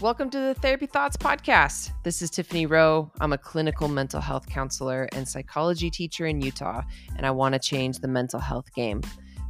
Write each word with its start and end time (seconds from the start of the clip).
Welcome 0.00 0.30
to 0.30 0.38
the 0.38 0.54
Therapy 0.54 0.86
Thoughts 0.86 1.16
Podcast. 1.16 1.90
This 2.04 2.22
is 2.22 2.30
Tiffany 2.30 2.66
Rowe. 2.66 3.10
I'm 3.20 3.32
a 3.32 3.38
clinical 3.38 3.88
mental 3.88 4.20
health 4.20 4.46
counselor 4.46 5.08
and 5.10 5.26
psychology 5.26 5.90
teacher 5.90 6.26
in 6.26 6.40
Utah, 6.40 6.82
and 7.16 7.26
I 7.26 7.32
want 7.32 7.54
to 7.54 7.58
change 7.58 7.98
the 7.98 8.06
mental 8.06 8.38
health 8.38 8.72
game. 8.74 9.02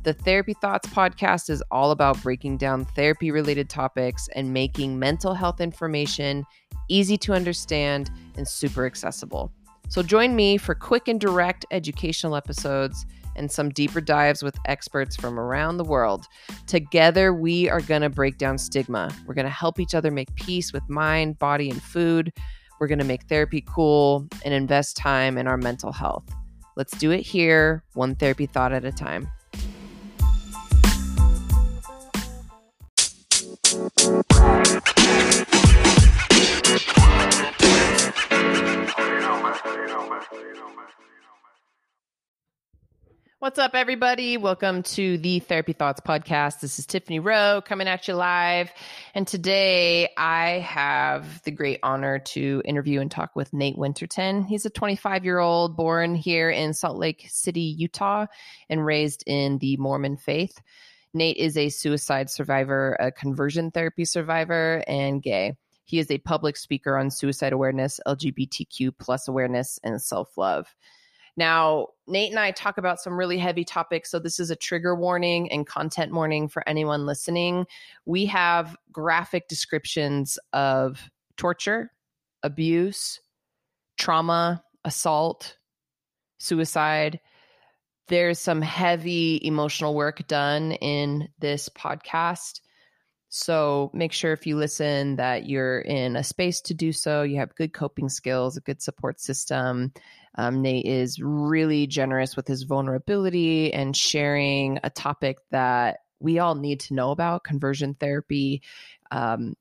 The 0.05 0.14
Therapy 0.14 0.55
Thoughts 0.55 0.89
podcast 0.89 1.50
is 1.50 1.62
all 1.71 1.91
about 1.91 2.23
breaking 2.23 2.57
down 2.57 2.87
therapy 2.87 3.30
related 3.30 3.69
topics 3.69 4.27
and 4.34 4.50
making 4.50 4.98
mental 4.98 5.34
health 5.34 5.61
information 5.61 6.46
easy 6.89 7.19
to 7.19 7.35
understand 7.35 8.11
and 8.39 8.49
super 8.49 8.87
accessible. 8.87 9.53
So 9.91 10.03
join 10.03 10.35
me 10.35 10.57
for 10.57 10.75
quick 10.75 11.09
and 11.09 11.21
direct 11.21 11.67
educational 11.71 12.35
episodes 12.35 13.05
and 13.39 13.50
some 13.50 13.70
deeper 13.70 14.00
dives 14.00 14.43
with 14.43 14.57
experts 14.66 15.16
from 15.16 15.39
around 15.39 15.76
the 15.76 15.85
world. 15.85 16.26
Together, 16.67 17.32
we 17.32 17.71
are 17.71 17.80
going 17.80 18.03
to 18.03 18.11
break 18.11 18.36
down 18.36 18.58
stigma. 18.58 19.14
We're 19.26 19.35
going 19.35 19.46
to 19.46 19.50
help 19.50 19.80
each 19.80 19.94
other 19.94 20.11
make 20.11 20.35
peace 20.35 20.72
with 20.72 20.89
mind, 20.89 21.39
body, 21.39 21.71
and 21.71 21.82
food. 21.82 22.32
We're 22.80 22.89
going 22.89 22.99
to 22.99 23.04
make 23.04 23.25
therapy 23.25 23.64
cool 23.66 24.27
and 24.44 24.53
invest 24.53 24.96
time 24.96 25.39
in 25.39 25.46
our 25.46 25.57
mental 25.57 25.93
health. 25.93 26.25
Let's 26.77 26.96
do 26.99 27.11
it 27.11 27.22
here, 27.22 27.82
one 27.94 28.14
therapy 28.14 28.46
thought 28.46 28.72
at 28.72 28.85
a 28.85 28.93
time. 28.93 29.29
What's 43.41 43.61
up, 43.61 43.77
everybody? 43.77 44.37
Welcome 44.37 44.83
to 44.83 45.17
the 45.17 45.39
Therapy 45.39 45.73
Thoughts 45.73 46.01
Podcast. 46.01 46.59
This 46.59 46.81
is 46.81 46.87
Tiffany 46.87 47.20
Rowe 47.20 47.62
coming 47.64 47.86
at 47.86 48.08
you 48.08 48.14
live. 48.14 48.69
And 49.14 49.28
today 49.28 50.12
I 50.17 50.58
have 50.58 51.41
the 51.45 51.53
great 51.53 51.78
honor 51.84 52.19
to 52.19 52.62
interview 52.64 53.00
and 53.00 53.08
talk 53.08 53.36
with 53.36 53.53
Nate 53.53 53.78
Winterton. 53.78 54.42
He's 54.42 54.67
a 54.67 54.70
25 54.70 55.25
year 55.25 55.39
old 55.39 55.77
born 55.77 56.17
here 56.17 56.50
in 56.50 56.75
Salt 56.75 56.98
Lake 56.98 57.27
City, 57.28 57.77
Utah, 57.78 58.27
and 58.69 58.84
raised 58.84 59.22
in 59.25 59.58
the 59.58 59.77
Mormon 59.77 60.17
faith. 60.17 60.61
Nate 61.14 61.36
is 61.36 61.56
a 61.56 61.69
suicide 61.69 62.30
survivor, 62.30 62.97
a 62.98 63.12
conversion 63.12 63.70
therapy 63.70 64.05
survivor, 64.05 64.83
and 64.89 65.23
gay. 65.23 65.52
He 65.84 66.00
is 66.00 66.11
a 66.11 66.19
public 66.19 66.56
speaker 66.56 66.97
on 66.97 67.12
suicide 67.12 67.52
awareness, 67.52 68.00
LGBTQ 68.05 68.98
plus 68.98 69.28
awareness, 69.28 69.78
and 69.84 70.02
self 70.02 70.36
love. 70.36 70.67
Now, 71.39 71.86
Nate 72.08 72.31
and 72.31 72.41
I 72.41 72.50
talk 72.50 72.78
about 72.78 72.98
some 72.98 73.17
really 73.17 73.39
heavy 73.39 73.64
topics. 73.64 74.11
So, 74.11 74.19
this 74.19 74.41
is 74.41 74.50
a 74.50 74.56
trigger 74.56 74.97
warning 74.97 75.50
and 75.53 75.64
content 75.64 76.12
warning 76.12 76.48
for 76.48 76.69
anyone 76.69 77.06
listening. 77.06 77.64
We 78.06 78.27
have 78.27 78.77
graphic 78.91 79.47
descriptions 79.47 80.36
of 80.53 81.00
torture, 81.36 81.92
abuse, 82.42 83.20
trauma, 83.98 84.64
assault, 84.84 85.56
suicide. 86.41 87.20
There's 88.08 88.41
some 88.41 88.61
heavy 88.61 89.39
emotional 89.45 89.95
work 89.95 90.27
done 90.27 90.73
in 90.73 91.28
this 91.39 91.69
podcast. 91.69 92.62
So 93.28 93.91
make 93.92 94.12
sure 94.12 94.33
if 94.33 94.47
you 94.47 94.56
listen 94.56 95.17
that 95.17 95.47
you're 95.47 95.80
in 95.80 96.17
a 96.17 96.25
space 96.25 96.61
to 96.62 96.75
do 96.75 96.92
so, 96.92 97.23
you 97.23 97.36
have 97.36 97.55
good 97.55 97.75
coping 97.75 98.08
skills, 98.08 98.56
a 98.56 98.62
good 98.62 98.83
support 98.83 99.20
system. 99.20 99.92
Um, 100.39 100.62
Nate 100.62 100.86
is 100.86 101.20
really 101.20 101.86
generous 101.86 102.36
with 102.36 102.47
his 102.47 102.62
vulnerability 102.62 103.72
and 103.72 103.94
sharing 103.94 104.78
a 104.83 104.91
topic 104.91 105.39
that 105.50 105.98
we 106.20 106.39
all 106.39 106.55
need 106.55 106.80
to 106.80 106.95
know 106.95 107.11
about 107.11 107.45
conversion 107.45 107.95
therapy. 107.95 108.62
Um, 109.11 109.55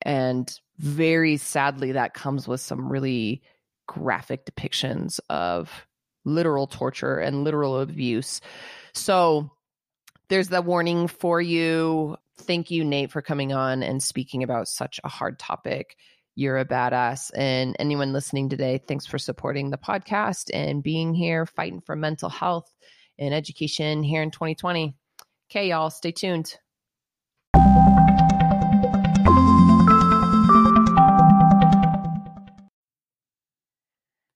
and 0.00 0.52
very 0.78 1.36
sadly, 1.36 1.92
that 1.92 2.14
comes 2.14 2.48
with 2.48 2.60
some 2.60 2.90
really 2.90 3.42
graphic 3.86 4.46
depictions 4.46 5.20
of 5.28 5.70
literal 6.24 6.66
torture 6.66 7.18
and 7.18 7.44
literal 7.44 7.78
abuse. 7.78 8.40
So 8.94 9.50
there's 10.28 10.48
the 10.48 10.62
warning 10.62 11.06
for 11.06 11.40
you 11.40 12.16
thank 12.42 12.70
you, 12.70 12.84
Nate, 12.84 13.10
for 13.10 13.22
coming 13.22 13.52
on 13.52 13.82
and 13.82 14.02
speaking 14.02 14.42
about 14.42 14.68
such 14.68 15.00
a 15.04 15.08
hard 15.08 15.38
topic. 15.38 15.96
You're 16.34 16.58
a 16.58 16.64
badass. 16.64 17.30
And 17.34 17.76
anyone 17.78 18.12
listening 18.12 18.48
today, 18.48 18.80
thanks 18.88 19.04
for 19.04 19.18
supporting 19.18 19.70
the 19.70 19.76
podcast 19.76 20.50
and 20.52 20.82
being 20.82 21.14
here, 21.14 21.44
fighting 21.44 21.82
for 21.82 21.94
mental 21.94 22.30
health 22.30 22.74
and 23.18 23.34
education 23.34 24.02
here 24.02 24.22
in 24.22 24.30
2020. 24.30 24.94
Okay, 25.50 25.68
y'all, 25.68 25.90
stay 25.90 26.12
tuned. 26.12 26.56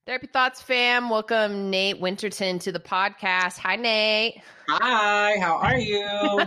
Therapy 0.06 0.28
Thoughts 0.28 0.62
fam, 0.62 1.10
welcome 1.10 1.68
Nate 1.70 1.98
Winterton 1.98 2.58
to 2.60 2.72
the 2.72 2.78
podcast. 2.78 3.58
Hi 3.58 3.76
Nate. 3.76 4.40
Hi, 4.68 5.38
how 5.40 5.56
are 5.56 5.78
you? 5.78 6.06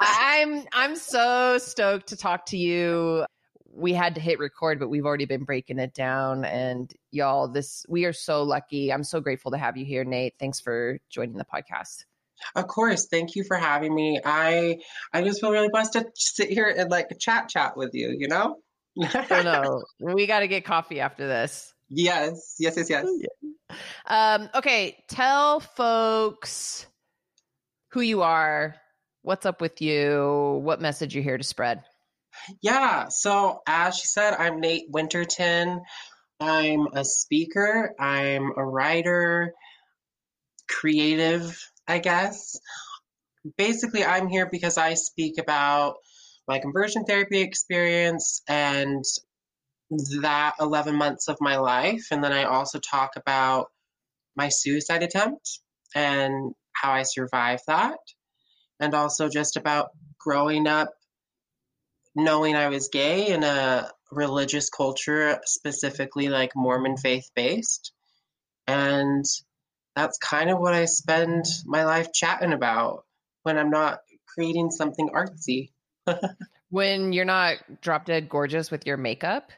I'm 0.00 0.64
I'm 0.72 0.96
so 0.96 1.58
stoked 1.58 2.08
to 2.08 2.16
talk 2.16 2.46
to 2.46 2.56
you. 2.56 3.26
We 3.76 3.92
had 3.92 4.14
to 4.14 4.20
hit 4.20 4.38
record, 4.38 4.78
but 4.78 4.88
we've 4.88 5.04
already 5.04 5.26
been 5.26 5.44
breaking 5.44 5.78
it 5.78 5.94
down 5.94 6.44
and 6.44 6.92
y'all 7.10 7.48
this 7.48 7.84
we 7.88 8.04
are 8.06 8.12
so 8.12 8.42
lucky. 8.42 8.92
I'm 8.92 9.04
so 9.04 9.20
grateful 9.20 9.50
to 9.52 9.58
have 9.58 9.76
you 9.76 9.84
here 9.84 10.04
Nate. 10.04 10.34
Thanks 10.38 10.60
for 10.60 10.98
joining 11.10 11.36
the 11.36 11.44
podcast. 11.44 12.04
Of 12.54 12.66
course, 12.66 13.06
thank 13.06 13.34
you 13.34 13.44
for 13.44 13.56
having 13.56 13.94
me. 13.94 14.20
I 14.24 14.78
I 15.12 15.22
just 15.22 15.40
feel 15.40 15.50
really 15.50 15.68
blessed 15.68 15.94
to 15.94 16.06
sit 16.14 16.48
here 16.48 16.74
and 16.76 16.90
like 16.90 17.08
chat 17.18 17.48
chat 17.48 17.76
with 17.76 17.90
you, 17.92 18.14
you 18.16 18.28
know? 18.28 18.56
oh 19.30 19.82
no, 20.00 20.14
we 20.14 20.26
got 20.26 20.40
to 20.40 20.48
get 20.48 20.64
coffee 20.64 21.00
after 21.00 21.26
this. 21.26 21.74
Yes, 21.88 22.56
yes, 22.58 22.76
yes, 22.76 22.88
yes. 22.88 23.06
Um, 24.06 24.48
okay, 24.54 24.96
tell 25.08 25.58
folks 25.58 26.86
who 27.90 28.00
you 28.00 28.22
are, 28.22 28.76
what's 29.22 29.44
up 29.44 29.60
with 29.60 29.82
you, 29.82 30.60
what 30.62 30.80
message 30.80 31.14
you're 31.14 31.24
here 31.24 31.36
to 31.36 31.44
spread. 31.44 31.82
Yeah, 32.62 33.08
so 33.08 33.60
as 33.66 33.96
she 33.96 34.06
said, 34.06 34.34
I'm 34.34 34.60
Nate 34.60 34.86
Winterton. 34.88 35.82
I'm 36.38 36.88
a 36.92 37.04
speaker, 37.04 37.94
I'm 37.98 38.52
a 38.56 38.64
writer, 38.64 39.52
creative, 40.68 41.58
I 41.88 41.98
guess. 41.98 42.58
Basically, 43.56 44.04
I'm 44.04 44.28
here 44.28 44.48
because 44.50 44.76
I 44.76 44.94
speak 44.94 45.38
about 45.38 45.96
my 46.46 46.58
conversion 46.58 47.04
therapy 47.04 47.40
experience 47.40 48.42
and 48.48 49.04
that 50.20 50.54
11 50.60 50.94
months 50.94 51.28
of 51.28 51.38
my 51.40 51.56
life. 51.56 52.08
And 52.10 52.22
then 52.22 52.32
I 52.32 52.44
also 52.44 52.78
talk 52.78 53.16
about 53.16 53.68
my 54.36 54.48
suicide 54.48 55.02
attempt 55.02 55.60
and 55.94 56.54
how 56.72 56.92
I 56.92 57.04
survived 57.04 57.62
that. 57.66 57.98
And 58.78 58.94
also 58.94 59.28
just 59.28 59.56
about 59.56 59.88
growing 60.18 60.66
up 60.66 60.90
knowing 62.16 62.56
I 62.56 62.68
was 62.68 62.88
gay 62.88 63.28
in 63.28 63.44
a 63.44 63.90
religious 64.10 64.70
culture, 64.70 65.38
specifically 65.44 66.28
like 66.28 66.56
Mormon 66.56 66.96
faith 66.96 67.30
based. 67.36 67.92
And 68.66 69.24
that's 69.94 70.18
kind 70.18 70.50
of 70.50 70.58
what 70.58 70.74
I 70.74 70.86
spend 70.86 71.44
my 71.66 71.84
life 71.84 72.12
chatting 72.12 72.52
about 72.52 73.04
when 73.42 73.58
I'm 73.58 73.70
not 73.70 74.00
creating 74.26 74.70
something 74.70 75.10
artsy. 75.10 75.70
when 76.70 77.12
you're 77.12 77.24
not 77.24 77.58
drop 77.80 78.06
dead 78.06 78.28
gorgeous 78.28 78.70
with 78.70 78.86
your 78.86 78.96
makeup? 78.96 79.52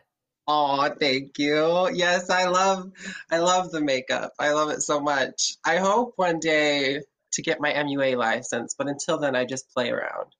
Oh, 0.46 0.88
thank 0.98 1.38
you. 1.38 1.90
Yes, 1.92 2.30
I 2.30 2.46
love 2.46 2.90
I 3.30 3.38
love 3.38 3.70
the 3.70 3.82
makeup. 3.82 4.32
I 4.38 4.52
love 4.52 4.70
it 4.70 4.82
so 4.82 4.98
much. 4.98 5.56
I 5.64 5.76
hope 5.76 6.14
one 6.16 6.40
day 6.40 7.00
to 7.32 7.42
get 7.42 7.60
my 7.60 7.72
MUA 7.72 8.16
license, 8.16 8.74
but 8.76 8.88
until 8.88 9.18
then 9.18 9.36
I 9.36 9.44
just 9.44 9.70
play 9.72 9.90
around. 9.90 10.32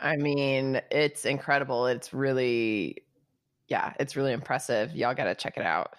I 0.00 0.16
mean, 0.16 0.80
it's 0.90 1.24
incredible. 1.24 1.86
It's 1.86 2.12
really 2.12 3.02
yeah, 3.68 3.92
it's 3.98 4.16
really 4.16 4.32
impressive. 4.32 4.94
Y'all 4.94 5.14
got 5.14 5.24
to 5.24 5.34
check 5.34 5.56
it 5.56 5.64
out. 5.64 5.94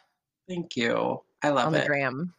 Thank 0.48 0.75
you. 0.75 1.22
I 1.44 1.50
love 1.50 1.66
it. 1.66 1.68
On 1.68 1.75
it. 1.75 1.81
the 1.81 1.88
gram. 1.88 2.34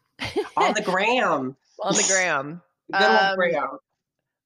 On 0.57 0.73
the 0.73 0.83
gram. 0.85 1.57
On 1.83 1.95
the 1.95 2.07
gram. 2.09 2.63
Good 2.91 3.03
um, 3.03 3.37
gram. 3.37 3.79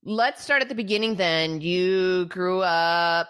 Let's 0.04 0.42
start 0.42 0.62
at 0.62 0.68
the 0.68 0.74
beginning 0.74 1.14
then. 1.14 1.60
You 1.60 2.26
grew 2.26 2.60
up 2.60 3.28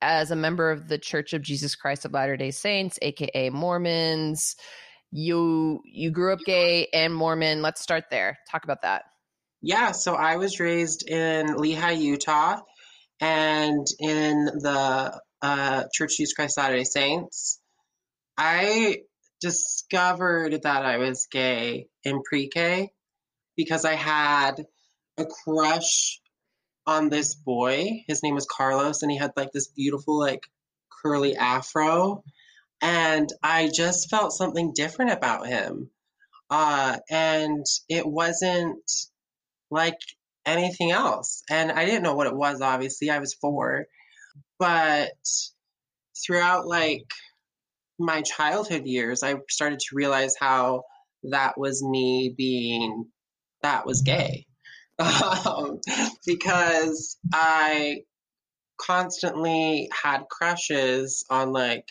as 0.00 0.30
a 0.30 0.36
member 0.36 0.70
of 0.70 0.88
the 0.88 0.98
Church 0.98 1.32
of 1.32 1.42
Jesus 1.42 1.74
Christ 1.74 2.04
of 2.04 2.12
Latter-day 2.12 2.52
Saints, 2.52 2.98
aka 3.02 3.50
Mormons. 3.50 4.56
You 5.10 5.82
you 5.84 6.10
grew 6.10 6.32
up 6.32 6.38
gay 6.46 6.86
and 6.92 7.14
Mormon. 7.14 7.60
Let's 7.60 7.80
start 7.80 8.04
there. 8.10 8.38
Talk 8.48 8.64
about 8.64 8.82
that. 8.82 9.04
Yeah, 9.60 9.92
so 9.92 10.14
I 10.14 10.36
was 10.36 10.58
raised 10.58 11.08
in 11.08 11.46
Lehi, 11.48 12.00
Utah, 12.00 12.60
and 13.22 13.86
in 14.00 14.46
the 14.46 15.20
uh, 15.40 15.84
Church 15.94 16.16
Jesus 16.16 16.34
Christ 16.34 16.58
of 16.58 16.64
Latter-day 16.64 16.84
Saints. 16.84 17.60
I 18.36 18.98
discovered 19.40 20.60
that 20.62 20.84
I 20.84 20.98
was 20.98 21.28
gay 21.30 21.86
in 22.02 22.22
pre-K 22.22 22.90
because 23.56 23.84
I 23.84 23.94
had 23.94 24.66
a 25.16 25.24
crush 25.24 26.20
on 26.84 27.10
this 27.10 27.36
boy. 27.36 28.02
His 28.08 28.24
name 28.24 28.34
was 28.34 28.46
Carlos, 28.50 29.02
and 29.02 29.10
he 29.10 29.18
had 29.18 29.32
like 29.36 29.52
this 29.52 29.68
beautiful, 29.68 30.18
like 30.18 30.44
curly 31.02 31.36
afro. 31.36 32.24
And 32.80 33.28
I 33.40 33.70
just 33.72 34.10
felt 34.10 34.32
something 34.32 34.72
different 34.74 35.12
about 35.12 35.46
him. 35.46 35.90
Uh, 36.50 36.98
and 37.08 37.64
it 37.88 38.04
wasn't 38.04 38.90
like 39.70 39.98
anything 40.46 40.90
else. 40.90 41.42
And 41.50 41.70
I 41.70 41.84
didn't 41.84 42.02
know 42.02 42.14
what 42.14 42.26
it 42.26 42.36
was, 42.36 42.60
obviously. 42.60 43.10
I 43.10 43.18
was 43.18 43.34
four. 43.34 43.86
But 44.58 45.12
throughout 46.24 46.66
like 46.66 47.04
my 47.98 48.22
childhood 48.22 48.86
years, 48.86 49.22
I 49.22 49.36
started 49.50 49.80
to 49.80 49.96
realize 49.96 50.34
how 50.38 50.82
that 51.24 51.54
was 51.56 51.82
me 51.82 52.34
being, 52.36 53.06
that 53.62 53.86
was 53.86 54.02
gay. 54.02 54.46
Um, 55.02 55.80
because 56.26 57.18
I 57.32 58.02
constantly 58.78 59.88
had 60.02 60.28
crushes 60.30 61.24
on 61.28 61.52
like 61.52 61.88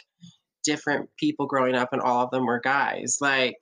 different 0.63 1.09
people 1.17 1.47
growing 1.47 1.75
up, 1.75 1.89
and 1.91 2.01
all 2.01 2.23
of 2.23 2.31
them 2.31 2.45
were 2.45 2.59
guys. 2.59 3.17
Like, 3.19 3.57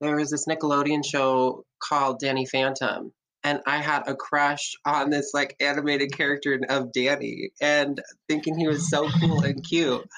there 0.00 0.16
was 0.16 0.30
this 0.30 0.46
Nickelodeon 0.46 1.04
show 1.04 1.64
called 1.82 2.20
Danny 2.20 2.46
Phantom, 2.46 3.12
and 3.44 3.60
I 3.66 3.78
had 3.78 4.04
a 4.06 4.14
crush 4.14 4.74
on 4.84 5.10
this 5.10 5.32
like 5.34 5.56
animated 5.60 6.16
character 6.16 6.60
of 6.68 6.92
Danny 6.92 7.50
and 7.60 8.00
thinking 8.28 8.56
he 8.56 8.68
was 8.68 8.88
so 8.88 9.08
cool 9.08 9.42
and 9.42 9.64
cute. 9.64 10.08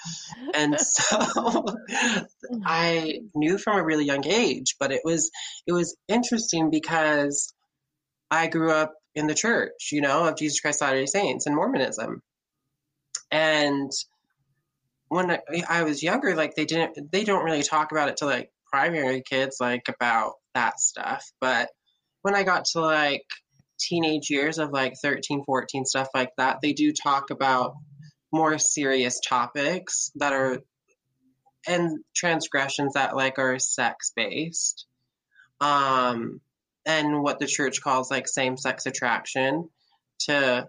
And 0.52 0.78
so 0.80 1.64
I 2.64 3.20
knew 3.34 3.58
from 3.58 3.78
a 3.78 3.84
really 3.84 4.04
young 4.04 4.26
age, 4.26 4.76
but 4.78 4.92
it 4.92 5.00
was 5.04 5.30
it 5.66 5.72
was 5.72 5.96
interesting 6.08 6.70
because 6.70 7.54
I 8.30 8.48
grew 8.48 8.70
up 8.70 8.94
in 9.14 9.26
the 9.26 9.34
church, 9.34 9.90
you 9.92 10.00
know, 10.00 10.26
of 10.26 10.36
Jesus 10.36 10.60
Christ 10.60 10.80
Latter-day 10.80 11.06
Saints 11.06 11.46
and 11.46 11.54
Mormonism. 11.54 12.20
And 13.30 13.90
when 15.08 15.30
I, 15.30 15.38
I 15.68 15.82
was 15.84 16.02
younger, 16.02 16.34
like 16.34 16.56
they 16.56 16.66
didn't 16.66 17.10
they 17.10 17.24
don't 17.24 17.44
really 17.44 17.62
talk 17.62 17.90
about 17.90 18.10
it 18.10 18.18
to 18.18 18.26
like 18.26 18.50
primary 18.70 19.22
kids 19.22 19.58
like 19.60 19.88
about 19.88 20.34
that 20.54 20.78
stuff, 20.78 21.24
but 21.40 21.70
when 22.24 22.34
I 22.34 22.42
got 22.42 22.64
to 22.72 22.80
like 22.80 23.26
teenage 23.78 24.30
years 24.30 24.56
of 24.56 24.70
like 24.70 24.94
13, 25.02 25.44
14, 25.44 25.84
stuff 25.84 26.08
like 26.14 26.30
that, 26.38 26.60
they 26.62 26.72
do 26.72 26.90
talk 26.90 27.28
about 27.28 27.74
more 28.32 28.58
serious 28.58 29.20
topics 29.20 30.10
that 30.14 30.32
are 30.32 30.60
and 31.68 31.98
transgressions 32.16 32.94
that 32.94 33.14
like 33.14 33.38
are 33.38 33.58
sex 33.58 34.12
based. 34.16 34.86
Um 35.60 36.40
and 36.86 37.22
what 37.22 37.38
the 37.38 37.46
church 37.46 37.82
calls 37.82 38.10
like 38.10 38.26
same 38.26 38.56
sex 38.56 38.86
attraction 38.86 39.68
to 40.20 40.66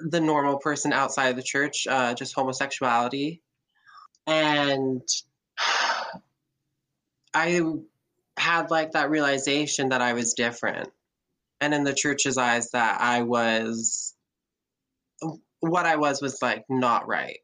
the 0.00 0.20
normal 0.20 0.56
person 0.56 0.94
outside 0.94 1.28
of 1.28 1.36
the 1.36 1.42
church, 1.42 1.86
uh, 1.86 2.14
just 2.14 2.34
homosexuality. 2.34 3.42
And 4.26 5.02
I 7.34 7.60
had 8.36 8.70
like 8.70 8.92
that 8.92 9.10
realization 9.10 9.90
that 9.90 10.02
I 10.02 10.12
was 10.12 10.34
different. 10.34 10.90
And 11.60 11.72
in 11.72 11.84
the 11.84 11.94
church's 11.94 12.36
eyes, 12.36 12.70
that 12.70 13.00
I 13.00 13.22
was 13.22 14.14
what 15.60 15.86
I 15.86 15.96
was 15.96 16.20
was 16.20 16.42
like 16.42 16.64
not 16.68 17.08
right. 17.08 17.38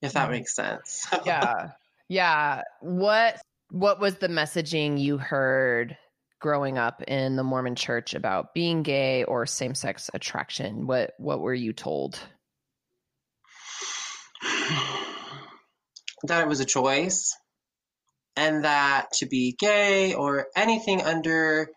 If 0.00 0.14
that 0.14 0.24
mm-hmm. 0.24 0.32
makes 0.32 0.54
sense. 0.54 1.06
yeah. 1.26 1.70
Yeah. 2.08 2.62
What 2.80 3.40
what 3.70 4.00
was 4.00 4.16
the 4.16 4.28
messaging 4.28 4.98
you 5.00 5.18
heard 5.18 5.96
growing 6.40 6.78
up 6.78 7.02
in 7.02 7.36
the 7.36 7.44
Mormon 7.44 7.76
church 7.76 8.14
about 8.14 8.54
being 8.54 8.82
gay 8.82 9.24
or 9.24 9.46
same-sex 9.46 10.10
attraction? 10.14 10.86
What 10.86 11.12
what 11.18 11.40
were 11.40 11.54
you 11.54 11.72
told? 11.72 12.18
That 16.24 16.42
it 16.42 16.48
was 16.48 16.60
a 16.60 16.66
choice 16.66 17.34
and 18.40 18.64
that 18.64 19.12
to 19.12 19.26
be 19.26 19.54
gay 19.58 20.14
or 20.14 20.46
anything 20.56 21.02
under 21.02 21.68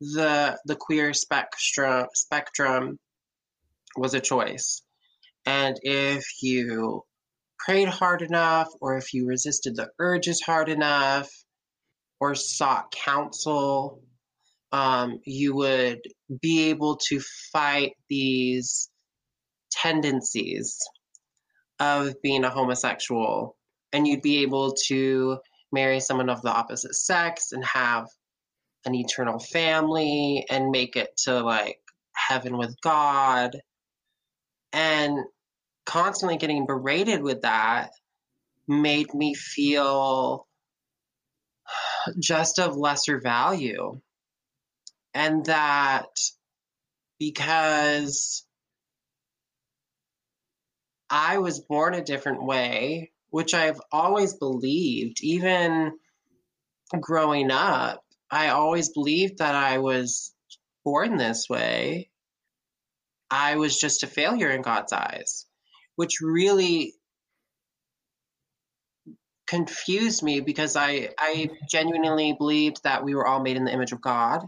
the 0.00 0.58
the 0.64 0.74
queer 0.74 1.14
spectrum 1.14 2.06
spectrum 2.12 2.98
was 3.96 4.12
a 4.12 4.20
choice. 4.20 4.82
And 5.46 5.78
if 5.82 6.24
you 6.42 7.04
prayed 7.56 7.88
hard 7.88 8.20
enough, 8.22 8.68
or 8.80 8.96
if 8.96 9.14
you 9.14 9.28
resisted 9.28 9.76
the 9.76 9.90
urges 10.00 10.42
hard 10.44 10.68
enough, 10.68 11.30
or 12.18 12.34
sought 12.34 12.90
counsel, 12.90 14.02
um, 14.72 15.20
you 15.24 15.54
would 15.54 16.00
be 16.40 16.70
able 16.70 16.98
to 17.08 17.20
fight 17.52 17.92
these 18.08 18.90
tendencies 19.70 20.78
of 21.78 22.20
being 22.22 22.42
a 22.42 22.50
homosexual. 22.50 23.56
And 23.92 24.08
you'd 24.08 24.22
be 24.22 24.42
able 24.42 24.74
to 24.88 25.38
marry 25.72 26.00
someone 26.00 26.30
of 26.30 26.42
the 26.42 26.50
opposite 26.50 26.94
sex 26.94 27.52
and 27.52 27.64
have 27.64 28.08
an 28.84 28.94
eternal 28.94 29.38
family 29.38 30.46
and 30.50 30.70
make 30.70 30.96
it 30.96 31.16
to 31.24 31.40
like 31.40 31.78
heaven 32.14 32.56
with 32.58 32.80
God. 32.80 33.56
And 34.72 35.18
constantly 35.84 36.36
getting 36.36 36.66
berated 36.66 37.22
with 37.22 37.42
that 37.42 37.90
made 38.68 39.12
me 39.14 39.34
feel 39.34 40.46
just 42.18 42.58
of 42.58 42.76
lesser 42.76 43.20
value. 43.20 44.00
And 45.14 45.44
that 45.46 46.08
because 47.18 48.44
I 51.10 51.38
was 51.38 51.60
born 51.60 51.94
a 51.94 52.02
different 52.02 52.42
way, 52.44 53.11
which 53.32 53.54
I've 53.54 53.80
always 53.90 54.34
believed, 54.34 55.22
even 55.22 55.92
growing 57.00 57.50
up, 57.50 58.04
I 58.30 58.50
always 58.50 58.90
believed 58.90 59.38
that 59.38 59.54
I 59.54 59.78
was 59.78 60.34
born 60.84 61.16
this 61.16 61.48
way. 61.48 62.10
I 63.30 63.56
was 63.56 63.80
just 63.80 64.02
a 64.02 64.06
failure 64.06 64.50
in 64.50 64.60
God's 64.60 64.92
eyes, 64.92 65.46
which 65.96 66.20
really 66.20 66.92
confused 69.46 70.22
me 70.22 70.40
because 70.40 70.76
I, 70.76 71.08
I 71.18 71.48
genuinely 71.70 72.34
believed 72.36 72.84
that 72.84 73.02
we 73.02 73.14
were 73.14 73.26
all 73.26 73.40
made 73.40 73.56
in 73.56 73.64
the 73.64 73.72
image 73.72 73.92
of 73.92 74.02
God 74.02 74.46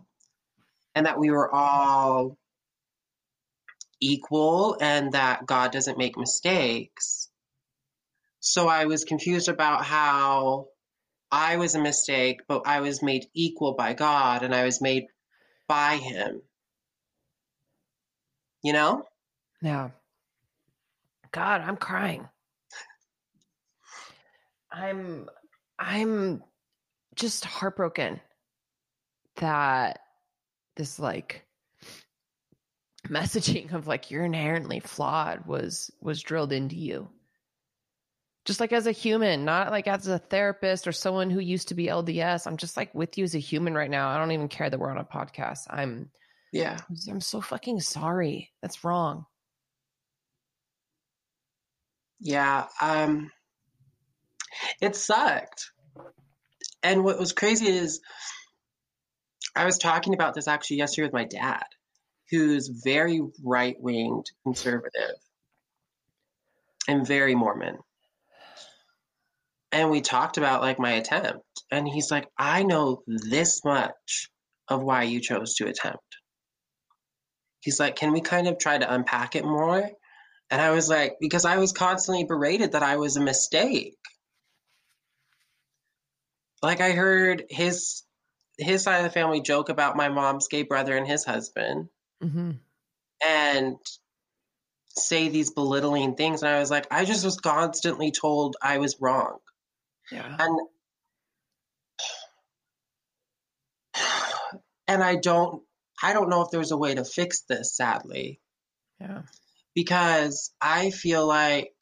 and 0.94 1.06
that 1.06 1.18
we 1.18 1.30
were 1.30 1.50
all 1.50 2.36
equal 3.98 4.76
and 4.78 5.12
that 5.12 5.46
God 5.46 5.72
doesn't 5.72 5.96
make 5.96 6.18
mistakes. 6.18 7.23
So 8.46 8.68
I 8.68 8.84
was 8.84 9.04
confused 9.04 9.48
about 9.48 9.86
how 9.86 10.66
I 11.32 11.56
was 11.56 11.74
a 11.74 11.80
mistake, 11.80 12.42
but 12.46 12.64
I 12.66 12.82
was 12.82 13.02
made 13.02 13.24
equal 13.32 13.72
by 13.72 13.94
God 13.94 14.42
and 14.42 14.54
I 14.54 14.64
was 14.64 14.82
made 14.82 15.06
by 15.66 15.96
Him. 15.96 16.42
You 18.62 18.74
know? 18.74 19.04
Yeah. 19.62 19.90
God, 21.32 21.62
I'm 21.62 21.78
crying. 21.78 22.28
I'm 24.70 25.30
I'm 25.78 26.42
just 27.14 27.46
heartbroken 27.46 28.20
that 29.36 30.00
this 30.76 30.98
like 30.98 31.46
messaging 33.08 33.72
of 33.72 33.86
like 33.86 34.10
you're 34.10 34.24
inherently 34.24 34.80
flawed 34.80 35.46
was 35.46 35.90
was 36.02 36.20
drilled 36.20 36.52
into 36.52 36.76
you 36.76 37.08
just 38.44 38.60
like 38.60 38.72
as 38.72 38.86
a 38.86 38.92
human, 38.92 39.44
not 39.44 39.70
like 39.70 39.88
as 39.88 40.06
a 40.06 40.18
therapist 40.18 40.86
or 40.86 40.92
someone 40.92 41.30
who 41.30 41.40
used 41.40 41.68
to 41.68 41.74
be 41.74 41.86
LDS. 41.86 42.46
I'm 42.46 42.56
just 42.56 42.76
like 42.76 42.94
with 42.94 43.16
you 43.16 43.24
as 43.24 43.34
a 43.34 43.38
human 43.38 43.74
right 43.74 43.90
now. 43.90 44.10
I 44.10 44.18
don't 44.18 44.32
even 44.32 44.48
care 44.48 44.68
that 44.68 44.78
we're 44.78 44.90
on 44.90 44.98
a 44.98 45.04
podcast. 45.04 45.66
I'm 45.70 46.10
yeah. 46.52 46.78
I'm 47.08 47.20
so 47.20 47.40
fucking 47.40 47.80
sorry. 47.80 48.52
That's 48.60 48.84
wrong. 48.84 49.26
Yeah, 52.20 52.66
um 52.80 53.30
it 54.80 54.94
sucked. 54.94 55.70
And 56.82 57.02
what 57.02 57.18
was 57.18 57.32
crazy 57.32 57.66
is 57.66 58.00
I 59.56 59.64
was 59.64 59.78
talking 59.78 60.14
about 60.14 60.34
this 60.34 60.48
actually 60.48 60.78
yesterday 60.78 61.06
with 61.06 61.14
my 61.14 61.24
dad, 61.24 61.64
who's 62.30 62.68
very 62.68 63.20
right-winged 63.42 64.30
conservative 64.44 65.16
and 66.86 67.06
very 67.06 67.34
Mormon 67.34 67.78
and 69.74 69.90
we 69.90 70.00
talked 70.00 70.38
about 70.38 70.62
like 70.62 70.78
my 70.78 70.92
attempt 70.92 71.44
and 71.70 71.86
he's 71.86 72.10
like 72.10 72.28
i 72.38 72.62
know 72.62 73.02
this 73.06 73.62
much 73.64 74.30
of 74.68 74.82
why 74.82 75.02
you 75.02 75.20
chose 75.20 75.54
to 75.54 75.66
attempt 75.66 76.16
he's 77.60 77.80
like 77.80 77.96
can 77.96 78.12
we 78.12 78.20
kind 78.20 78.46
of 78.48 78.58
try 78.58 78.78
to 78.78 78.94
unpack 78.94 79.34
it 79.36 79.44
more 79.44 79.90
and 80.50 80.62
i 80.62 80.70
was 80.70 80.88
like 80.88 81.16
because 81.20 81.44
i 81.44 81.58
was 81.58 81.72
constantly 81.72 82.24
berated 82.24 82.72
that 82.72 82.82
i 82.82 82.96
was 82.96 83.16
a 83.16 83.20
mistake 83.20 83.98
like 86.62 86.80
i 86.80 86.92
heard 86.92 87.44
his 87.50 88.04
his 88.56 88.84
side 88.84 88.98
of 88.98 89.04
the 89.04 89.10
family 89.10 89.40
joke 89.40 89.68
about 89.68 89.96
my 89.96 90.08
mom's 90.08 90.48
gay 90.48 90.62
brother 90.62 90.96
and 90.96 91.08
his 91.08 91.24
husband 91.24 91.88
mm-hmm. 92.22 92.52
and 93.26 93.76
say 94.96 95.28
these 95.28 95.50
belittling 95.50 96.14
things. 96.14 96.42
And 96.42 96.50
I 96.50 96.60
was 96.60 96.70
like, 96.70 96.86
I 96.90 97.04
just 97.04 97.24
was 97.24 97.36
constantly 97.36 98.12
told 98.12 98.56
I 98.62 98.78
was 98.78 98.96
wrong. 99.00 99.38
Yeah. 100.14 100.36
And 100.38 100.60
and 104.86 105.02
I 105.02 105.16
don't 105.16 105.62
I 106.02 106.12
don't 106.12 106.28
know 106.28 106.42
if 106.42 106.50
there's 106.50 106.70
a 106.70 106.76
way 106.76 106.94
to 106.94 107.04
fix 107.04 107.42
this, 107.48 107.76
sadly. 107.76 108.40
Yeah. 109.00 109.22
Because 109.74 110.52
I 110.60 110.90
feel 110.90 111.26
like 111.26 111.72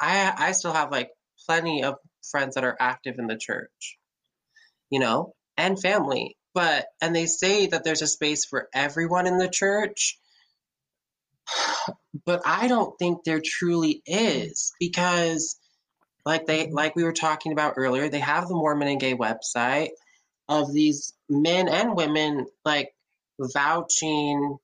I 0.00 0.32
I 0.36 0.52
still 0.52 0.72
have 0.72 0.90
like 0.90 1.10
plenty 1.46 1.84
of 1.84 1.96
friends 2.30 2.56
that 2.56 2.64
are 2.64 2.76
active 2.80 3.16
in 3.18 3.28
the 3.28 3.38
church, 3.38 3.98
you 4.90 4.98
know, 4.98 5.34
and 5.56 5.80
family. 5.80 6.36
But 6.54 6.86
and 7.00 7.14
they 7.14 7.26
say 7.26 7.66
that 7.68 7.84
there's 7.84 8.02
a 8.02 8.08
space 8.08 8.44
for 8.44 8.68
everyone 8.74 9.26
in 9.26 9.38
the 9.38 9.48
church. 9.48 10.18
But 12.24 12.42
I 12.44 12.68
don't 12.68 12.98
think 12.98 13.22
there 13.22 13.40
truly 13.42 14.02
is 14.04 14.72
because 14.80 15.56
like 16.28 16.44
they 16.44 16.68
like 16.68 16.94
we 16.94 17.04
were 17.04 17.14
talking 17.14 17.52
about 17.52 17.74
earlier, 17.78 18.10
they 18.10 18.18
have 18.18 18.48
the 18.48 18.54
Mormon 18.54 18.86
and 18.86 19.00
Gay 19.00 19.14
website 19.14 19.88
of 20.46 20.70
these 20.70 21.14
men 21.26 21.68
and 21.68 21.96
women 21.96 22.46
like 22.66 22.94
vouching 23.40 24.58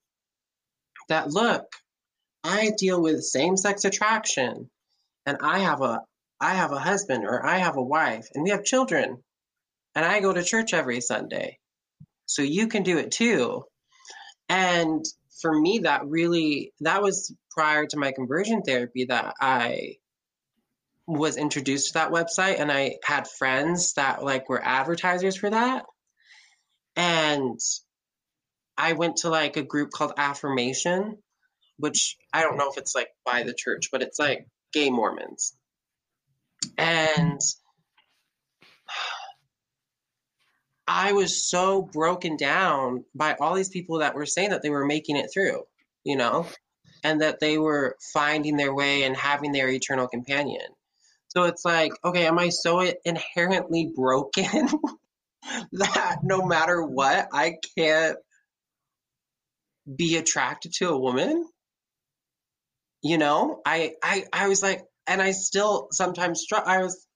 that 1.09 1.31
look, 1.31 1.65
I 2.45 2.73
deal 2.77 3.01
with 3.01 3.25
same-sex 3.25 3.87
attraction 3.87 4.69
and 5.25 5.39
I 5.41 5.61
have 5.61 5.81
a 5.81 6.03
I 6.39 6.53
have 6.53 6.73
a 6.73 6.79
husband 6.79 7.25
or 7.25 7.45
I 7.45 7.57
have 7.57 7.79
a 7.79 7.83
wife 7.83 8.29
and 8.35 8.45
we 8.45 8.51
have 8.51 8.65
children 8.65 9.25
and 9.95 10.05
I 10.05 10.21
go 10.21 10.35
to 10.35 10.45
church 10.45 10.75
every 10.75 11.01
Sunday. 11.01 11.59
So 12.27 12.43
you 12.43 12.69
can 12.69 12.83
do 12.83 12.99
it 12.99 13.11
too. 13.11 13.65
And 14.51 15.03
for 15.41 15.59
me 15.59 15.79
that 15.85 16.05
really 16.05 16.75
that 16.81 17.03
was 17.03 17.35
prior 17.53 17.87
to 17.87 17.97
my 17.97 18.13
conversion 18.13 18.61
therapy 18.61 19.07
that 19.07 19.33
I 19.41 19.97
was 21.07 21.37
introduced 21.37 21.89
to 21.89 21.95
that 21.95 22.11
website 22.11 22.59
and 22.59 22.73
I 22.73 22.97
had 23.05 23.29
friends 23.29 23.95
that 23.95 24.23
like 24.25 24.49
were 24.49 24.63
advertisers 24.65 25.37
for 25.37 25.51
that. 25.51 25.85
And 26.97 27.59
I 28.77 28.93
went 28.95 29.19
to 29.19 29.31
like 29.31 29.57
a 29.57 29.63
group 29.63 29.91
called 29.91 30.13
Affirmation, 30.17 31.19
which 31.79 32.17
I 32.33 32.43
don't 32.43 32.57
know 32.57 32.71
if 32.71 32.79
it's 32.79 32.95
like 32.95 33.09
by 33.25 33.43
the 33.43 33.55
church, 33.55 33.89
but 33.93 34.03
it's 34.03 34.19
like 34.19 34.47
gay 34.73 34.91
Mormons. 34.91 35.55
And 36.79 37.41
I 40.87 41.13
was 41.13 41.49
so 41.49 41.83
broken 41.83 42.37
down 42.37 43.05
by 43.15 43.35
all 43.41 43.55
these 43.55 43.69
people 43.69 43.99
that 43.99 44.15
were 44.15 44.27
saying 44.27 44.51
that 44.51 44.63
they 44.63 44.71
were 44.71 44.85
making 44.85 45.17
it 45.17 45.31
through, 45.33 45.63
you 46.05 46.17
know, 46.17 46.47
and 47.03 47.21
that 47.21 47.41
they 47.41 47.59
were 47.59 47.97
finding 48.13 48.57
their 48.57 48.75
way 48.75 49.05
and 49.05 49.17
having 49.17 49.53
their 49.53 49.69
eternal 49.69 50.09
companion. 50.09 50.67
So 51.37 51.45
it's 51.45 51.65
like, 51.65 51.93
okay, 52.05 52.27
am 52.27 52.39
I 52.39 52.51
so 52.51 52.81
inherently 53.05 53.91
broken 53.95 54.69
that 55.73 56.19
no 56.23 56.47
matter 56.47 56.83
what, 56.83 57.29
I 57.33 57.57
can't 57.77 58.17
be 59.97 60.17
attracted 60.17 60.73
to 60.75 60.91
a 60.91 60.99
woman? 60.99 61.47
You 63.03 63.19
know, 63.19 63.61
I 63.67 63.95
I 64.03 64.25
I 64.33 64.49
was 64.49 64.63
like, 64.63 64.83
and 65.07 65.21
I 65.21 65.33
still 65.33 65.89
sometimes 65.93 66.43
str- 66.43 66.57
I 66.67 66.83
was 66.83 67.07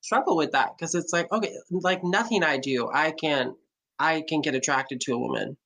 struggle 0.00 0.36
with 0.36 0.52
that 0.52 0.70
because 0.76 0.94
it's 0.94 1.12
like, 1.12 1.30
okay, 1.32 1.54
like 1.70 2.02
nothing 2.02 2.42
I 2.44 2.58
do, 2.58 2.88
I 2.92 3.12
can 3.12 3.54
I 3.98 4.22
can 4.26 4.40
get 4.40 4.54
attracted 4.54 5.02
to 5.02 5.14
a 5.14 5.18
woman. 5.18 5.56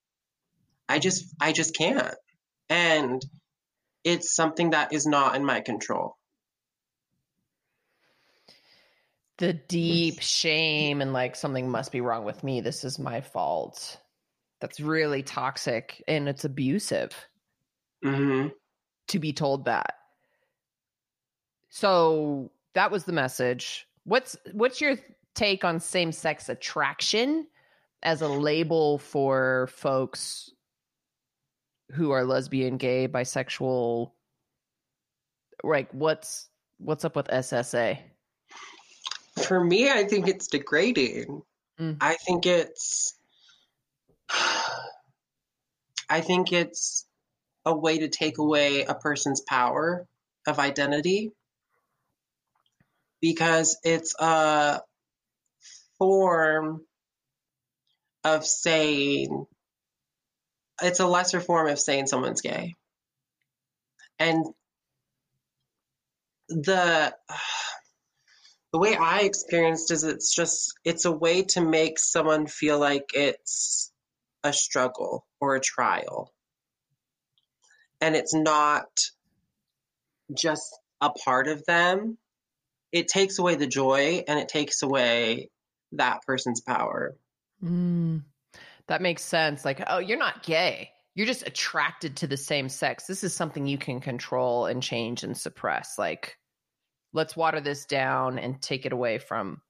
I 0.89 0.99
just 0.99 1.35
I 1.41 1.53
just 1.53 1.77
can't. 1.77 2.15
And 2.69 3.23
it's 4.05 4.35
something 4.35 4.71
that 4.71 4.93
is 4.93 5.07
not 5.07 5.37
in 5.37 5.45
my 5.45 5.61
control. 5.61 6.17
The 9.41 9.55
deep 9.55 10.21
shame 10.21 11.01
and 11.01 11.15
like 11.15 11.35
something 11.35 11.71
must 11.71 11.93
be 11.93 12.03
wrong 12.03 12.25
with 12.25 12.45
me. 12.45 12.61
This 12.61 12.85
is 12.85 12.99
my 12.99 13.23
fault. 13.23 13.97
That's 14.61 14.81
really 14.81 15.23
toxic 15.23 16.05
and 16.07 16.29
it's 16.29 16.45
abusive 16.45 17.13
hmm 18.03 18.49
to 19.09 19.19
be 19.19 19.33
told 19.33 19.65
that. 19.65 19.95
So 21.71 22.53
that 22.75 22.91
was 22.91 23.05
the 23.05 23.13
message. 23.13 23.89
What's 24.05 24.37
what's 24.53 24.81
your 24.81 24.97
take 25.35 25.65
on 25.65 25.81
same-sex 25.81 26.51
attraction 26.51 27.47
as 28.03 28.21
a 28.21 28.29
label 28.29 28.99
for 28.99 29.71
folks 29.73 30.51
who 31.93 32.11
are 32.11 32.25
lesbian, 32.25 32.77
gay, 32.77 33.09
bisexual? 33.09 34.11
Like 35.65 35.89
what's 35.93 36.49
what's 36.77 37.07
up 37.07 37.17
with 37.17 37.29
SSA? 37.29 37.99
For 39.47 39.63
me, 39.63 39.91
I 39.91 40.05
think 40.05 40.29
it's 40.29 40.49
degrading. 40.49 41.43
Mm. 41.79 41.97
I 42.01 42.15
think 42.15 42.47
it's 42.47 43.15
I 46.09 46.21
think 46.21 46.53
it's 46.53 47.07
a 47.65 47.77
way 47.77 47.99
to 47.99 48.09
take 48.09 48.39
away 48.39 48.83
a 48.83 48.95
person's 48.95 49.43
power 49.43 50.07
of 50.47 50.59
identity 50.59 51.33
because 53.21 53.79
it's 53.85 54.15
a 54.19 54.81
form 55.99 56.83
of 58.25 58.47
saying 58.47 59.47
it's 60.83 61.01
a 61.01 61.07
lesser 61.07 61.41
form 61.41 61.69
of 61.69 61.79
saying 61.79 62.07
someone's 62.07 62.41
gay. 62.41 62.75
And 64.19 64.45
the 66.49 67.15
the 68.73 68.79
way 68.79 68.95
I 68.97 69.21
experienced 69.21 69.91
is 69.91 70.05
it's 70.05 70.35
just 70.35 70.75
it's 70.85 71.05
a 71.05 71.13
way 71.13 71.43
to 71.43 71.61
make 71.61 71.99
someone 71.99 72.47
feel 72.47 72.79
like 72.79 73.11
it's 73.15 73.93
a 74.45 74.53
struggle 74.53 75.27
or 75.41 75.57
a 75.57 75.61
trial. 75.61 76.33
And 78.01 78.17
it's 78.17 78.35
not 78.35 78.89
just 80.33 80.79
a 81.01 81.11
part 81.11 81.49
of 81.49 81.65
them. 81.67 82.17
It 82.93 83.09
takes 83.09 83.39
away 83.39 83.57
the 83.57 83.67
joy 83.67 84.25
and 84.27 84.39
it 84.39 84.49
takes 84.49 84.83
away 84.83 85.51
that 85.93 86.23
person's 86.27 86.61
power. 86.61 87.17
Mm, 87.63 88.23
that 88.87 89.03
makes 89.03 89.23
sense. 89.23 89.65
Like, 89.65 89.83
oh, 89.87 89.99
you're 89.99 90.19
not 90.19 90.43
gay. 90.43 90.91
You're 91.15 91.27
just 91.27 91.47
attracted 91.47 92.17
to 92.19 92.27
the 92.27 92.37
same 92.37 92.69
sex. 92.69 93.07
This 93.07 93.25
is 93.25 93.35
something 93.35 93.67
you 93.67 93.79
can 93.79 94.01
control 94.01 94.67
and 94.67 94.83
change 94.83 95.25
and 95.25 95.37
suppress. 95.37 95.99
Like, 95.99 96.39
let's 97.13 97.37
water 97.37 97.61
this 97.61 97.87
down 97.87 98.39
and 98.39 98.61
take 98.61 98.87
it 98.87 98.93
away 98.93 99.19
from 99.19 99.61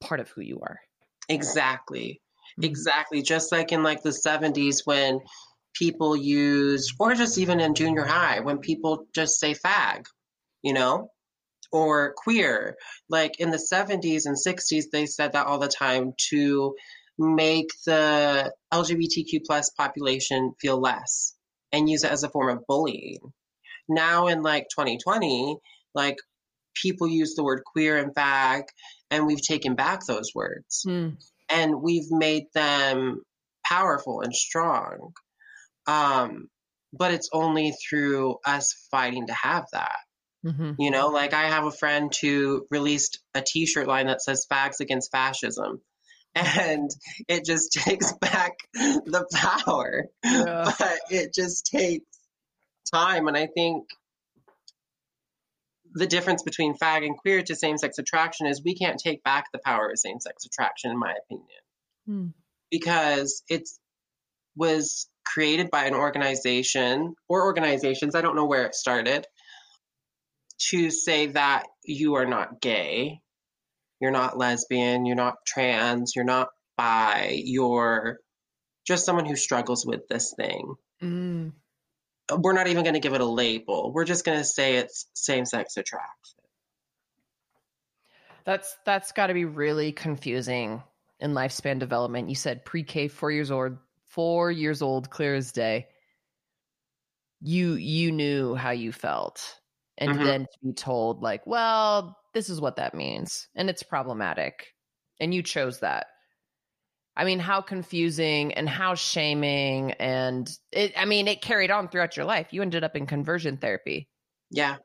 part 0.00 0.20
of 0.20 0.28
who 0.30 0.40
you 0.42 0.60
are. 0.62 0.80
Exactly. 1.28 2.20
Mhm. 2.58 2.64
Exactly. 2.64 3.22
Just 3.22 3.52
like 3.52 3.72
in 3.72 3.82
like 3.82 4.02
the 4.02 4.12
70s 4.12 4.82
when 4.84 5.20
people 5.74 6.16
used 6.16 6.94
or 6.98 7.14
just 7.14 7.38
even 7.38 7.60
in 7.60 7.74
junior 7.74 8.04
high 8.04 8.40
when 8.40 8.58
people 8.58 9.06
just 9.14 9.38
say 9.38 9.54
fag, 9.54 10.04
you 10.62 10.72
know? 10.72 11.10
Or 11.72 12.14
queer. 12.16 12.76
Like 13.08 13.38
in 13.38 13.50
the 13.50 13.58
70s 13.58 14.26
and 14.26 14.36
60s 14.36 14.90
they 14.90 15.06
said 15.06 15.32
that 15.32 15.46
all 15.46 15.58
the 15.58 15.68
time 15.68 16.14
to 16.30 16.74
make 17.18 17.68
the 17.86 18.52
LGBTQ 18.72 19.42
plus 19.46 19.70
population 19.70 20.54
feel 20.60 20.80
less 20.80 21.34
and 21.72 21.88
use 21.88 22.02
it 22.02 22.10
as 22.10 22.24
a 22.24 22.30
form 22.30 22.56
of 22.56 22.66
bullying. 22.66 23.20
Now 23.88 24.26
in 24.26 24.42
like 24.42 24.64
2020, 24.74 25.56
like 25.94 26.16
people 26.74 27.08
use 27.08 27.34
the 27.34 27.44
word 27.44 27.62
queer 27.64 27.96
and 27.98 28.14
fag 28.14 28.62
and 29.10 29.26
we've 29.26 29.42
taken 29.42 29.74
back 29.74 30.00
those 30.06 30.30
words 30.34 30.84
Mm. 30.86 31.16
and 31.48 31.82
we've 31.82 32.10
made 32.10 32.44
them 32.54 33.22
powerful 33.64 34.20
and 34.20 34.34
strong. 34.34 35.12
Um, 35.86 36.48
but 36.92 37.12
it's 37.12 37.28
only 37.32 37.72
through 37.72 38.36
us 38.44 38.74
fighting 38.90 39.26
to 39.28 39.32
have 39.34 39.64
that. 39.72 39.96
hmm 40.44 40.72
You 40.78 40.90
know, 40.90 41.08
like 41.08 41.34
I 41.34 41.48
have 41.48 41.64
a 41.64 41.70
friend 41.72 42.12
who 42.20 42.66
released 42.70 43.20
a 43.34 43.42
t 43.46 43.66
shirt 43.66 43.86
line 43.86 44.06
that 44.06 44.22
says 44.22 44.46
fags 44.50 44.80
against 44.80 45.10
fascism. 45.12 45.80
And 46.36 46.88
it 47.26 47.44
just 47.44 47.72
takes 47.84 48.12
back 48.12 48.52
the 48.74 49.26
power. 49.34 50.06
Yeah. 50.24 50.72
But 50.78 50.98
it 51.10 51.34
just 51.34 51.66
takes 51.66 52.06
time. 52.94 53.26
And 53.26 53.36
I 53.36 53.48
think 53.48 53.86
the 55.92 56.06
difference 56.06 56.42
between 56.42 56.74
fag 56.76 57.04
and 57.04 57.16
queer 57.16 57.42
to 57.42 57.54
same 57.54 57.78
sex 57.78 57.98
attraction 57.98 58.46
is 58.46 58.62
we 58.64 58.76
can't 58.76 58.98
take 58.98 59.22
back 59.24 59.46
the 59.52 59.60
power 59.64 59.90
of 59.90 59.98
same 59.98 60.20
sex 60.20 60.44
attraction, 60.44 60.90
in 60.90 60.98
my 60.98 61.14
opinion 61.24 61.46
Hmm. 62.06 62.26
because 62.70 63.42
it 63.48 63.68
was 64.56 65.08
created 65.24 65.70
by 65.70 65.84
an 65.84 65.94
organization 65.94 67.14
or 67.28 67.44
organizations, 67.44 68.14
I 68.14 68.20
don't 68.20 68.36
know 68.36 68.46
where 68.46 68.64
it 68.66 68.74
started, 68.74 69.26
to 70.70 70.90
say 70.90 71.28
that 71.28 71.66
you 71.84 72.14
are 72.14 72.26
not 72.26 72.60
gay, 72.60 73.20
you're 74.00 74.10
not 74.10 74.38
lesbian, 74.38 75.06
you're 75.06 75.16
not 75.16 75.36
trans, 75.46 76.12
you're 76.16 76.24
not 76.24 76.48
bi, 76.76 77.40
you're 77.44 78.18
just 78.86 79.04
someone 79.04 79.26
who 79.26 79.36
struggles 79.36 79.86
with 79.86 80.08
this 80.08 80.34
thing. 80.36 80.74
Mm. 81.02 81.52
We're 82.38 82.52
not 82.52 82.66
even 82.68 82.84
going 82.84 82.94
to 82.94 83.00
give 83.00 83.14
it 83.14 83.20
a 83.20 83.24
label. 83.26 83.92
We're 83.92 84.04
just 84.04 84.24
going 84.24 84.38
to 84.38 84.44
say 84.44 84.76
it's 84.76 85.06
same 85.14 85.44
sex 85.44 85.76
attraction. 85.76 86.40
That's 88.44 88.76
that's 88.84 89.12
got 89.12 89.28
to 89.28 89.34
be 89.34 89.44
really 89.44 89.92
confusing 89.92 90.82
in 91.20 91.32
lifespan 91.32 91.78
development. 91.78 92.28
You 92.28 92.34
said 92.34 92.64
pre-K, 92.64 93.08
four 93.08 93.30
years 93.30 93.50
old, 93.50 93.76
four 94.06 94.50
years 94.50 94.82
old, 94.82 95.10
clear 95.10 95.34
as 95.34 95.52
day. 95.52 95.88
You 97.42 97.74
you 97.74 98.12
knew 98.12 98.54
how 98.54 98.70
you 98.70 98.92
felt, 98.92 99.60
and 99.98 100.14
Mhm. 100.14 100.24
then 100.24 100.40
to 100.42 100.58
be 100.62 100.72
told 100.72 101.22
like, 101.22 101.46
well, 101.46 102.16
this 102.34 102.48
is 102.50 102.60
what 102.60 102.76
that 102.76 102.94
means, 102.94 103.48
and 103.54 103.70
it's 103.70 103.82
problematic, 103.82 104.74
and 105.20 105.34
you 105.34 105.42
chose 105.42 105.80
that. 105.80 106.06
I 107.20 107.24
mean, 107.24 107.38
how 107.38 107.60
confusing 107.60 108.54
and 108.54 108.68
how 108.68 108.94
shaming, 108.94 109.92
and 109.92 110.50
it. 110.72 110.92
I 110.96 111.04
mean, 111.04 111.28
it 111.28 111.42
carried 111.42 111.70
on 111.70 111.88
throughout 111.88 112.16
your 112.16 112.26
life. 112.26 112.48
You 112.50 112.62
ended 112.62 112.82
up 112.82 112.96
in 112.96 113.06
conversion 113.06 113.58
therapy. 113.58 114.08
Yeah, 114.50 114.76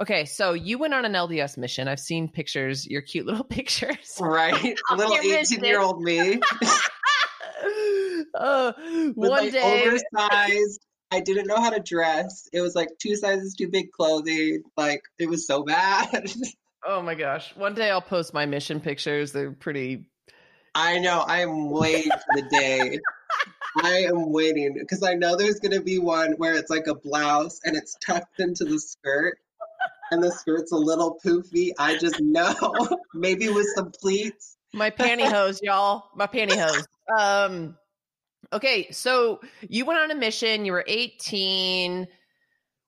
Okay, 0.00 0.24
so 0.24 0.54
you 0.54 0.76
went 0.78 0.92
on 0.92 1.04
an 1.04 1.12
LDS 1.12 1.56
mission. 1.56 1.86
I've 1.86 2.00
seen 2.00 2.28
pictures, 2.28 2.86
your 2.86 3.00
cute 3.00 3.26
little 3.26 3.44
pictures. 3.48 4.18
right. 4.20 4.76
Little 4.96 5.14
eighteen-year-old 5.14 6.00
me 6.02 6.40
uh, 8.34 8.72
with 8.78 9.16
one 9.16 9.30
like 9.30 9.52
day, 9.52 9.84
oversized. 9.86 10.84
I 11.12 11.20
didn't 11.20 11.46
know 11.46 11.60
how 11.60 11.70
to 11.70 11.80
dress. 11.80 12.48
It 12.52 12.60
was 12.60 12.74
like 12.74 12.88
two 13.00 13.14
sizes 13.14 13.54
too 13.54 13.68
big 13.68 13.92
clothing. 13.92 14.62
Like 14.76 15.02
it 15.18 15.28
was 15.28 15.46
so 15.46 15.62
bad. 15.62 16.28
oh 16.84 17.00
my 17.00 17.14
gosh, 17.14 17.54
one 17.56 17.74
day 17.74 17.88
I'll 17.90 18.00
post 18.00 18.34
my 18.34 18.46
mission 18.46 18.80
pictures. 18.80 19.30
They're 19.30 19.52
pretty. 19.52 20.06
I 20.74 20.98
know. 20.98 21.20
I 21.20 21.40
am 21.40 21.70
waiting 21.70 22.10
for 22.10 22.42
the 22.42 22.48
day. 22.48 22.98
I 23.82 24.04
am 24.04 24.32
waiting 24.32 24.74
because 24.74 25.02
I 25.02 25.14
know 25.14 25.36
there's 25.36 25.60
going 25.60 25.72
to 25.72 25.80
be 25.80 25.98
one 25.98 26.32
where 26.32 26.54
it's 26.54 26.70
like 26.70 26.86
a 26.86 26.94
blouse 26.94 27.60
and 27.64 27.76
it's 27.76 27.96
tucked 28.04 28.40
into 28.40 28.64
the 28.64 28.78
skirt 28.78 29.38
and 30.10 30.22
the 30.22 30.30
skirt's 30.30 30.72
a 30.72 30.76
little 30.76 31.18
poofy. 31.24 31.70
I 31.78 31.98
just 31.98 32.20
know. 32.20 32.54
Maybe 33.14 33.48
with 33.48 33.66
some 33.74 33.90
pleats. 33.90 34.56
My 34.72 34.90
pantyhose, 34.90 35.60
y'all. 35.62 36.04
My 36.14 36.26
pantyhose. 36.26 36.86
Um, 37.18 37.76
okay, 38.52 38.90
so 38.90 39.40
you 39.68 39.84
went 39.84 40.00
on 40.00 40.10
a 40.10 40.14
mission. 40.14 40.64
You 40.64 40.72
were 40.72 40.84
18. 40.86 42.06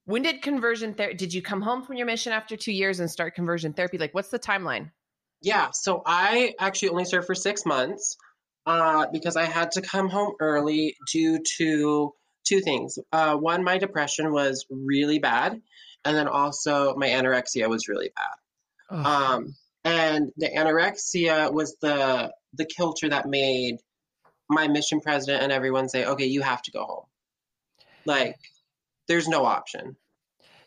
When 0.04 0.22
did 0.22 0.42
conversion 0.42 0.94
therapy? 0.94 1.16
Did 1.16 1.34
you 1.34 1.42
come 1.42 1.62
home 1.62 1.82
from 1.82 1.96
your 1.96 2.06
mission 2.06 2.32
after 2.32 2.56
two 2.56 2.72
years 2.72 3.00
and 3.00 3.10
start 3.10 3.34
conversion 3.34 3.72
therapy? 3.72 3.98
Like, 3.98 4.14
what's 4.14 4.28
the 4.28 4.38
timeline? 4.38 4.90
Yeah. 5.42 5.70
So 5.72 6.02
I 6.04 6.54
actually 6.58 6.90
only 6.90 7.04
served 7.04 7.26
for 7.26 7.34
six 7.34 7.64
months 7.66 8.16
uh, 8.66 9.06
because 9.12 9.36
I 9.36 9.44
had 9.44 9.72
to 9.72 9.82
come 9.82 10.08
home 10.08 10.34
early 10.40 10.96
due 11.12 11.40
to 11.58 12.12
two 12.44 12.60
things. 12.60 12.98
Uh, 13.12 13.36
one, 13.36 13.64
my 13.64 13.78
depression 13.78 14.32
was 14.32 14.66
really 14.70 15.18
bad. 15.18 15.60
And 16.04 16.16
then 16.16 16.28
also 16.28 16.94
my 16.96 17.08
anorexia 17.08 17.68
was 17.68 17.88
really 17.88 18.10
bad. 18.14 18.96
Um, 19.06 19.54
and 19.84 20.32
the 20.36 20.48
anorexia 20.48 21.52
was 21.52 21.76
the 21.80 22.32
the 22.54 22.64
kilter 22.64 23.08
that 23.08 23.26
made 23.26 23.78
my 24.48 24.68
mission 24.68 25.00
president 25.00 25.42
and 25.42 25.52
everyone 25.52 25.88
say, 25.88 26.04
"Okay, 26.04 26.26
you 26.26 26.42
have 26.42 26.62
to 26.62 26.70
go 26.70 26.84
home." 26.84 27.04
Like, 28.04 28.36
there's 29.08 29.28
no 29.28 29.44
option. 29.44 29.96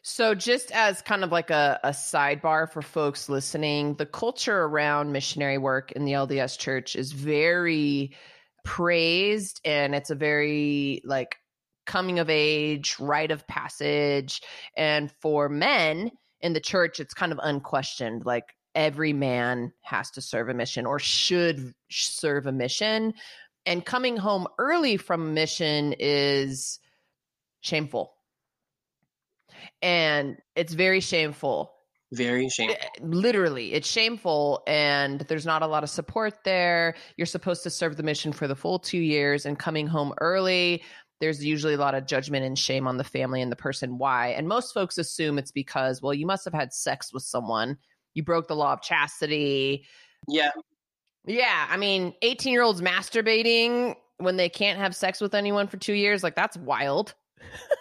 So, 0.01 0.33
just 0.33 0.71
as 0.71 1.01
kind 1.01 1.23
of 1.23 1.31
like 1.31 1.49
a, 1.49 1.79
a 1.83 1.89
sidebar 1.89 2.71
for 2.71 2.81
folks 2.81 3.27
listening, 3.27 3.95
the 3.95 4.05
culture 4.05 4.63
around 4.63 5.11
missionary 5.11 5.57
work 5.57 5.91
in 5.91 6.05
the 6.05 6.13
LDS 6.13 6.57
church 6.57 6.95
is 6.95 7.11
very 7.11 8.15
praised 8.63 9.59
and 9.65 9.93
it's 9.93 10.09
a 10.09 10.15
very 10.15 11.01
like 11.03 11.35
coming 11.85 12.19
of 12.19 12.29
age, 12.29 12.95
rite 12.99 13.31
of 13.31 13.45
passage. 13.47 14.41
And 14.77 15.11
for 15.21 15.49
men 15.49 16.11
in 16.39 16.53
the 16.53 16.59
church, 16.61 16.99
it's 16.99 17.13
kind 17.13 17.31
of 17.31 17.39
unquestioned. 17.41 18.25
Like 18.25 18.55
every 18.75 19.11
man 19.11 19.73
has 19.81 20.11
to 20.11 20.21
serve 20.21 20.47
a 20.47 20.53
mission 20.53 20.85
or 20.85 20.99
should 20.99 21.73
serve 21.89 22.45
a 22.45 22.51
mission. 22.51 23.13
And 23.65 23.85
coming 23.85 24.15
home 24.15 24.47
early 24.57 24.95
from 24.95 25.33
mission 25.33 25.93
is 25.99 26.79
shameful 27.61 28.13
and 29.81 30.37
it's 30.55 30.73
very 30.73 30.99
shameful. 30.99 31.73
Very 32.11 32.45
eh, 32.45 32.49
shameful. 32.49 32.77
literally 33.01 33.73
it's 33.73 33.87
shameful 33.87 34.63
and 34.65 35.21
there's 35.21 35.45
not 35.45 35.61
a 35.61 35.67
lot 35.67 35.83
of 35.83 35.89
support 35.89 36.43
there. 36.43 36.95
You're 37.17 37.27
supposed 37.27 37.61
to 37.63 37.69
serve 37.69 37.97
the 37.97 38.03
mission 38.03 38.31
for 38.33 38.47
the 38.47 38.55
full 38.55 38.79
two 38.79 38.97
years 38.97 39.45
and 39.45 39.59
coming 39.59 39.87
home 39.87 40.13
early 40.19 40.83
there's 41.19 41.43
usually 41.43 41.73
a 41.73 41.77
lot 41.77 41.95
of 41.95 42.05
judgment 42.05 42.45
and 42.45 42.57
shame 42.57 42.87
on 42.87 42.95
the 42.97 43.03
family 43.03 43.41
and 43.41 43.51
the 43.51 43.55
person 43.55 43.97
why 43.97 44.29
and 44.29 44.47
most 44.47 44.73
folks 44.73 44.97
assume 44.97 45.37
it's 45.37 45.51
because 45.51 46.01
well 46.01 46.13
you 46.13 46.25
must 46.25 46.45
have 46.45 46.53
had 46.53 46.73
sex 46.73 47.13
with 47.13 47.23
someone. 47.23 47.77
You 48.15 48.23
broke 48.23 48.47
the 48.47 48.55
law 48.55 48.73
of 48.73 48.81
chastity. 48.81 49.85
Yeah. 50.27 50.51
yeah 51.25 51.67
i 51.69 51.77
mean 51.77 52.13
18 52.21 52.51
year 52.51 52.61
olds 52.61 52.81
masturbating 52.81 53.95
when 54.17 54.35
they 54.35 54.49
can't 54.49 54.79
have 54.79 54.95
sex 54.95 55.21
with 55.21 55.33
anyone 55.33 55.67
for 55.67 55.77
two 55.77 55.93
years 55.93 56.23
like 56.23 56.35
that's 56.35 56.57
wild 56.57 57.13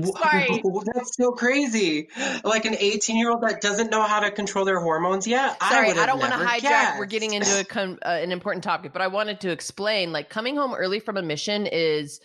Sorry. 0.00 0.62
That's 0.94 1.16
so 1.16 1.32
crazy. 1.32 2.08
Like 2.44 2.64
an 2.64 2.76
18 2.78 3.16
year 3.16 3.30
old 3.30 3.42
that 3.42 3.60
doesn't 3.60 3.90
know 3.90 4.02
how 4.02 4.20
to 4.20 4.30
control 4.30 4.64
their 4.64 4.80
hormones 4.80 5.26
yet. 5.26 5.56
Sorry, 5.62 5.88
would 5.88 5.98
I, 5.98 6.06
don't 6.06 6.18
want 6.18 6.32
to 6.32 6.38
hijack. 6.38 6.98
We're 6.98 7.06
getting 7.06 7.34
into 7.34 7.66
a 7.74 7.80
uh, 7.80 7.96
an 8.02 8.32
important 8.32 8.64
topic, 8.64 8.92
but 8.92 9.02
I 9.02 9.08
wanted 9.08 9.40
to 9.40 9.50
explain. 9.50 10.12
Like 10.12 10.30
coming 10.30 10.56
home 10.56 10.74
early 10.74 11.00
from 11.00 11.16
a 11.16 11.22
mission 11.22 11.66
is 11.66 12.20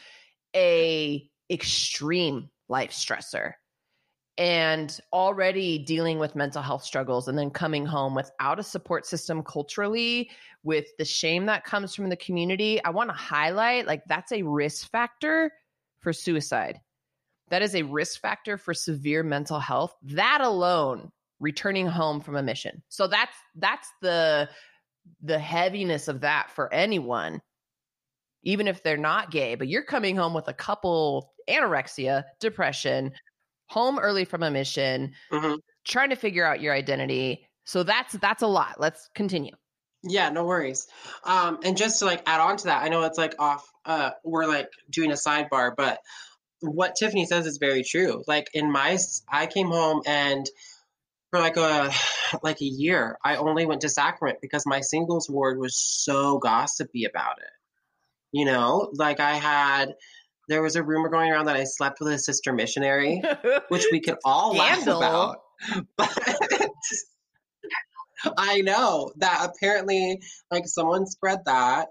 a 0.55 1.29
extreme 1.49 2.49
life 2.69 2.91
stressor, 2.91 3.53
and 4.37 4.97
already 5.11 5.79
dealing 5.79 6.19
with 6.19 6.35
mental 6.35 6.61
health 6.61 6.83
struggles, 6.83 7.27
and 7.27 7.37
then 7.37 7.49
coming 7.49 7.85
home 7.85 8.15
without 8.15 8.59
a 8.59 8.63
support 8.63 9.05
system 9.05 9.43
culturally, 9.43 10.29
with 10.63 10.85
the 10.97 11.05
shame 11.05 11.45
that 11.47 11.63
comes 11.63 11.95
from 11.95 12.09
the 12.09 12.17
community. 12.17 12.83
I 12.83 12.89
want 12.91 13.09
to 13.09 13.15
highlight 13.15 13.87
like 13.87 14.03
that's 14.07 14.31
a 14.31 14.43
risk 14.43 14.89
factor 14.91 15.51
for 15.99 16.13
suicide. 16.13 16.79
That 17.49 17.61
is 17.61 17.75
a 17.75 17.83
risk 17.83 18.19
factor 18.19 18.57
for 18.57 18.73
severe 18.73 19.23
mental 19.23 19.59
health. 19.59 19.95
That 20.03 20.41
alone 20.41 21.11
returning 21.39 21.87
home 21.87 22.19
from 22.19 22.35
a 22.35 22.43
mission. 22.43 22.83
So 22.89 23.07
that's 23.07 23.35
that's 23.55 23.89
the 24.01 24.49
the 25.21 25.39
heaviness 25.39 26.07
of 26.07 26.21
that 26.21 26.51
for 26.51 26.73
anyone 26.73 27.41
even 28.43 28.67
if 28.67 28.81
they're 28.81 28.97
not 28.97 29.29
gay, 29.29 29.55
but 29.55 29.67
you're 29.67 29.83
coming 29.83 30.15
home 30.15 30.33
with 30.33 30.47
a 30.47 30.53
couple 30.53 31.33
anorexia, 31.49 32.23
depression, 32.39 33.11
home 33.67 33.99
early 33.99 34.23
from 34.23 34.41
a 34.41 34.49
mission, 34.51 35.13
Mhm. 35.31 35.59
trying 35.85 36.11
to 36.11 36.15
figure 36.15 36.45
out 36.45 36.61
your 36.61 36.73
identity. 36.73 37.45
So 37.65 37.83
that's 37.83 38.13
that's 38.13 38.43
a 38.43 38.47
lot. 38.47 38.79
Let's 38.79 39.09
continue. 39.15 39.53
Yeah, 40.03 40.29
no 40.29 40.45
worries. 40.45 40.87
Um, 41.23 41.59
and 41.63 41.75
just 41.75 41.99
to 41.99 42.05
like 42.05 42.23
add 42.25 42.39
on 42.39 42.55
to 42.57 42.65
that, 42.65 42.83
I 42.83 42.87
know 42.87 43.03
it's 43.03 43.17
like 43.17 43.35
off, 43.39 43.69
uh, 43.83 44.11
we're 44.23 44.45
like 44.45 44.69
doing 44.89 45.11
a 45.11 45.15
sidebar, 45.15 45.75
but 45.75 45.99
what 46.61 46.95
Tiffany 46.95 47.25
says 47.25 47.45
is 47.45 47.57
very 47.57 47.83
true. 47.83 48.23
Like 48.27 48.49
in 48.53 48.71
my, 48.71 48.97
I 49.29 49.47
came 49.47 49.67
home 49.67 50.01
and 50.05 50.45
for 51.31 51.39
like 51.39 51.57
a 51.57 51.91
like 52.43 52.61
a 52.61 52.65
year, 52.65 53.17
I 53.23 53.37
only 53.37 53.65
went 53.65 53.81
to 53.81 53.89
sacrament 53.89 54.39
because 54.41 54.65
my 54.65 54.81
singles 54.81 55.29
ward 55.29 55.59
was 55.59 55.77
so 55.77 56.39
gossipy 56.39 57.05
about 57.05 57.37
it. 57.39 57.51
You 58.31 58.45
know, 58.45 58.91
like 58.93 59.19
I 59.19 59.35
had, 59.35 59.95
there 60.49 60.61
was 60.61 60.75
a 60.75 60.83
rumor 60.83 61.09
going 61.09 61.31
around 61.31 61.45
that 61.45 61.55
I 61.55 61.63
slept 61.63 61.99
with 61.99 62.13
a 62.13 62.19
sister 62.19 62.53
missionary, 62.53 63.21
which 63.69 63.85
we 63.91 64.01
could 64.01 64.17
all 64.23 64.55
laugh 64.55 64.83
about. 64.83 65.39
But 65.97 66.69
I 68.37 68.61
know 68.61 69.11
that 69.17 69.49
apparently, 69.49 70.21
like 70.51 70.67
someone 70.67 71.05
spread 71.05 71.39
that. 71.45 71.89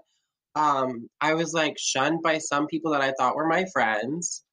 Um, 0.55 1.09
I 1.21 1.35
was 1.35 1.53
like 1.53 1.75
shunned 1.77 2.21
by 2.23 2.39
some 2.39 2.67
people 2.67 2.91
that 2.91 3.01
I 3.01 3.13
thought 3.17 3.35
were 3.35 3.47
my 3.47 3.65
friends, 3.71 4.43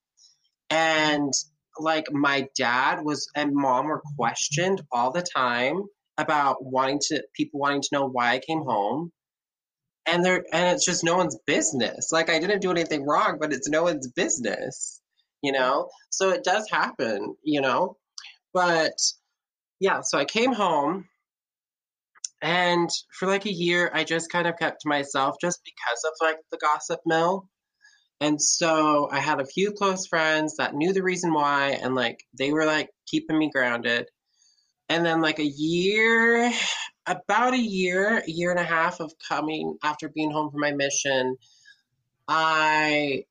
and 0.71 1.33
like 1.79 2.13
my 2.13 2.49
dad 2.57 3.05
was 3.05 3.29
and 3.35 3.55
mom 3.55 3.87
were 3.87 4.03
questioned 4.17 4.83
all 4.93 5.11
the 5.11 5.23
time 5.23 5.83
about 6.19 6.65
wanting 6.65 7.01
to 7.01 7.23
people 7.35 7.61
wanting 7.61 7.83
to 7.83 7.89
know 7.93 8.07
why 8.07 8.33
I 8.33 8.39
came 8.39 8.63
home. 8.63 9.11
And 10.07 10.25
there 10.25 10.45
and 10.53 10.75
it's 10.75 10.85
just 10.85 11.05
no 11.05 11.17
one's 11.17 11.39
business. 11.47 12.11
Like 12.13 12.31
I 12.31 12.39
didn't 12.39 12.61
do 12.61 12.71
anything 12.71 13.07
wrong, 13.07 13.39
but 13.41 13.53
it's 13.53 13.69
no 13.69 13.85
one's 13.85 14.11
business, 14.13 15.01
you 15.43 15.53
know? 15.53 15.89
So 16.11 16.31
it 16.31 16.45
does 16.45 16.69
happen, 16.71 17.35
you 17.43 17.61
know? 17.61 17.97
But 18.53 18.93
yeah, 19.81 20.03
so 20.03 20.19
I 20.19 20.25
came 20.25 20.53
home 20.53 21.09
and 22.43 22.91
for 23.19 23.27
like 23.27 23.47
a 23.47 23.53
year 23.53 23.91
I 23.95 24.05
just 24.05 24.31
kind 24.31 24.47
of 24.47 24.59
kept 24.59 24.83
to 24.83 24.89
myself 24.89 25.37
just 25.41 25.61
because 25.65 26.05
of 26.05 26.27
like 26.27 26.37
the 26.53 26.59
gossip 26.59 27.01
mill. 27.07 27.49
And 28.25 28.41
so 28.41 29.07
I 29.13 29.21
had 29.21 29.39
a 29.39 29.45
few 29.45 29.73
close 29.73 30.07
friends 30.07 30.57
that 30.57 30.75
knew 30.75 30.95
the 30.95 31.03
reason 31.03 31.35
why 31.35 31.73
and 31.83 31.95
like 31.95 32.25
they 32.33 32.53
were 32.53 32.65
like 32.65 32.89
keeping 33.07 33.37
me 33.37 33.51
grounded. 33.51 34.09
And 34.89 35.05
then 35.05 35.21
like 35.21 35.41
a 35.41 35.45
year 35.45 36.51
about 37.07 37.53
a 37.53 37.59
year, 37.59 38.23
a 38.27 38.31
year 38.31 38.51
and 38.51 38.59
a 38.59 38.65
half 38.65 39.01
of 39.01 39.13
coming 39.29 39.77
after 39.85 40.09
being 40.09 40.31
home 40.31 40.51
from 40.51 40.61
my 40.61 40.73
mission, 40.73 41.37
I 42.27 43.25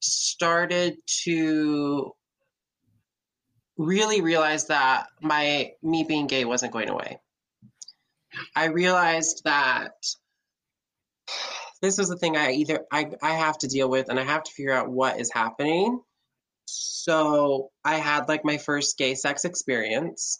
started 0.00 0.96
to 1.22 2.12
really 3.76 4.20
realize 4.20 4.66
that 4.66 5.06
my 5.20 5.74
me 5.80 6.02
being 6.02 6.26
gay 6.26 6.44
wasn't 6.44 6.72
going 6.72 6.88
away. 6.88 7.20
I 8.56 8.64
realized 8.64 9.42
that 9.44 9.92
this 11.80 11.98
was 11.98 12.08
the 12.08 12.16
thing 12.16 12.36
I 12.36 12.52
either 12.52 12.84
I, 12.92 13.10
I 13.22 13.34
have 13.34 13.58
to 13.58 13.68
deal 13.68 13.88
with 13.88 14.08
and 14.08 14.18
I 14.18 14.24
have 14.24 14.42
to 14.42 14.52
figure 14.52 14.72
out 14.72 14.90
what 14.90 15.20
is 15.20 15.32
happening. 15.32 16.00
So 16.66 17.70
I 17.84 17.96
had 17.96 18.28
like 18.28 18.44
my 18.44 18.58
first 18.58 18.98
gay 18.98 19.14
sex 19.14 19.44
experience 19.44 20.38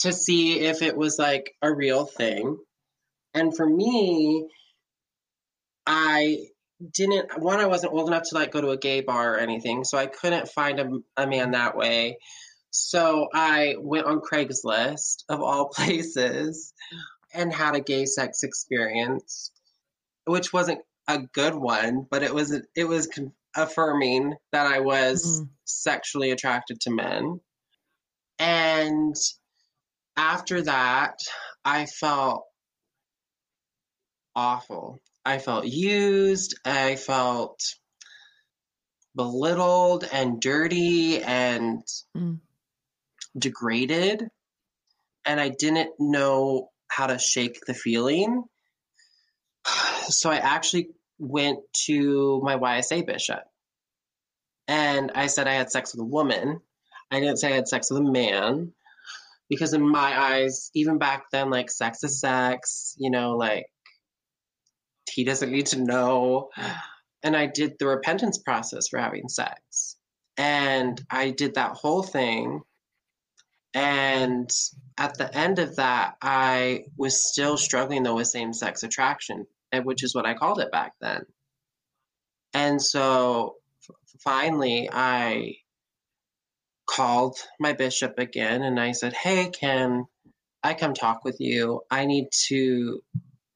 to 0.00 0.12
see 0.12 0.60
if 0.60 0.82
it 0.82 0.96
was 0.96 1.18
like 1.18 1.52
a 1.62 1.72
real 1.72 2.04
thing. 2.04 2.58
And 3.34 3.54
for 3.54 3.68
me, 3.68 4.48
I 5.86 6.38
didn't 6.94 7.40
one 7.40 7.58
i 7.58 7.66
wasn't 7.66 7.92
old 7.92 8.08
enough 8.08 8.22
to 8.28 8.36
like 8.36 8.52
go 8.52 8.60
to 8.60 8.70
a 8.70 8.76
gay 8.76 9.00
bar 9.00 9.34
or 9.34 9.38
anything 9.38 9.82
so 9.82 9.98
i 9.98 10.06
couldn't 10.06 10.48
find 10.48 10.78
a, 10.78 10.88
a 11.16 11.26
man 11.26 11.50
that 11.50 11.76
way 11.76 12.18
so 12.70 13.28
i 13.34 13.74
went 13.78 14.06
on 14.06 14.20
craigslist 14.20 15.24
of 15.28 15.40
all 15.40 15.68
places 15.74 16.72
and 17.34 17.52
had 17.52 17.74
a 17.74 17.80
gay 17.80 18.04
sex 18.04 18.44
experience 18.44 19.50
which 20.28 20.52
wasn't 20.52 20.80
a 21.08 21.20
good 21.32 21.54
one 21.54 22.06
but 22.10 22.22
it 22.22 22.34
was 22.34 22.58
it 22.76 22.84
was 22.84 23.08
affirming 23.56 24.34
that 24.52 24.66
i 24.66 24.80
was 24.80 25.24
mm-hmm. 25.24 25.50
sexually 25.64 26.30
attracted 26.30 26.80
to 26.80 26.90
men 26.90 27.40
and 28.38 29.14
after 30.16 30.62
that 30.62 31.18
i 31.64 31.86
felt 31.86 32.44
awful 34.36 35.00
I 35.28 35.38
felt 35.38 35.66
used. 35.66 36.58
I 36.64 36.96
felt 36.96 37.60
belittled 39.14 40.08
and 40.10 40.40
dirty 40.40 41.22
and 41.22 41.82
mm. 42.16 42.40
degraded. 43.36 44.26
And 45.26 45.38
I 45.38 45.50
didn't 45.50 45.90
know 45.98 46.70
how 46.90 47.08
to 47.08 47.18
shake 47.18 47.58
the 47.66 47.74
feeling. 47.74 48.44
So 50.10 50.30
I 50.30 50.36
actually 50.36 50.88
went 51.18 51.58
to 51.84 52.40
my 52.42 52.56
YSA 52.56 53.06
bishop 53.06 53.42
and 54.68 55.10
I 55.14 55.26
said 55.26 55.48
I 55.48 55.54
had 55.54 55.70
sex 55.70 55.94
with 55.94 56.02
a 56.02 56.08
woman. 56.08 56.60
I 57.10 57.20
didn't 57.20 57.38
say 57.38 57.52
I 57.52 57.56
had 57.56 57.68
sex 57.68 57.90
with 57.90 58.00
a 58.00 58.10
man 58.10 58.72
because, 59.48 59.72
in 59.72 59.86
my 59.86 60.20
eyes, 60.20 60.70
even 60.74 60.98
back 60.98 61.30
then, 61.32 61.50
like 61.50 61.70
sex 61.70 62.04
is 62.04 62.20
sex, 62.20 62.94
you 62.98 63.10
know, 63.10 63.36
like 63.36 63.66
he 65.10 65.24
doesn't 65.24 65.50
need 65.50 65.66
to 65.66 65.82
know. 65.82 66.50
And 67.22 67.34
I 67.34 67.46
did 67.46 67.74
the 67.78 67.86
repentance 67.86 68.38
process 68.38 68.88
for 68.88 68.98
having 68.98 69.28
sex. 69.28 69.96
And 70.36 71.00
I 71.10 71.30
did 71.30 71.54
that 71.54 71.72
whole 71.72 72.02
thing. 72.02 72.60
And 73.74 74.50
at 74.98 75.16
the 75.18 75.34
end 75.34 75.58
of 75.58 75.76
that, 75.76 76.14
I 76.22 76.84
was 76.96 77.26
still 77.26 77.56
struggling 77.56 78.02
though 78.02 78.16
with 78.16 78.28
same 78.28 78.52
sex 78.52 78.82
attraction, 78.82 79.46
which 79.82 80.02
is 80.02 80.14
what 80.14 80.26
I 80.26 80.34
called 80.34 80.60
it 80.60 80.72
back 80.72 80.92
then. 81.00 81.22
And 82.54 82.80
so 82.80 83.56
finally, 84.20 84.88
I 84.92 85.56
called 86.88 87.36
my 87.60 87.74
bishop 87.74 88.18
again 88.18 88.62
and 88.62 88.80
I 88.80 88.92
said, 88.92 89.12
Hey, 89.12 89.50
can 89.50 90.06
I 90.62 90.74
come 90.74 90.94
talk 90.94 91.24
with 91.24 91.36
you? 91.38 91.82
I 91.90 92.06
need 92.06 92.28
to 92.48 93.00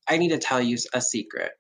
I 0.09 0.19
need 0.19 0.31
to 0.31 0.39
tell 0.39 0.61
you 0.61 0.77
a 0.93 1.01
secret. 1.01 1.53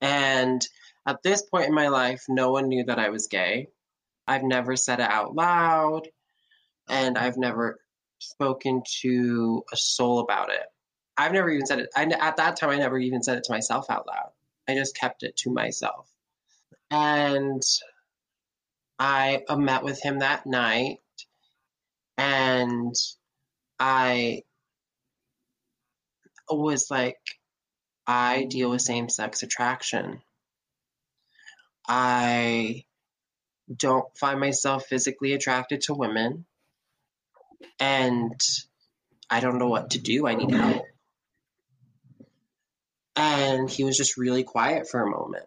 And 0.00 0.66
at 1.06 1.22
this 1.22 1.42
point 1.42 1.66
in 1.66 1.74
my 1.74 1.88
life, 1.88 2.24
no 2.28 2.50
one 2.50 2.68
knew 2.68 2.84
that 2.84 2.98
I 2.98 3.10
was 3.10 3.26
gay. 3.26 3.68
I've 4.26 4.42
never 4.42 4.76
said 4.76 5.00
it 5.00 5.10
out 5.10 5.34
loud, 5.34 6.08
and 6.88 7.18
I've 7.18 7.36
never 7.36 7.78
spoken 8.18 8.82
to 9.02 9.64
a 9.72 9.76
soul 9.76 10.20
about 10.20 10.50
it. 10.50 10.66
I've 11.16 11.32
never 11.32 11.50
even 11.50 11.66
said 11.66 11.80
it. 11.80 11.90
I, 11.94 12.04
at 12.04 12.36
that 12.36 12.56
time, 12.56 12.70
I 12.70 12.76
never 12.76 12.98
even 12.98 13.22
said 13.22 13.38
it 13.38 13.44
to 13.44 13.52
myself 13.52 13.90
out 13.90 14.06
loud. 14.06 14.30
I 14.68 14.74
just 14.74 14.96
kept 14.96 15.22
it 15.22 15.36
to 15.38 15.50
myself. 15.50 16.08
And 16.90 17.62
I 18.98 19.42
uh, 19.48 19.56
met 19.56 19.84
with 19.84 20.02
him 20.02 20.20
that 20.20 20.46
night, 20.46 20.98
and 22.16 22.94
I 23.78 24.42
was 26.50 26.90
like, 26.90 27.18
I 28.06 28.44
deal 28.44 28.70
with 28.70 28.82
same 28.82 29.08
sex 29.08 29.42
attraction. 29.42 30.20
I 31.88 32.84
don't 33.74 34.06
find 34.16 34.40
myself 34.40 34.86
physically 34.86 35.32
attracted 35.32 35.82
to 35.82 35.94
women. 35.94 36.44
And 37.80 38.40
I 39.30 39.40
don't 39.40 39.58
know 39.58 39.68
what 39.68 39.90
to 39.90 39.98
do. 39.98 40.26
I 40.26 40.34
need 40.34 40.50
help. 40.50 40.84
And 43.16 43.70
he 43.70 43.84
was 43.84 43.96
just 43.96 44.16
really 44.16 44.42
quiet 44.42 44.88
for 44.88 45.00
a 45.00 45.10
moment. 45.10 45.46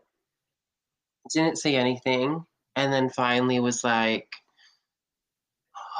Didn't 1.33 1.57
say 1.57 1.75
anything. 1.75 2.45
And 2.75 2.93
then 2.93 3.09
finally 3.09 3.59
was 3.59 3.83
like, 3.83 4.29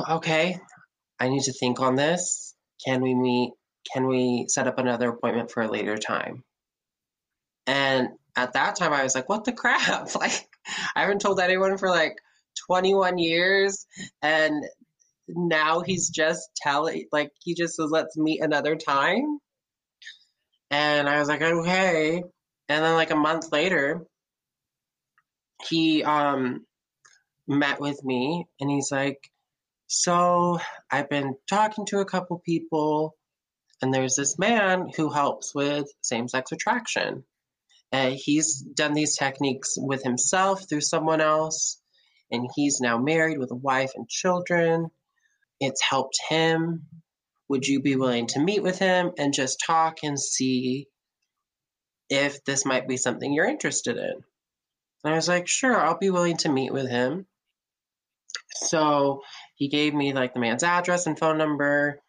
okay, 0.09 0.59
I 1.19 1.29
need 1.29 1.43
to 1.43 1.53
think 1.53 1.79
on 1.79 1.95
this. 1.95 2.55
Can 2.85 3.01
we 3.01 3.15
meet 3.15 3.51
can 3.93 4.07
we 4.07 4.45
set 4.49 4.67
up 4.67 4.79
another 4.79 5.09
appointment 5.09 5.51
for 5.51 5.63
a 5.63 5.71
later 5.71 5.97
time? 5.97 6.43
And 7.65 8.09
at 8.35 8.53
that 8.53 8.75
time, 8.75 8.93
I 8.93 9.03
was 9.03 9.15
like, 9.15 9.29
what 9.29 9.45
the 9.45 9.53
crap? 9.53 10.09
Like, 10.15 10.47
I 10.95 11.01
haven't 11.01 11.21
told 11.21 11.39
anyone 11.39 11.77
for 11.77 11.89
like 11.89 12.17
21 12.67 13.17
years. 13.17 13.85
And 14.21 14.65
now 15.27 15.81
he's 15.81 16.09
just 16.09 16.49
telling, 16.55 17.05
like, 17.11 17.31
he 17.39 17.53
just 17.55 17.75
says, 17.75 17.89
let's 17.89 18.17
meet 18.17 18.41
another 18.41 18.75
time. 18.75 19.39
And 20.69 21.07
I 21.07 21.19
was 21.19 21.27
like, 21.27 21.41
okay. 21.41 22.17
And 22.69 22.83
then, 22.83 22.93
like, 22.93 23.11
a 23.11 23.15
month 23.15 23.51
later, 23.51 24.05
he 25.69 26.03
um, 26.03 26.65
met 27.47 27.79
with 27.79 28.03
me 28.03 28.45
and 28.59 28.69
he's 28.69 28.91
like, 28.91 29.29
so 29.87 30.59
I've 30.91 31.09
been 31.09 31.35
talking 31.49 31.85
to 31.87 31.99
a 31.99 32.05
couple 32.05 32.39
people 32.45 33.15
and 33.81 33.93
there's 33.93 34.15
this 34.15 34.37
man 34.39 34.89
who 34.95 35.09
helps 35.09 35.53
with 35.53 35.87
same 36.01 36.27
sex 36.27 36.51
attraction. 36.51 37.23
Uh, 37.91 38.11
he's 38.15 38.61
done 38.61 38.93
these 38.93 39.17
techniques 39.17 39.75
with 39.77 40.03
himself 40.03 40.67
through 40.67 40.81
someone 40.81 41.21
else, 41.21 41.79
and 42.31 42.49
he's 42.55 42.81
now 42.81 42.97
married 42.97 43.37
with 43.37 43.51
a 43.51 43.55
wife 43.55 43.91
and 43.95 44.09
children. 44.09 44.89
It's 45.59 45.81
helped 45.81 46.17
him. 46.27 46.87
Would 47.49 47.65
you 47.65 47.81
be 47.81 47.95
willing 47.95 48.27
to 48.27 48.39
meet 48.39 48.61
with 48.61 48.79
him 48.79 49.11
and 49.17 49.33
just 49.33 49.63
talk 49.65 49.99
and 50.03 50.19
see 50.19 50.87
if 52.09 52.43
this 52.43 52.65
might 52.65 52.87
be 52.87 52.97
something 52.97 53.33
you're 53.33 53.47
interested 53.47 53.97
in? 53.97 54.23
And 55.03 55.13
I 55.13 55.15
was 55.15 55.27
like, 55.27 55.47
sure, 55.47 55.79
I'll 55.79 55.97
be 55.97 56.09
willing 56.09 56.37
to 56.37 56.49
meet 56.49 56.73
with 56.73 56.89
him. 56.89 57.25
So 58.55 59.21
he 59.55 59.69
gave 59.69 59.93
me 59.93 60.13
like 60.13 60.33
the 60.33 60.39
man's 60.39 60.63
address 60.63 61.07
and 61.07 61.17
phone 61.17 61.37
number. 61.37 62.01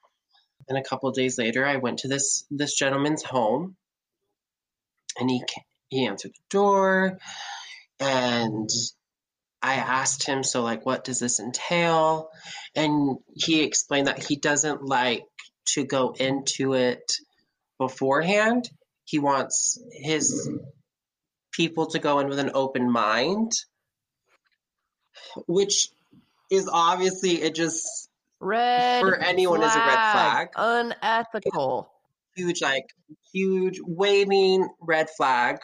And 0.69 0.77
a 0.77 0.83
couple 0.83 1.11
days 1.13 1.39
later, 1.39 1.65
I 1.65 1.77
went 1.77 2.01
to 2.01 2.09
this 2.09 2.45
this 2.51 2.75
gentleman's 2.75 3.23
home, 3.23 3.77
and 5.19 5.31
he 5.31 5.43
he 5.89 6.07
answered 6.07 6.33
the 6.33 6.43
door, 6.51 7.19
and 8.01 8.69
I 9.61 9.75
asked 9.75 10.25
him, 10.25 10.45
so 10.45 10.63
like, 10.63 10.87
what 10.87 11.05
does 11.05 11.19
this 11.19 11.41
entail? 11.41 12.31
And 12.77 13.19
he 13.35 13.63
explained 13.63 14.07
that 14.07 14.23
he 14.23 14.37
doesn't 14.37 14.85
like 14.85 15.25
to 15.75 15.85
go 15.85 16.15
into 16.19 16.75
it 16.75 17.03
beforehand. 17.79 18.69
He 19.05 19.19
wants 19.19 19.83
his 19.93 20.49
people 21.53 21.87
to 21.87 21.99
go 21.99 22.21
in 22.21 22.29
with 22.29 22.39
an 22.39 22.53
open 22.55 22.91
mind, 22.91 23.53
which 25.47 25.89
is 26.51 26.69
obviously 26.73 27.43
it 27.43 27.55
just 27.55 28.09
Red 28.41 29.01
for 29.01 29.17
anyone 29.17 29.59
flag. 29.59 29.71
is 29.71 29.77
a 29.77 29.81
red 29.81 30.13
flag. 30.13 30.49
Unethical. 30.57 31.91
Huge, 32.37 32.63
like 32.63 32.85
huge 33.33 33.81
waving 33.85 34.69
red 34.81 35.09
flag. 35.17 35.59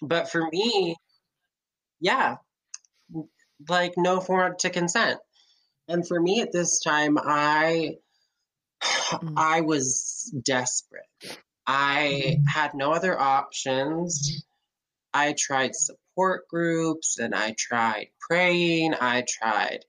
But 0.00 0.30
for 0.30 0.48
me, 0.50 0.96
yeah, 2.00 2.36
like 3.68 3.94
no 3.96 4.20
form 4.20 4.54
to 4.60 4.70
consent. 4.70 5.18
And 5.88 6.06
for 6.06 6.20
me 6.20 6.40
at 6.40 6.52
this 6.52 6.80
time, 6.80 7.18
I 7.18 7.96
mm. 8.82 9.34
I 9.36 9.60
was 9.62 10.34
desperate. 10.44 11.02
I 11.66 12.36
mm. 12.38 12.42
had 12.48 12.74
no 12.74 12.92
other 12.92 13.18
options. 13.18 14.44
I 15.12 15.34
tried 15.38 15.74
support 15.74 16.48
groups 16.48 17.18
and 17.18 17.34
I 17.34 17.54
tried 17.56 18.08
praying. 18.28 18.94
I 19.00 19.24
tried 19.28 19.80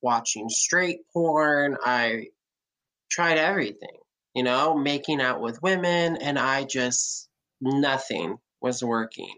watching 0.00 0.48
straight 0.48 1.00
porn. 1.12 1.76
I 1.82 2.26
tried 3.10 3.38
everything, 3.38 3.98
you 4.34 4.42
know, 4.42 4.76
making 4.76 5.20
out 5.20 5.40
with 5.40 5.62
women, 5.62 6.16
and 6.16 6.38
I 6.38 6.64
just, 6.64 7.28
nothing 7.60 8.38
was 8.60 8.82
working. 8.82 9.34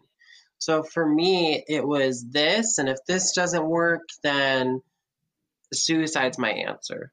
So 0.60 0.82
for 0.82 1.06
me, 1.06 1.64
it 1.66 1.86
was 1.86 2.24
this, 2.30 2.78
and 2.78 2.88
if 2.88 2.98
this 3.06 3.32
doesn't 3.32 3.64
work, 3.64 4.02
then 4.22 4.82
suicide's 5.72 6.38
my 6.38 6.50
answer. 6.50 7.12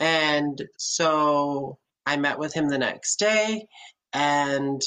And 0.00 0.60
so 0.76 1.78
I 2.04 2.16
met 2.16 2.38
with 2.38 2.52
him 2.52 2.68
the 2.68 2.78
next 2.78 3.16
day, 3.16 3.66
and 4.12 4.82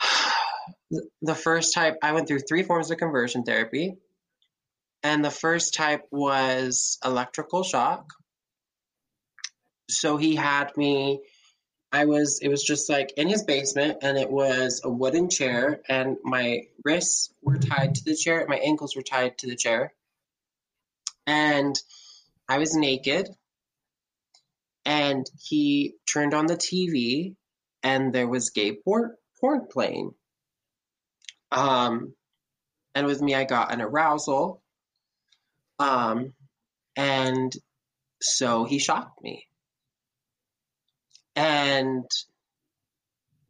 the 1.22 1.34
first 1.34 1.74
type, 1.74 1.96
I 2.02 2.12
went 2.12 2.28
through 2.28 2.40
three 2.40 2.62
forms 2.62 2.90
of 2.90 2.98
conversion 2.98 3.44
therapy. 3.44 3.96
And 5.02 5.24
the 5.24 5.30
first 5.30 5.74
type 5.74 6.02
was 6.10 6.98
electrical 7.04 7.62
shock. 7.62 8.12
So 9.88 10.16
he 10.16 10.34
had 10.34 10.76
me 10.76 11.20
I 11.90 12.04
was, 12.04 12.40
it 12.42 12.48
was 12.48 12.62
just 12.62 12.90
like 12.90 13.12
in 13.16 13.28
his 13.28 13.44
basement, 13.44 13.98
and 14.02 14.18
it 14.18 14.30
was 14.30 14.82
a 14.84 14.90
wooden 14.90 15.30
chair, 15.30 15.80
and 15.88 16.18
my 16.22 16.64
wrists 16.84 17.32
were 17.42 17.56
tied 17.56 17.94
to 17.94 18.04
the 18.04 18.14
chair, 18.14 18.44
my 18.48 18.58
ankles 18.58 18.94
were 18.94 19.02
tied 19.02 19.38
to 19.38 19.46
the 19.46 19.56
chair, 19.56 19.94
and 21.26 21.74
I 22.48 22.58
was 22.58 22.74
naked. 22.74 23.28
And 24.84 25.26
he 25.38 25.94
turned 26.10 26.34
on 26.34 26.46
the 26.46 26.56
TV, 26.56 27.36
and 27.82 28.12
there 28.12 28.28
was 28.28 28.50
gay 28.50 28.76
porn, 28.76 29.14
porn 29.40 29.66
playing. 29.70 30.12
Um, 31.52 32.14
and 32.94 33.06
with 33.06 33.20
me, 33.20 33.34
I 33.34 33.44
got 33.44 33.72
an 33.72 33.82
arousal. 33.82 34.62
Um, 35.78 36.32
and 36.96 37.52
so 38.20 38.64
he 38.64 38.78
shocked 38.78 39.22
me 39.22 39.47
and 41.38 42.10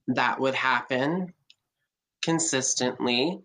that 0.08 0.38
would 0.38 0.54
happen 0.54 1.32
consistently. 2.22 3.38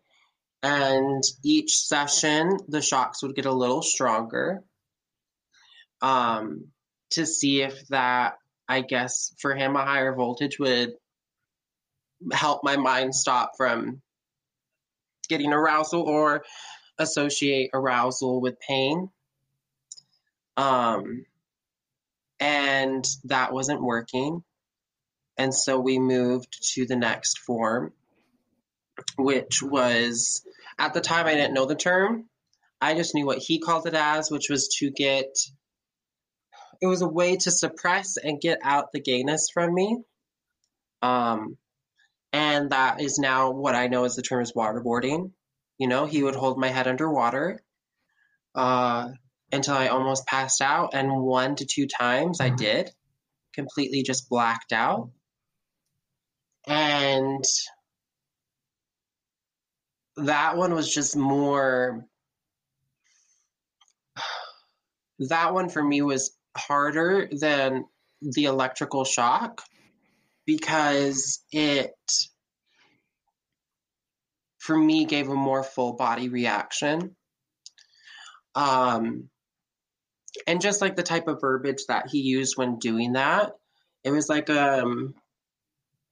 And 0.62 1.24
each 1.46 1.78
session, 1.78 2.58
the 2.68 2.82
shocks 2.82 3.24
would 3.24 3.36
get 3.36 3.46
a 3.46 3.54
little 3.54 3.82
stronger 3.82 4.62
um, 6.02 6.66
to 7.12 7.26
see 7.26 7.62
if 7.62 7.88
that, 7.88 8.34
I 8.68 8.82
guess, 8.82 9.34
for 9.40 9.56
him, 9.56 9.78
a 9.78 9.86
higher 9.86 10.14
voltage 10.14 10.60
would 10.60 10.92
help 12.34 12.66
my 12.66 12.76
mind 12.76 13.16
stop 13.16 13.54
from 13.56 14.02
getting 15.30 15.54
arousal 15.54 16.02
or 16.02 16.44
associate 16.98 17.70
arousal 17.74 18.42
with 18.42 18.60
pain. 18.60 19.10
Um, 20.58 21.26
and 22.44 23.08
that 23.24 23.54
wasn't 23.54 23.82
working. 23.82 24.44
And 25.38 25.56
so 25.56 25.80
we 25.80 25.98
moved 25.98 26.58
to 26.74 26.86
the 26.86 26.98
next 26.98 27.40
form, 27.40 27.94
which 29.18 29.64
was 29.64 30.46
at 30.78 30.94
the 30.94 31.00
time 31.00 31.26
I 31.26 31.36
didn't 31.36 31.54
know 31.54 31.66
the 31.66 31.76
term. 31.76 32.26
I 32.82 32.96
just 32.96 33.16
knew 33.16 33.26
what 33.26 33.38
he 33.38 33.60
called 33.60 33.88
it 33.88 33.94
as, 33.94 34.30
which 34.30 34.50
was 34.50 34.68
to 34.80 34.92
get 34.92 35.34
it 36.82 36.88
was 36.88 37.02
a 37.02 37.08
way 37.08 37.38
to 37.38 37.50
suppress 37.50 38.18
and 38.18 38.42
get 38.42 38.60
out 38.62 38.92
the 38.92 39.00
gayness 39.00 39.48
from 39.54 39.74
me. 39.74 40.04
Um, 41.02 41.58
and 42.34 42.72
that 42.72 43.00
is 43.00 43.20
now 43.20 43.52
what 43.52 43.74
I 43.74 43.88
know 43.88 44.04
as 44.04 44.18
the 44.18 44.22
term 44.22 44.42
is 44.42 44.52
waterboarding. 44.52 45.32
You 45.78 45.88
know, 45.88 46.06
he 46.06 46.24
would 46.24 46.36
hold 46.36 46.60
my 46.60 46.68
head 46.68 46.90
underwater. 46.90 47.64
Uh, 48.54 49.12
until 49.54 49.76
I 49.76 49.88
almost 49.88 50.26
passed 50.26 50.62
out. 50.62 50.94
And 50.94 51.22
one 51.22 51.56
to 51.56 51.66
two 51.66 51.88
times 51.88 52.42
I 52.42 52.50
did, 52.50 52.92
completely 53.54 54.04
just 54.04 54.30
blacked 54.30 54.74
out. 54.74 55.12
And 56.68 57.44
that 60.18 60.58
one 60.58 60.74
was 60.74 60.94
just 60.94 61.16
more. 61.16 62.06
That 65.30 65.54
one 65.54 65.70
for 65.70 65.84
me 65.84 66.02
was 66.02 66.36
harder 66.58 67.30
than 67.32 67.86
the 68.22 68.46
electrical 68.46 69.06
shock 69.06 69.62
because 70.46 71.44
it 71.52 71.94
for 74.60 74.78
me 74.78 75.06
gave 75.06 75.30
a 75.30 75.36
more 75.36 75.64
full 75.64 75.94
body 75.94 76.30
reaction 76.30 77.16
um 78.56 79.30
and 80.48 80.62
just 80.62 80.82
like 80.82 80.96
the 80.96 81.04
type 81.04 81.28
of 81.28 81.42
verbiage 81.42 81.86
that 81.88 82.10
he 82.10 82.20
used 82.20 82.58
when 82.58 82.80
doing 82.80 83.14
that 83.14 83.52
it 84.04 84.12
was 84.12 84.30
like 84.30 84.50
um 84.50 85.14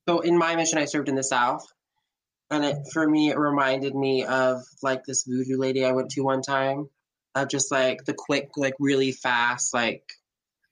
so 0.08 0.20
in 0.20 0.38
my 0.38 0.56
mission 0.56 0.78
i 0.78 0.86
served 0.86 1.10
in 1.10 1.16
the 1.16 1.24
south 1.24 1.66
and 2.50 2.66
it 2.66 2.78
for 2.92 3.08
me 3.08 3.30
it 3.30 3.38
reminded 3.38 3.96
me 3.96 4.24
of 4.26 4.62
like 4.84 5.04
this 5.06 5.24
voodoo 5.24 5.58
lady 5.58 5.86
i 5.86 5.92
went 5.92 6.12
to 6.12 6.22
one 6.22 6.42
time 6.42 6.90
of 7.36 7.48
just 7.48 7.72
like 7.72 8.04
the 8.06 8.14
quick 8.14 8.50
like 8.58 8.74
really 8.80 9.12
fast 9.12 9.74
like 9.74 10.04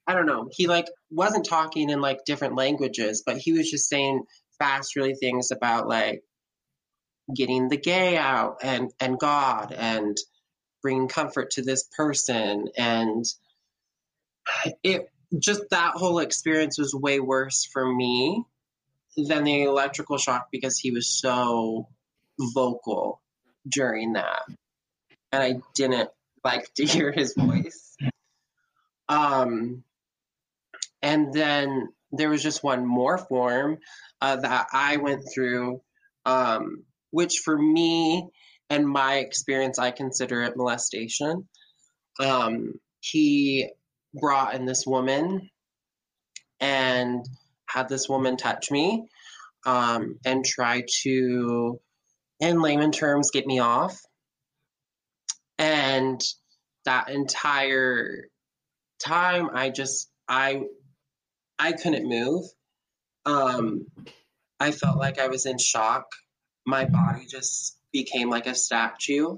i 0.06 0.14
don't 0.14 0.26
know 0.26 0.48
he 0.52 0.66
like 0.66 0.86
wasn't 1.10 1.44
talking 1.44 1.90
in 1.90 2.00
like 2.00 2.24
different 2.24 2.56
languages 2.56 3.22
but 3.24 3.38
he 3.38 3.52
was 3.52 3.70
just 3.70 3.88
saying 3.88 4.22
fast 4.58 4.94
really 4.94 5.14
things 5.14 5.50
about 5.50 5.88
like 5.88 6.22
getting 7.34 7.68
the 7.68 7.76
gay 7.76 8.16
out 8.16 8.58
and 8.62 8.92
and 9.00 9.18
god 9.18 9.72
and 9.72 10.16
bringing 10.82 11.08
comfort 11.08 11.52
to 11.52 11.62
this 11.62 11.84
person. 11.96 12.68
And 12.76 13.24
it 14.82 15.10
just 15.38 15.62
that 15.70 15.94
whole 15.94 16.18
experience 16.18 16.78
was 16.78 16.94
way 16.94 17.20
worse 17.20 17.64
for 17.64 17.86
me 17.86 18.44
than 19.16 19.44
the 19.44 19.62
electrical 19.62 20.18
shock 20.18 20.48
because 20.50 20.78
he 20.78 20.90
was 20.90 21.08
so 21.08 21.88
vocal 22.54 23.20
during 23.68 24.14
that. 24.14 24.42
And 25.32 25.42
i 25.42 25.54
didn't 25.74 26.10
like 26.44 26.72
to 26.74 26.84
hear 26.84 27.12
his 27.12 27.34
voice. 27.36 27.96
Um 29.08 29.84
and 31.02 31.32
then 31.32 31.88
there 32.12 32.28
was 32.28 32.42
just 32.42 32.62
one 32.62 32.86
more 32.86 33.18
form 33.18 33.78
uh, 34.20 34.36
that 34.36 34.66
i 34.72 34.96
went 34.96 35.24
through 35.32 35.80
um 36.26 36.84
which 37.10 37.38
for 37.44 37.56
me 37.56 38.28
and 38.70 38.88
my 38.88 39.16
experience, 39.16 39.78
I 39.80 39.90
consider 39.90 40.42
it 40.42 40.56
molestation. 40.56 41.48
Um, 42.20 42.74
he 43.00 43.68
brought 44.14 44.54
in 44.54 44.64
this 44.64 44.86
woman 44.86 45.50
and 46.60 47.24
had 47.68 47.88
this 47.88 48.08
woman 48.08 48.36
touch 48.36 48.70
me 48.70 49.08
um, 49.66 50.18
and 50.24 50.44
try 50.44 50.84
to, 51.02 51.80
in 52.38 52.62
layman 52.62 52.92
terms, 52.92 53.30
get 53.32 53.46
me 53.46 53.58
off. 53.58 53.98
And 55.58 56.20
that 56.84 57.10
entire 57.10 58.28
time, 59.04 59.50
I 59.52 59.70
just, 59.70 60.08
I, 60.28 60.62
I 61.58 61.72
couldn't 61.72 62.08
move. 62.08 62.44
Um, 63.26 63.86
I 64.60 64.70
felt 64.70 64.96
like 64.96 65.18
I 65.18 65.28
was 65.28 65.44
in 65.44 65.58
shock. 65.58 66.06
My 66.66 66.84
body 66.84 67.26
just 67.28 67.76
became 67.92 68.30
like 68.30 68.46
a 68.46 68.54
statue. 68.54 69.36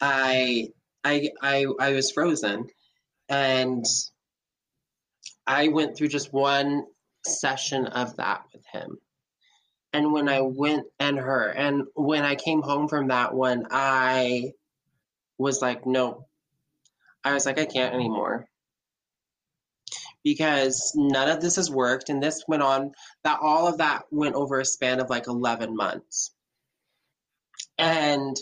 I 0.00 0.68
I 1.04 1.30
I 1.42 1.66
I 1.78 1.92
was 1.92 2.10
frozen 2.10 2.66
and 3.28 3.84
I 5.46 5.68
went 5.68 5.96
through 5.96 6.08
just 6.08 6.32
one 6.32 6.84
session 7.24 7.86
of 7.86 8.16
that 8.16 8.42
with 8.52 8.64
him. 8.72 8.98
And 9.92 10.12
when 10.12 10.28
I 10.28 10.40
went 10.42 10.86
and 10.98 11.18
her 11.18 11.48
and 11.48 11.84
when 11.94 12.24
I 12.24 12.34
came 12.34 12.62
home 12.62 12.88
from 12.88 13.08
that 13.08 13.34
one, 13.34 13.66
I 13.70 14.52
was 15.38 15.62
like, 15.62 15.86
no. 15.86 16.26
I 17.24 17.32
was 17.32 17.46
like, 17.46 17.58
I 17.58 17.66
can't 17.66 17.94
anymore. 17.94 18.46
Because 20.22 20.92
none 20.94 21.28
of 21.28 21.40
this 21.40 21.56
has 21.56 21.70
worked. 21.70 22.08
And 22.08 22.22
this 22.22 22.44
went 22.48 22.62
on 22.62 22.92
that 23.24 23.38
all 23.40 23.68
of 23.68 23.78
that 23.78 24.04
went 24.10 24.34
over 24.34 24.60
a 24.60 24.64
span 24.64 25.00
of 25.00 25.08
like 25.08 25.28
11 25.28 25.74
months. 25.74 26.32
And 27.78 28.36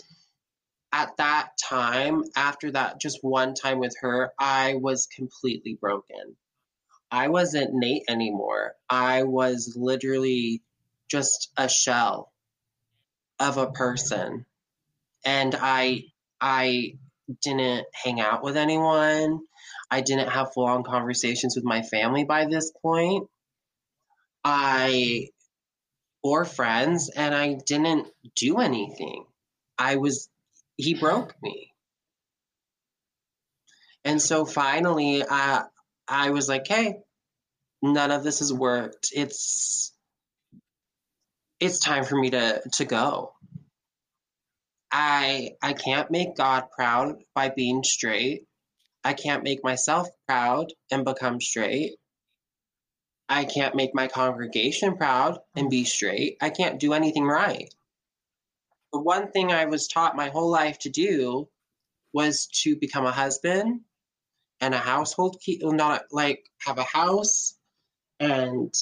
at 0.91 1.17
that 1.17 1.49
time, 1.61 2.23
after 2.35 2.71
that 2.71 3.01
just 3.01 3.19
one 3.21 3.53
time 3.53 3.79
with 3.79 3.95
her, 4.01 4.31
I 4.39 4.75
was 4.75 5.07
completely 5.07 5.77
broken. 5.79 6.37
I 7.11 7.27
wasn't 7.27 7.73
Nate 7.73 8.03
anymore. 8.09 8.73
I 8.89 9.23
was 9.23 9.73
literally 9.75 10.61
just 11.09 11.51
a 11.57 11.69
shell 11.69 12.31
of 13.39 13.57
a 13.57 13.71
person. 13.71 14.45
And 15.25 15.55
I 15.55 16.05
I 16.39 16.97
didn't 17.41 17.87
hang 17.93 18.19
out 18.21 18.43
with 18.43 18.57
anyone. 18.57 19.41
I 19.89 20.01
didn't 20.01 20.29
have 20.29 20.53
full 20.53 20.65
on 20.65 20.83
conversations 20.83 21.55
with 21.55 21.65
my 21.65 21.81
family 21.81 22.23
by 22.23 22.45
this 22.45 22.71
point. 22.81 23.27
I 24.43 25.29
or 26.25 26.43
friends 26.43 27.09
and 27.09 27.35
I 27.35 27.53
didn't 27.53 28.07
do 28.35 28.57
anything. 28.57 29.25
I 29.77 29.97
was, 29.97 30.27
he 30.75 30.95
broke 30.95 31.35
me. 31.43 31.71
And 34.03 34.19
so 34.19 34.43
finally, 34.43 35.23
I, 35.23 35.65
I 36.07 36.31
was 36.31 36.49
like, 36.49 36.67
hey, 36.67 36.95
none 37.83 38.09
of 38.09 38.23
this 38.23 38.39
has 38.39 38.51
worked. 38.51 39.09
It's, 39.13 39.93
it's 41.59 41.79
time 41.79 42.05
for 42.05 42.15
me 42.15 42.31
to 42.31 42.61
to 42.73 42.85
go. 42.85 43.33
I 44.91 45.51
I 45.61 45.73
can't 45.73 46.09
make 46.09 46.35
God 46.35 46.65
proud 46.75 47.17
by 47.35 47.49
being 47.49 47.83
straight. 47.83 48.45
I 49.03 49.13
can't 49.13 49.43
make 49.43 49.63
myself 49.63 50.07
proud 50.27 50.73
and 50.91 51.05
become 51.05 51.39
straight. 51.39 51.97
I 53.27 53.45
can't 53.45 53.75
make 53.75 53.95
my 53.95 54.07
congregation 54.07 54.97
proud 54.97 55.39
and 55.55 55.67
mm. 55.67 55.71
be 55.71 55.83
straight. 55.83 56.37
I 56.41 56.49
can't 56.49 56.79
do 56.79 56.93
anything 56.93 57.23
right. 57.23 57.73
The 58.93 58.99
one 58.99 59.31
thing 59.31 59.51
I 59.51 59.65
was 59.65 59.87
taught 59.87 60.15
my 60.15 60.29
whole 60.29 60.49
life 60.49 60.79
to 60.79 60.89
do 60.89 61.49
was 62.13 62.47
to 62.63 62.75
become 62.75 63.05
a 63.05 63.11
husband 63.11 63.81
and 64.61 64.73
a 64.73 64.77
household 64.79 65.41
key, 65.41 65.59
not 65.61 66.03
like 66.11 66.45
have 66.59 66.77
a 66.77 66.83
house 66.83 67.55
and 68.19 68.73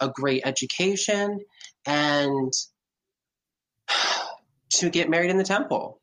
a 0.00 0.08
great 0.08 0.42
education 0.46 1.40
and 1.84 2.52
to 4.70 4.90
get 4.90 5.10
married 5.10 5.30
in 5.30 5.38
the 5.38 5.44
temple. 5.44 6.00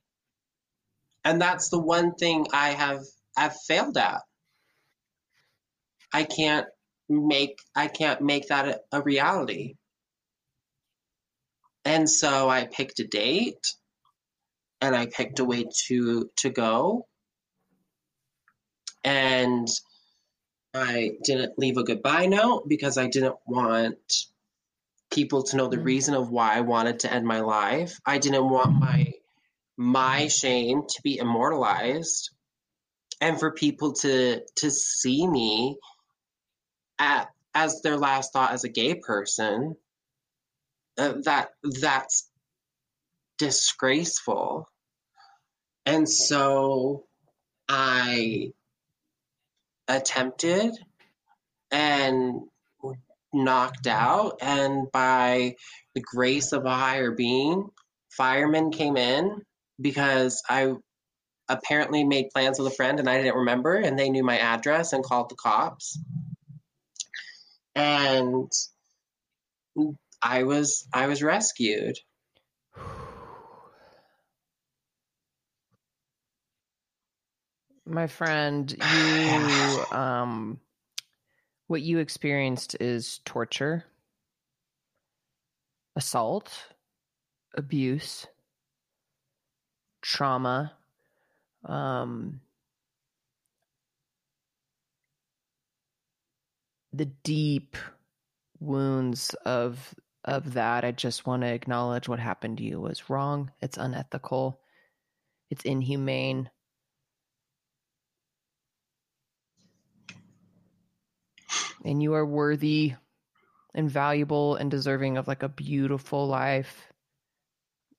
And 1.24 1.42
that's 1.42 1.70
the 1.70 1.80
one 1.80 2.14
thing 2.16 2.46
I 2.54 2.70
have 2.72 3.02
I've 3.36 3.56
failed 3.68 3.98
at. 3.98 4.22
I 6.14 6.24
can't 6.24 6.68
make 7.10 7.60
I 7.76 7.88
can't 7.88 8.22
make 8.22 8.48
that 8.48 8.68
a, 8.68 8.80
a 8.92 9.02
reality. 9.02 9.76
And 11.84 12.10
so 12.10 12.50
I 12.50 12.66
picked 12.66 13.00
a 13.00 13.08
date 13.08 13.74
and 14.82 14.96
I 14.96 15.06
picked 15.06 15.40
a 15.40 15.46
way 15.46 15.66
to 15.88 16.30
to 16.38 16.50
go. 16.50 17.08
And 19.04 19.68
I 20.74 21.12
didn't 21.24 21.58
leave 21.58 21.78
a 21.78 21.84
goodbye 21.84 22.26
note 22.26 22.68
because 22.68 22.98
I 22.98 23.08
didn't 23.08 23.38
want 23.48 24.26
people 25.12 25.44
to 25.44 25.58
know 25.58 25.68
the 25.68 25.78
mm. 25.78 25.86
reason 25.86 26.16
of 26.16 26.30
why 26.30 26.56
I 26.56 26.62
wanted 26.62 27.02
to 27.02 27.14
end 27.14 27.26
my 27.26 27.40
life. 27.42 28.00
I 28.06 28.18
didn't 28.18 28.50
want 28.50 28.74
my 28.74 29.14
my 29.78 30.28
shame 30.28 30.84
to 30.88 31.02
be 31.04 31.18
immortalized 31.18 32.32
and 33.22 33.40
for 33.40 33.52
people 33.52 33.94
to 33.94 34.42
to 34.58 34.72
see 34.72 35.28
me 35.28 35.78
at, 37.00 37.30
as 37.54 37.82
their 37.82 37.98
last 37.98 38.34
thought 38.34 38.52
as 38.52 38.64
a 38.64 38.70
gay 38.70 38.96
person 38.96 39.76
uh, 40.98 41.14
that 41.24 41.50
that's 41.82 42.30
disgraceful 43.38 44.68
and 45.86 46.10
so 46.10 47.06
i 47.68 48.52
attempted 49.88 50.72
and 51.72 52.42
knocked 53.34 53.88
out 53.88 54.38
and 54.42 54.90
by 54.92 55.56
the 55.94 56.02
grace 56.02 56.54
of 56.54 56.66
a 56.66 56.74
higher 56.74 57.12
being 57.12 57.68
firemen 58.10 58.72
came 58.72 58.96
in 58.96 59.42
because 59.82 60.42
i 60.50 60.74
apparently 61.48 62.04
made 62.04 62.30
plans 62.32 62.60
with 62.60 62.72
a 62.72 62.76
friend 62.76 63.00
and 63.00 63.10
I 63.10 63.18
didn't 63.18 63.36
remember, 63.36 63.76
and 63.76 63.98
they 63.98 64.10
knew 64.10 64.24
my 64.24 64.38
address 64.38 64.94
and 64.94 65.04
called 65.04 65.30
the 65.30 65.36
cops. 65.36 66.00
And 67.76 68.52
I 70.22 70.44
was 70.44 70.88
I 70.94 71.08
was 71.08 71.22
rescued. 71.22 71.98
My 77.86 78.08
friend, 78.08 78.72
you 78.72 79.98
um 79.98 80.60
what 81.68 81.82
you 81.82 81.98
experienced 82.00 82.76
is 82.80 83.20
torture, 83.26 83.86
assault, 85.96 86.52
abuse, 87.56 88.28
trauma, 90.02 90.74
um, 91.66 92.40
the 96.98 97.06
deep 97.06 97.76
wounds 98.60 99.34
of 99.46 99.94
of 100.24 100.54
that 100.54 100.84
i 100.84 100.92
just 100.92 101.28
want 101.28 101.42
to 101.42 101.48
acknowledge 101.48 102.08
what 102.08 102.20
happened 102.20 102.58
to 102.58 102.64
you 102.64 102.80
was 102.80 103.10
wrong 103.10 103.52
it's 103.62 103.78
unethical 103.78 104.60
it's 105.50 105.64
inhumane 105.66 106.50
and 111.84 112.02
you 112.02 112.14
are 112.14 112.26
worthy 112.26 112.94
and 113.76 113.90
valuable 113.92 114.56
and 114.56 114.72
deserving 114.72 115.18
of 115.18 115.28
like 115.28 115.44
a 115.44 115.50
beautiful 115.50 116.28
life 116.28 116.88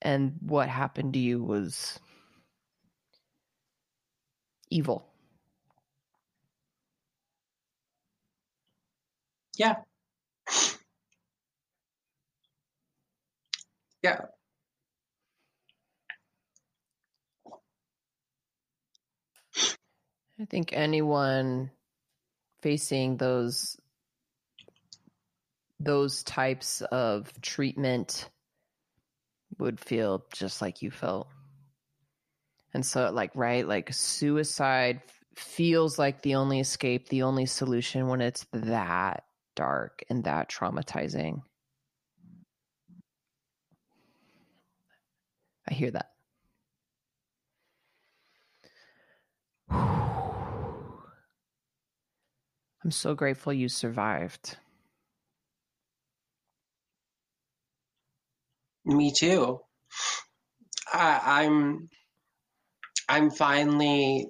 and 0.01 0.33
what 0.41 0.69
happened 0.69 1.13
to 1.13 1.19
you 1.19 1.43
was 1.43 1.99
evil. 4.69 5.05
Yeah. 9.57 9.77
Yeah. 14.03 14.21
I 20.39 20.45
think 20.45 20.71
anyone 20.73 21.71
facing 22.61 23.17
those 23.17 23.77
those 25.79 26.23
types 26.23 26.81
of 26.81 27.31
treatment 27.41 28.29
would 29.57 29.79
feel 29.79 30.25
just 30.33 30.61
like 30.61 30.81
you 30.81 30.91
felt. 30.91 31.27
And 32.73 32.85
so, 32.85 33.09
like, 33.11 33.31
right, 33.35 33.67
like 33.67 33.93
suicide 33.93 35.01
feels 35.35 35.97
like 35.97 36.21
the 36.21 36.35
only 36.35 36.59
escape, 36.59 37.09
the 37.09 37.23
only 37.23 37.45
solution 37.45 38.07
when 38.07 38.21
it's 38.21 38.45
that 38.53 39.23
dark 39.57 40.03
and 40.09 40.23
that 40.23 40.49
traumatizing. 40.49 41.41
I 45.69 45.73
hear 45.73 45.91
that. 45.91 46.11
I'm 52.83 52.91
so 52.91 53.15
grateful 53.15 53.51
you 53.51 53.67
survived. 53.67 54.55
Me 58.85 59.11
too. 59.11 59.59
I, 60.93 61.41
I'm 61.43 61.89
I'm 63.09 63.31
finally 63.31 64.29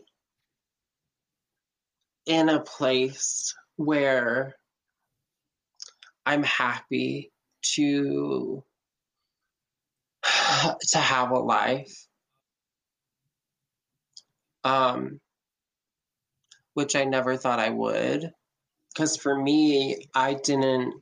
in 2.25 2.49
a 2.49 2.59
place 2.59 3.53
where 3.75 4.56
I'm 6.27 6.43
happy 6.43 7.31
to 7.75 8.61
to 10.89 10.97
have 10.97 11.31
a 11.31 11.39
life 11.39 12.05
um 14.65 15.21
which 16.73 16.97
I 16.97 17.05
never 17.05 17.37
thought 17.37 17.59
I 17.59 17.69
would 17.69 18.33
cuz 18.97 19.15
for 19.15 19.41
me 19.41 20.09
I 20.13 20.33
didn't 20.33 21.01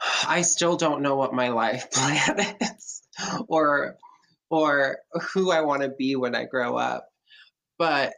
I 0.26 0.42
still 0.42 0.76
don't 0.76 1.02
know 1.02 1.14
what 1.14 1.32
my 1.32 1.50
life 1.50 1.88
plan 1.92 2.56
is 2.60 3.02
or 3.46 3.96
or 4.50 4.98
who 5.32 5.52
I 5.52 5.60
want 5.60 5.82
to 5.82 5.88
be 5.88 6.16
when 6.16 6.34
I 6.34 6.46
grow 6.46 6.76
up. 6.76 7.06
But 7.78 8.12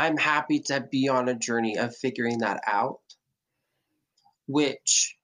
I'm 0.00 0.16
happy 0.16 0.60
to 0.60 0.80
be 0.80 1.10
on 1.10 1.28
a 1.28 1.34
journey 1.34 1.76
of 1.76 1.94
figuring 1.94 2.38
that 2.38 2.62
out, 2.66 3.00
which 4.46 5.14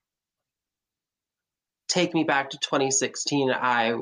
take 1.88 2.12
me 2.12 2.24
back 2.24 2.50
to 2.50 2.58
2016. 2.58 3.52
I 3.52 3.92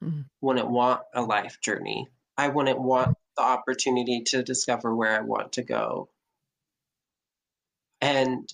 mm-hmm. 0.00 0.20
wouldn't 0.40 0.70
want 0.70 1.00
a 1.12 1.22
life 1.22 1.58
journey. 1.60 2.06
I 2.38 2.50
wouldn't 2.50 2.80
want 2.80 3.16
the 3.36 3.42
opportunity 3.42 4.22
to 4.26 4.44
discover 4.44 4.94
where 4.94 5.10
I 5.10 5.22
want 5.22 5.54
to 5.54 5.64
go. 5.64 6.08
And 8.00 8.48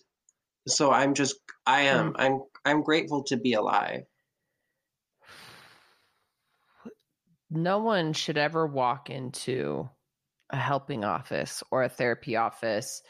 so 0.66 0.90
I'm 0.90 1.12
just 1.12 1.36
I 1.66 1.82
am 1.82 2.14
mm-hmm. 2.14 2.22
I'm 2.22 2.40
I'm 2.64 2.82
grateful 2.82 3.24
to 3.24 3.36
be 3.36 3.52
alive. 3.52 4.04
no 7.50 7.80
one 7.80 8.14
should 8.14 8.38
ever 8.38 8.66
walk 8.66 9.10
into 9.10 9.90
a 10.50 10.56
helping 10.56 11.04
office 11.04 11.62
or 11.70 11.82
a 11.82 11.88
therapy 11.88 12.36
office 12.36 13.02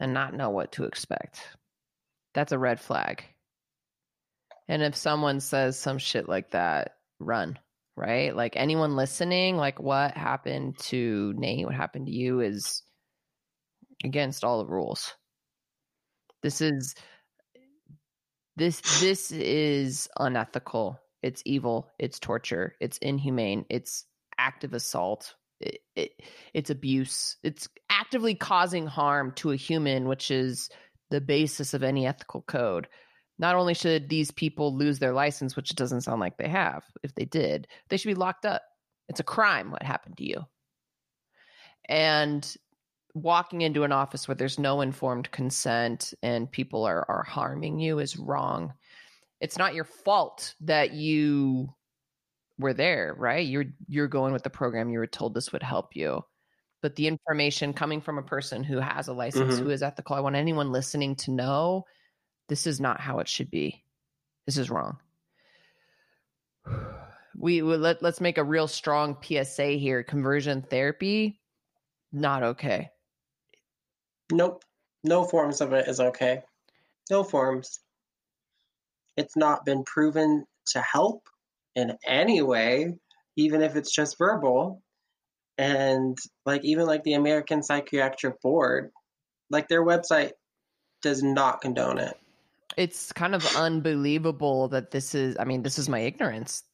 and 0.00 0.14
not 0.14 0.34
know 0.34 0.50
what 0.50 0.72
to 0.72 0.84
expect. 0.84 1.40
That's 2.34 2.52
a 2.52 2.58
red 2.58 2.80
flag. 2.80 3.24
And 4.68 4.82
if 4.82 4.94
someone 4.96 5.40
says 5.40 5.78
some 5.78 5.98
shit 5.98 6.28
like 6.28 6.50
that, 6.52 6.96
run, 7.18 7.58
right? 7.96 8.34
Like 8.36 8.54
anyone 8.56 8.96
listening, 8.96 9.56
like 9.56 9.80
what 9.80 10.16
happened 10.16 10.78
to 10.78 11.34
Nate, 11.36 11.66
what 11.66 11.74
happened 11.74 12.06
to 12.06 12.12
you 12.12 12.40
is 12.40 12.82
against 14.04 14.44
all 14.44 14.58
the 14.58 14.70
rules. 14.70 15.14
This 16.42 16.60
is 16.60 16.94
This 18.56 18.80
this 19.00 19.30
is 19.30 20.08
unethical. 20.18 21.00
It's 21.22 21.42
evil. 21.46 21.90
It's 21.98 22.18
torture. 22.18 22.74
It's 22.80 22.98
inhumane. 22.98 23.64
It's 23.70 24.04
active 24.36 24.74
assault. 24.74 25.34
It, 25.60 25.80
it, 25.96 26.10
it's 26.54 26.70
abuse. 26.70 27.36
It's 27.42 27.68
actively 27.90 28.34
causing 28.34 28.86
harm 28.86 29.32
to 29.36 29.50
a 29.50 29.56
human, 29.56 30.08
which 30.08 30.30
is 30.30 30.70
the 31.10 31.20
basis 31.20 31.74
of 31.74 31.82
any 31.82 32.06
ethical 32.06 32.42
code. 32.42 32.88
Not 33.38 33.54
only 33.54 33.74
should 33.74 34.08
these 34.08 34.30
people 34.30 34.76
lose 34.76 34.98
their 34.98 35.12
license, 35.12 35.56
which 35.56 35.70
it 35.70 35.76
doesn't 35.76 36.02
sound 36.02 36.20
like 36.20 36.36
they 36.36 36.48
have, 36.48 36.84
if 37.02 37.14
they 37.14 37.24
did, 37.24 37.68
they 37.88 37.96
should 37.96 38.08
be 38.08 38.14
locked 38.14 38.44
up. 38.44 38.62
It's 39.08 39.20
a 39.20 39.24
crime 39.24 39.70
what 39.70 39.82
happened 39.82 40.16
to 40.18 40.24
you. 40.24 40.44
And 41.88 42.56
walking 43.14 43.62
into 43.62 43.84
an 43.84 43.92
office 43.92 44.28
where 44.28 44.34
there's 44.34 44.58
no 44.58 44.80
informed 44.80 45.30
consent 45.30 46.14
and 46.22 46.50
people 46.50 46.84
are, 46.84 47.04
are 47.08 47.22
harming 47.22 47.78
you 47.80 47.98
is 47.98 48.18
wrong. 48.18 48.74
It's 49.40 49.56
not 49.56 49.74
your 49.74 49.84
fault 49.84 50.54
that 50.62 50.92
you 50.92 51.72
were 52.58 52.74
there, 52.74 53.14
right? 53.18 53.46
You're 53.46 53.66
you're 53.88 54.08
going 54.08 54.32
with 54.32 54.42
the 54.42 54.50
program 54.50 54.90
you 54.90 54.98
were 54.98 55.06
told 55.06 55.34
this 55.34 55.52
would 55.52 55.62
help 55.62 55.94
you. 55.96 56.24
But 56.80 56.96
the 56.96 57.06
information 57.08 57.72
coming 57.72 58.00
from 58.00 58.18
a 58.18 58.22
person 58.22 58.62
who 58.62 58.78
has 58.78 59.08
a 59.08 59.12
license, 59.12 59.56
Mhm. 59.56 59.62
who 59.64 59.70
is 59.70 59.82
ethical, 59.82 60.14
I 60.16 60.20
want 60.20 60.36
anyone 60.36 60.70
listening 60.72 61.16
to 61.16 61.32
know 61.32 61.86
this 62.48 62.66
is 62.66 62.80
not 62.80 63.00
how 63.00 63.18
it 63.18 63.28
should 63.28 63.50
be. 63.50 63.84
This 64.46 64.56
is 64.58 64.70
wrong. 64.70 64.98
We, 67.40 67.62
we 67.62 67.76
let 67.76 68.02
let's 68.02 68.20
make 68.20 68.36
a 68.36 68.42
real 68.42 68.66
strong 68.66 69.16
PSA 69.22 69.72
here. 69.78 70.02
Conversion 70.02 70.60
therapy, 70.62 71.40
not 72.10 72.42
okay. 72.42 72.90
Nope. 74.32 74.64
No 75.04 75.22
forms 75.22 75.60
of 75.60 75.72
it 75.72 75.86
is 75.86 76.00
okay. 76.00 76.42
No 77.10 77.22
forms. 77.22 77.78
It's 79.16 79.36
not 79.36 79.64
been 79.64 79.84
proven 79.84 80.46
to 80.72 80.80
help 80.80 81.28
in 81.78 81.96
any 82.06 82.42
way, 82.42 82.92
even 83.36 83.62
if 83.62 83.76
it's 83.76 83.94
just 83.94 84.18
verbal. 84.18 84.82
And 85.56 86.16
like 86.46 86.64
even 86.64 86.86
like 86.86 87.02
the 87.04 87.14
American 87.14 87.62
Psychiatric 87.62 88.40
Board, 88.42 88.90
like 89.50 89.68
their 89.68 89.84
website 89.84 90.32
does 91.02 91.22
not 91.22 91.60
condone 91.60 91.98
it. 91.98 92.16
it's 92.76 93.12
kind 93.12 93.34
of 93.34 93.44
unbelievable 93.56 94.68
that 94.68 94.90
this 94.90 95.14
is 95.14 95.36
i 95.40 95.44
mean 95.44 95.62
this 95.62 95.78
is 95.78 95.88
my 95.88 96.00
ignorance 96.00 96.64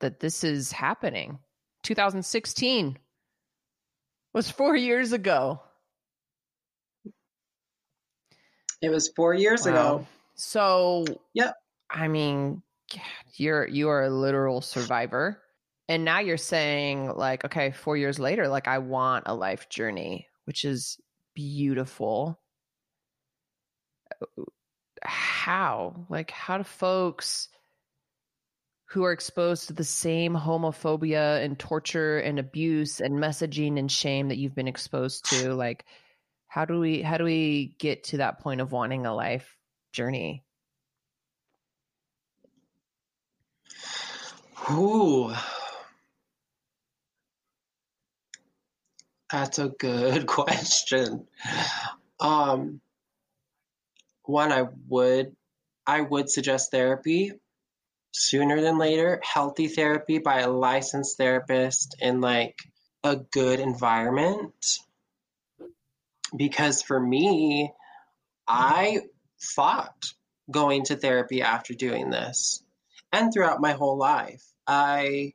that 0.00 0.20
this 0.20 0.44
is 0.44 0.70
happening 0.72 1.38
2016 1.82 2.96
was 4.32 4.48
four 4.50 4.74
years 4.76 5.12
ago 5.12 5.60
It 8.80 8.90
was 8.90 9.10
four 9.16 9.34
years 9.34 9.66
Wow. 9.66 9.70
ago. 9.72 10.06
so 10.36 11.04
Yep. 11.34 11.54
i 11.90 12.06
mean 12.08 12.62
you're 13.34 13.66
you 13.66 13.88
are 13.88 14.04
a 14.04 14.10
literal 14.10 14.60
survivor. 14.60 15.42
And 15.88 16.04
now 16.04 16.20
you're 16.20 16.36
saying 16.36 17.14
like 17.14 17.44
okay 17.44 17.70
four 17.70 17.96
years 17.96 18.18
later 18.18 18.46
like 18.46 18.68
i 18.68 18.76
want 18.78 19.24
a 19.26 19.34
life 19.34 19.70
journey 19.70 20.28
which 20.48 20.64
is 20.64 20.98
beautiful. 21.34 22.40
Uh, 24.20 24.42
how? 25.02 26.06
Like 26.08 26.30
how 26.30 26.56
do 26.56 26.64
folks 26.64 27.50
who 28.86 29.04
are 29.04 29.12
exposed 29.12 29.66
to 29.66 29.74
the 29.74 29.84
same 29.84 30.34
homophobia 30.34 31.44
and 31.44 31.58
torture 31.58 32.18
and 32.18 32.38
abuse 32.38 33.00
and 33.00 33.18
messaging 33.18 33.78
and 33.78 33.92
shame 33.92 34.28
that 34.28 34.38
you've 34.38 34.54
been 34.54 34.66
exposed 34.66 35.26
to 35.26 35.52
like 35.52 35.84
how 36.46 36.64
do 36.64 36.80
we 36.80 37.02
how 37.02 37.18
do 37.18 37.24
we 37.24 37.76
get 37.78 38.04
to 38.04 38.16
that 38.16 38.40
point 38.40 38.62
of 38.62 38.72
wanting 38.72 39.04
a 39.04 39.14
life 39.14 39.54
journey 39.92 40.42
Ooh. 44.70 45.32
That's 49.30 49.58
a 49.58 49.68
good 49.68 50.26
question. 50.26 51.26
Um, 52.20 52.80
one, 54.24 54.52
I 54.52 54.66
would, 54.88 55.34
I 55.86 56.00
would 56.00 56.28
suggest 56.28 56.70
therapy 56.70 57.32
sooner 58.12 58.60
than 58.60 58.78
later. 58.78 59.20
Healthy 59.22 59.68
therapy 59.68 60.18
by 60.18 60.40
a 60.40 60.50
licensed 60.50 61.16
therapist 61.16 61.96
in 62.00 62.20
like 62.20 62.58
a 63.04 63.16
good 63.16 63.60
environment. 63.60 64.78
Because 66.36 66.82
for 66.82 67.00
me, 67.00 67.72
I 68.46 69.00
fought 69.40 70.12
going 70.50 70.84
to 70.84 70.96
therapy 70.96 71.42
after 71.42 71.74
doing 71.74 72.10
this 72.10 72.62
and 73.12 73.32
throughout 73.32 73.60
my 73.60 73.72
whole 73.72 73.96
life. 73.96 74.44
I, 74.68 75.32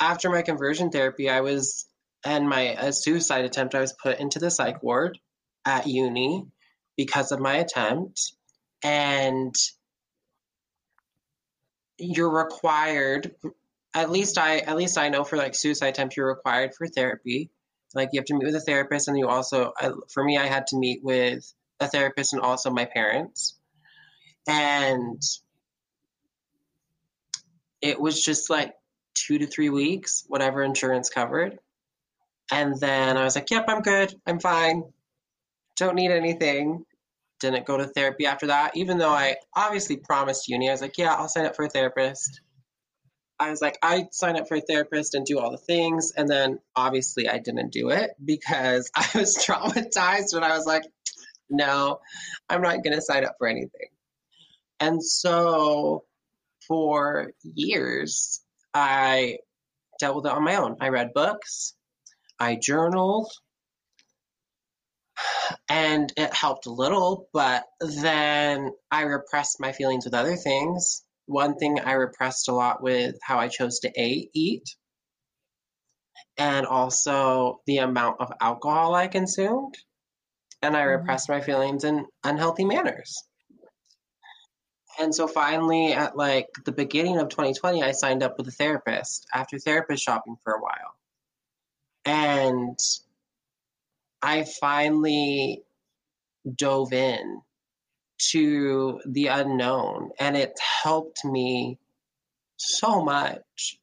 after 0.00 0.30
my 0.30 0.42
conversion 0.42 0.90
therapy, 0.90 1.28
I 1.28 1.40
was, 1.40 1.86
and 2.24 2.48
my 2.48 2.90
suicide 2.90 3.44
attempt, 3.44 3.74
I 3.74 3.80
was 3.80 3.92
put 3.92 4.20
into 4.20 4.38
the 4.38 4.50
psych 4.50 4.82
ward 4.82 5.18
at 5.66 5.86
uni 5.86 6.46
because 6.96 7.32
of 7.32 7.40
my 7.40 7.56
attempt. 7.56 8.32
And 8.84 9.54
you're 11.98 12.32
required, 12.32 13.34
at 13.92 14.10
least 14.10 14.38
I, 14.38 14.58
at 14.58 14.76
least 14.76 14.96
I 14.96 15.08
know 15.08 15.24
for 15.24 15.36
like 15.36 15.54
suicide 15.54 15.88
attempt, 15.88 16.16
you're 16.16 16.28
required 16.28 16.74
for 16.74 16.86
therapy. 16.86 17.50
Like 17.94 18.10
you 18.12 18.20
have 18.20 18.26
to 18.26 18.34
meet 18.34 18.46
with 18.46 18.54
a 18.54 18.60
therapist, 18.60 19.08
and 19.08 19.18
you 19.18 19.26
also, 19.26 19.72
I, 19.76 19.90
for 20.14 20.22
me, 20.22 20.38
I 20.38 20.46
had 20.46 20.68
to 20.68 20.78
meet 20.78 21.00
with 21.02 21.52
a 21.80 21.88
therapist 21.88 22.32
and 22.32 22.40
also 22.40 22.70
my 22.70 22.84
parents. 22.84 23.58
And 24.46 25.20
it 27.80 28.00
was 28.00 28.22
just 28.22 28.50
like 28.50 28.74
two 29.14 29.38
to 29.38 29.46
three 29.46 29.70
weeks, 29.70 30.24
whatever 30.28 30.62
insurance 30.62 31.08
covered. 31.08 31.58
And 32.52 32.78
then 32.78 33.16
I 33.16 33.24
was 33.24 33.36
like, 33.36 33.50
yep, 33.50 33.66
I'm 33.68 33.82
good. 33.82 34.14
I'm 34.26 34.40
fine. 34.40 34.84
Don't 35.76 35.94
need 35.94 36.10
anything. 36.10 36.84
Didn't 37.40 37.64
go 37.64 37.76
to 37.76 37.86
therapy 37.86 38.26
after 38.26 38.48
that, 38.48 38.76
even 38.76 38.98
though 38.98 39.10
I 39.10 39.36
obviously 39.54 39.96
promised 39.96 40.48
uni. 40.48 40.68
I 40.68 40.72
was 40.72 40.82
like, 40.82 40.98
yeah, 40.98 41.14
I'll 41.14 41.28
sign 41.28 41.46
up 41.46 41.56
for 41.56 41.64
a 41.64 41.70
therapist. 41.70 42.40
I 43.38 43.48
was 43.48 43.62
like, 43.62 43.78
I'd 43.82 44.12
sign 44.12 44.38
up 44.38 44.48
for 44.48 44.56
a 44.56 44.60
therapist 44.60 45.14
and 45.14 45.24
do 45.24 45.38
all 45.38 45.50
the 45.50 45.56
things. 45.56 46.12
And 46.14 46.28
then 46.28 46.58
obviously 46.76 47.28
I 47.28 47.38
didn't 47.38 47.72
do 47.72 47.88
it 47.88 48.10
because 48.24 48.90
I 48.94 49.08
was 49.14 49.36
traumatized 49.46 50.34
and 50.34 50.44
I 50.44 50.56
was 50.56 50.66
like, 50.66 50.82
no, 51.48 52.00
I'm 52.48 52.62
not 52.62 52.84
going 52.84 52.94
to 52.94 53.02
sign 53.02 53.24
up 53.24 53.36
for 53.38 53.48
anything. 53.48 53.88
And 54.78 55.02
so 55.02 56.04
for 56.70 57.32
years, 57.42 58.42
I 58.72 59.38
dealt 59.98 60.16
with 60.16 60.26
it 60.26 60.32
on 60.32 60.44
my 60.44 60.56
own. 60.56 60.76
I 60.80 60.90
read 60.90 61.12
books, 61.14 61.74
I 62.38 62.56
journaled, 62.56 63.32
and 65.68 66.12
it 66.16 66.32
helped 66.32 66.66
a 66.66 66.72
little, 66.72 67.28
but 67.32 67.64
then 67.80 68.70
I 68.90 69.02
repressed 69.02 69.60
my 69.60 69.72
feelings 69.72 70.04
with 70.04 70.14
other 70.14 70.36
things. 70.36 71.04
One 71.26 71.56
thing 71.56 71.80
I 71.80 71.92
repressed 71.94 72.48
a 72.48 72.54
lot 72.54 72.82
with 72.82 73.16
how 73.22 73.38
I 73.40 73.48
chose 73.48 73.80
to 73.80 73.88
a- 74.00 74.30
eat, 74.32 74.76
and 76.38 76.66
also 76.66 77.62
the 77.66 77.78
amount 77.78 78.20
of 78.20 78.32
alcohol 78.40 78.94
I 78.94 79.08
consumed. 79.08 79.76
And 80.62 80.76
I 80.76 80.82
Mhm. 80.82 80.98
repressed 80.98 81.28
my 81.28 81.40
feelings 81.40 81.84
in 81.84 82.06
unhealthy 82.24 82.64
manners. 82.64 83.16
And 85.00 85.14
so 85.14 85.26
finally, 85.26 85.94
at 85.94 86.14
like 86.14 86.48
the 86.66 86.72
beginning 86.72 87.18
of 87.18 87.30
2020, 87.30 87.82
I 87.82 87.92
signed 87.92 88.22
up 88.22 88.36
with 88.36 88.46
a 88.48 88.50
therapist 88.52 89.26
after 89.32 89.58
therapist 89.58 90.04
shopping 90.04 90.36
for 90.44 90.52
a 90.52 90.60
while. 90.60 90.94
And 92.04 92.78
I 94.20 94.44
finally 94.44 95.62
dove 96.54 96.92
in 96.92 97.40
to 98.32 99.00
the 99.06 99.28
unknown, 99.28 100.10
and 100.20 100.36
it 100.36 100.58
helped 100.82 101.24
me 101.24 101.78
so 102.58 103.02
much. 103.02 103.78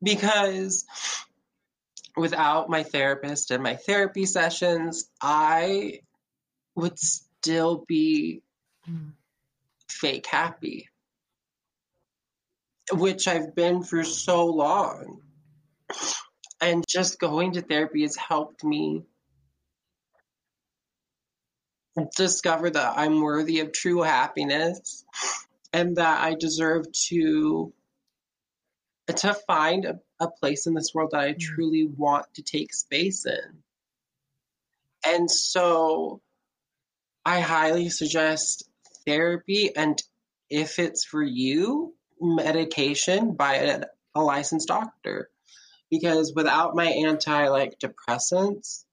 Because 0.00 0.84
without 2.16 2.70
my 2.70 2.84
therapist 2.84 3.50
and 3.50 3.64
my 3.64 3.74
therapy 3.74 4.26
sessions, 4.26 5.10
I 5.20 6.02
would 6.76 6.98
still 7.44 7.84
be 7.86 8.40
fake 9.90 10.26
happy, 10.26 10.88
which 12.90 13.28
I've 13.28 13.54
been 13.54 13.82
for 13.82 14.02
so 14.02 14.46
long. 14.46 15.20
And 16.62 16.84
just 16.88 17.18
going 17.18 17.52
to 17.52 17.60
therapy 17.60 18.00
has 18.00 18.16
helped 18.16 18.64
me 18.64 19.02
discover 22.16 22.70
that 22.70 22.94
I'm 22.96 23.20
worthy 23.20 23.60
of 23.60 23.72
true 23.72 24.00
happiness 24.00 25.04
and 25.72 25.96
that 25.96 26.24
I 26.24 26.34
deserve 26.34 26.86
to 27.08 27.74
to 29.16 29.34
find 29.34 29.84
a, 29.84 30.00
a 30.18 30.30
place 30.30 30.66
in 30.66 30.72
this 30.72 30.94
world 30.94 31.10
that 31.12 31.20
I 31.20 31.34
Mm. 31.34 31.40
truly 31.40 31.86
want 31.86 32.24
to 32.34 32.42
take 32.42 32.72
space 32.72 33.26
in. 33.26 33.62
And 35.06 35.30
so 35.30 36.22
I 37.24 37.40
highly 37.40 37.88
suggest 37.88 38.68
therapy 39.06 39.74
and 39.74 40.00
if 40.50 40.78
it's 40.78 41.04
for 41.04 41.22
you, 41.22 41.94
medication 42.20 43.34
by 43.34 43.54
a, 43.56 43.84
a 44.14 44.22
licensed 44.22 44.68
doctor. 44.68 45.30
Because 45.90 46.32
without 46.34 46.74
my 46.74 46.86
anti 46.86 47.48
like 47.48 47.78
depressants, 47.78 48.84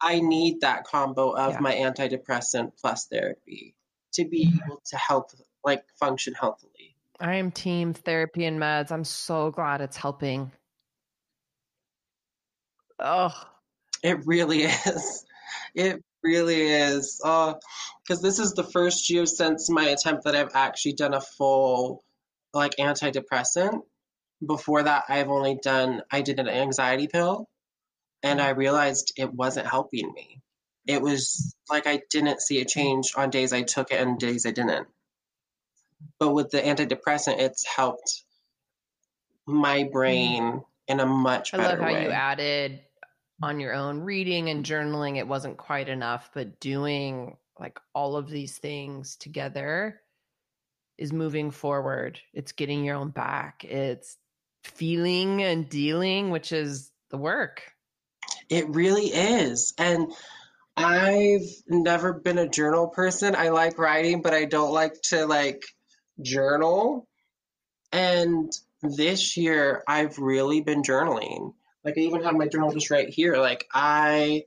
I 0.00 0.20
need 0.20 0.62
that 0.62 0.84
combo 0.84 1.30
of 1.30 1.54
Yeah. 1.54 1.60
my 1.60 1.74
antidepressant 1.74 2.72
plus 2.80 3.06
therapy 3.06 3.74
to 4.14 4.24
be 4.24 4.46
mm-hmm. 4.46 4.64
able 4.64 4.82
to 4.86 4.96
help 4.96 5.30
like 5.64 5.84
function 5.98 6.34
healthily. 6.34 6.96
I 7.20 7.36
am 7.36 7.50
team 7.50 7.92
therapy 7.92 8.44
and 8.46 8.58
meds. 8.58 8.90
I'm 8.90 9.04
so 9.04 9.50
glad 9.50 9.80
it's 9.80 9.96
helping. 9.96 10.52
Oh, 12.98 13.34
It 14.02 14.26
really 14.26 14.62
is. 14.86 15.24
It 15.74 16.02
really 16.22 16.62
is. 16.62 17.20
Uh, 17.24 17.54
oh, 17.54 17.60
because 18.02 18.22
this 18.22 18.38
is 18.38 18.52
the 18.52 18.64
first 18.64 19.10
year 19.10 19.26
since 19.26 19.70
my 19.70 19.84
attempt 19.88 20.24
that 20.24 20.34
I've 20.34 20.54
actually 20.54 20.94
done 20.94 21.14
a 21.14 21.20
full 21.20 22.02
like 22.52 22.76
antidepressant. 22.76 23.80
Before 24.44 24.82
that, 24.82 25.04
I've 25.08 25.28
only 25.28 25.58
done 25.62 26.02
I 26.10 26.22
did 26.22 26.40
an 26.40 26.48
anxiety 26.48 27.06
pill, 27.06 27.48
and 28.22 28.40
I 28.40 28.50
realized 28.50 29.12
it 29.16 29.32
wasn't 29.32 29.66
helping 29.66 30.12
me. 30.12 30.40
It 30.86 31.02
was 31.02 31.54
like 31.68 31.86
I 31.86 32.00
didn't 32.10 32.40
see 32.40 32.60
a 32.60 32.64
change 32.64 33.12
on 33.16 33.30
days 33.30 33.52
I 33.52 33.62
took 33.62 33.92
it 33.92 34.00
and 34.00 34.18
days 34.18 34.46
I 34.46 34.50
didn't. 34.50 34.88
But 36.18 36.30
with 36.30 36.50
the 36.50 36.60
antidepressant, 36.60 37.38
it's 37.38 37.64
helped 37.64 38.24
my 39.46 39.84
brain 39.84 40.42
mm. 40.42 40.64
in 40.88 41.00
a 41.00 41.06
much 41.06 41.52
I 41.54 41.58
better 41.58 41.68
love 41.68 41.78
how 41.86 41.92
way. 41.92 42.04
you 42.04 42.10
added 42.10 42.80
on 43.42 43.60
your 43.60 43.74
own 43.74 44.00
reading 44.00 44.48
and 44.48 44.64
journaling. 44.64 45.18
It 45.18 45.28
wasn't 45.28 45.56
quite 45.56 45.88
enough, 45.88 46.30
but 46.34 46.60
doing 46.60 47.36
like 47.58 47.78
all 47.94 48.16
of 48.16 48.28
these 48.28 48.56
things 48.58 49.16
together 49.16 50.00
is 50.98 51.12
moving 51.12 51.50
forward. 51.50 52.20
It's 52.34 52.52
getting 52.52 52.84
your 52.84 52.96
own 52.96 53.10
back. 53.10 53.64
It's 53.64 54.16
feeling 54.64 55.42
and 55.42 55.68
dealing, 55.68 56.30
which 56.30 56.52
is 56.52 56.90
the 57.10 57.16
work. 57.16 57.62
It 58.48 58.68
really 58.68 59.06
is. 59.06 59.74
And 59.78 60.12
I've 60.76 61.48
never 61.68 62.12
been 62.12 62.38
a 62.38 62.48
journal 62.48 62.88
person. 62.88 63.34
I 63.34 63.48
like 63.50 63.78
writing, 63.78 64.22
but 64.22 64.34
I 64.34 64.44
don't 64.44 64.72
like 64.72 65.00
to 65.04 65.26
like 65.26 65.62
journal. 66.20 67.06
And 67.92 68.52
this 68.82 69.36
year 69.36 69.82
I've 69.86 70.18
really 70.18 70.60
been 70.60 70.82
journaling. 70.82 71.54
Like 71.84 71.96
I 71.96 72.00
even 72.02 72.22
have 72.24 72.34
my 72.34 72.46
journal 72.48 72.72
just 72.72 72.90
right 72.90 73.08
here. 73.08 73.36
Like 73.36 73.66
I 73.72 74.44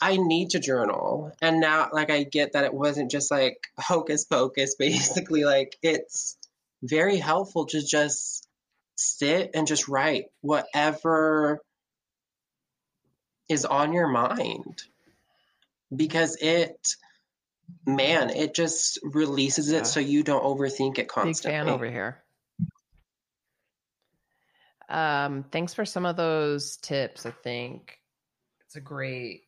I 0.00 0.16
need 0.16 0.50
to 0.50 0.58
journal. 0.58 1.32
And 1.40 1.60
now 1.60 1.90
like 1.92 2.10
I 2.10 2.24
get 2.24 2.52
that 2.54 2.64
it 2.64 2.74
wasn't 2.74 3.10
just 3.10 3.30
like 3.30 3.58
hocus 3.78 4.24
pocus 4.24 4.74
basically 4.78 5.44
like 5.44 5.76
it's 5.82 6.36
very 6.82 7.18
helpful 7.18 7.66
to 7.66 7.80
just 7.84 8.48
sit 8.96 9.50
and 9.54 9.66
just 9.66 9.88
write 9.88 10.26
whatever 10.40 11.60
is 13.48 13.64
on 13.64 13.92
your 13.92 14.08
mind 14.08 14.82
because 15.94 16.36
it 16.40 16.94
man 17.86 18.30
it 18.30 18.54
just 18.54 18.98
releases 19.02 19.70
it 19.70 19.76
Yeah. 19.78 19.82
so 19.82 20.00
you 20.00 20.22
don't 20.22 20.42
overthink 20.44 20.98
it 20.98 21.08
constantly 21.08 21.58
Big 21.58 21.66
fan 21.66 21.68
over 21.74 21.88
here. 21.90 22.21
Um, 24.92 25.44
thanks 25.50 25.72
for 25.72 25.84
some 25.84 26.04
of 26.04 26.16
those 26.16 26.76
tips. 26.76 27.24
I 27.24 27.30
think 27.30 27.98
it's 28.66 28.76
a 28.76 28.80
great, 28.80 29.44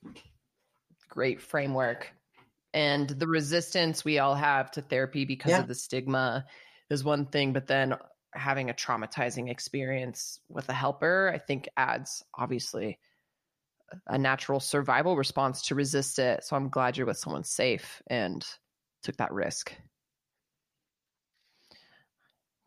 great 1.09 1.41
framework. 1.41 2.11
And 2.73 3.09
the 3.09 3.27
resistance 3.27 4.05
we 4.05 4.19
all 4.19 4.35
have 4.35 4.71
to 4.73 4.83
therapy 4.83 5.25
because 5.25 5.51
Yeah. 5.51 5.61
of 5.61 5.69
the 5.69 5.75
stigma 5.75 6.47
is 6.91 7.05
one 7.05 7.27
thing, 7.27 7.53
but 7.53 7.67
then 7.67 7.95
having 8.33 8.71
a 8.71 8.75
traumatizing 8.75 9.51
experience 9.51 10.41
with 10.49 10.69
a 10.69 10.73
helper, 10.73 11.31
I 11.33 11.39
think 11.39 11.69
adds 11.77 12.25
obviously 12.35 12.99
a 14.07 14.19
natural 14.19 14.61
survival 14.61 15.17
response 15.17 15.63
to 15.67 15.75
resist 15.75 16.19
it. 16.19 16.43
So 16.43 16.57
I'm 16.57 16.69
glad 16.69 16.97
you're 16.97 17.07
with 17.07 17.19
someone 17.19 17.45
safe 17.45 18.03
and 18.09 18.45
took 19.03 19.17
that 19.19 19.33
risk. 19.33 19.73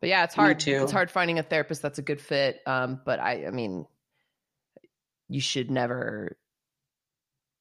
But 0.00 0.10
yeah, 0.10 0.24
it's 0.24 0.34
hard. 0.34 0.60
too. 0.60 0.80
It's 0.82 0.92
hard 0.92 1.10
finding 1.10 1.38
a 1.38 1.42
therapist 1.42 1.82
that's 1.82 1.98
a 1.98 2.02
good 2.02 2.20
fit. 2.20 2.60
Um, 2.66 3.00
but 3.04 3.18
I, 3.18 3.46
I 3.46 3.50
mean, 3.50 3.86
you 5.28 5.40
should 5.40 5.70
never 5.70 6.36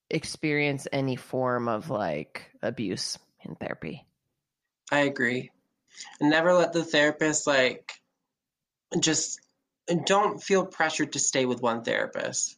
experience 0.09 0.87
any 0.91 1.15
form 1.15 1.67
of 1.67 1.89
like 1.89 2.49
abuse 2.61 3.17
in 3.43 3.55
therapy. 3.55 4.05
i 4.91 4.99
agree 4.99 5.51
and 6.19 6.29
never 6.29 6.53
let 6.53 6.73
the 6.73 6.83
therapist 6.83 7.45
like 7.45 7.91
just 8.99 9.39
don't 10.05 10.41
feel 10.41 10.65
pressured 10.65 11.13
to 11.13 11.19
stay 11.19 11.45
with 11.45 11.61
one 11.61 11.83
therapist 11.83 12.57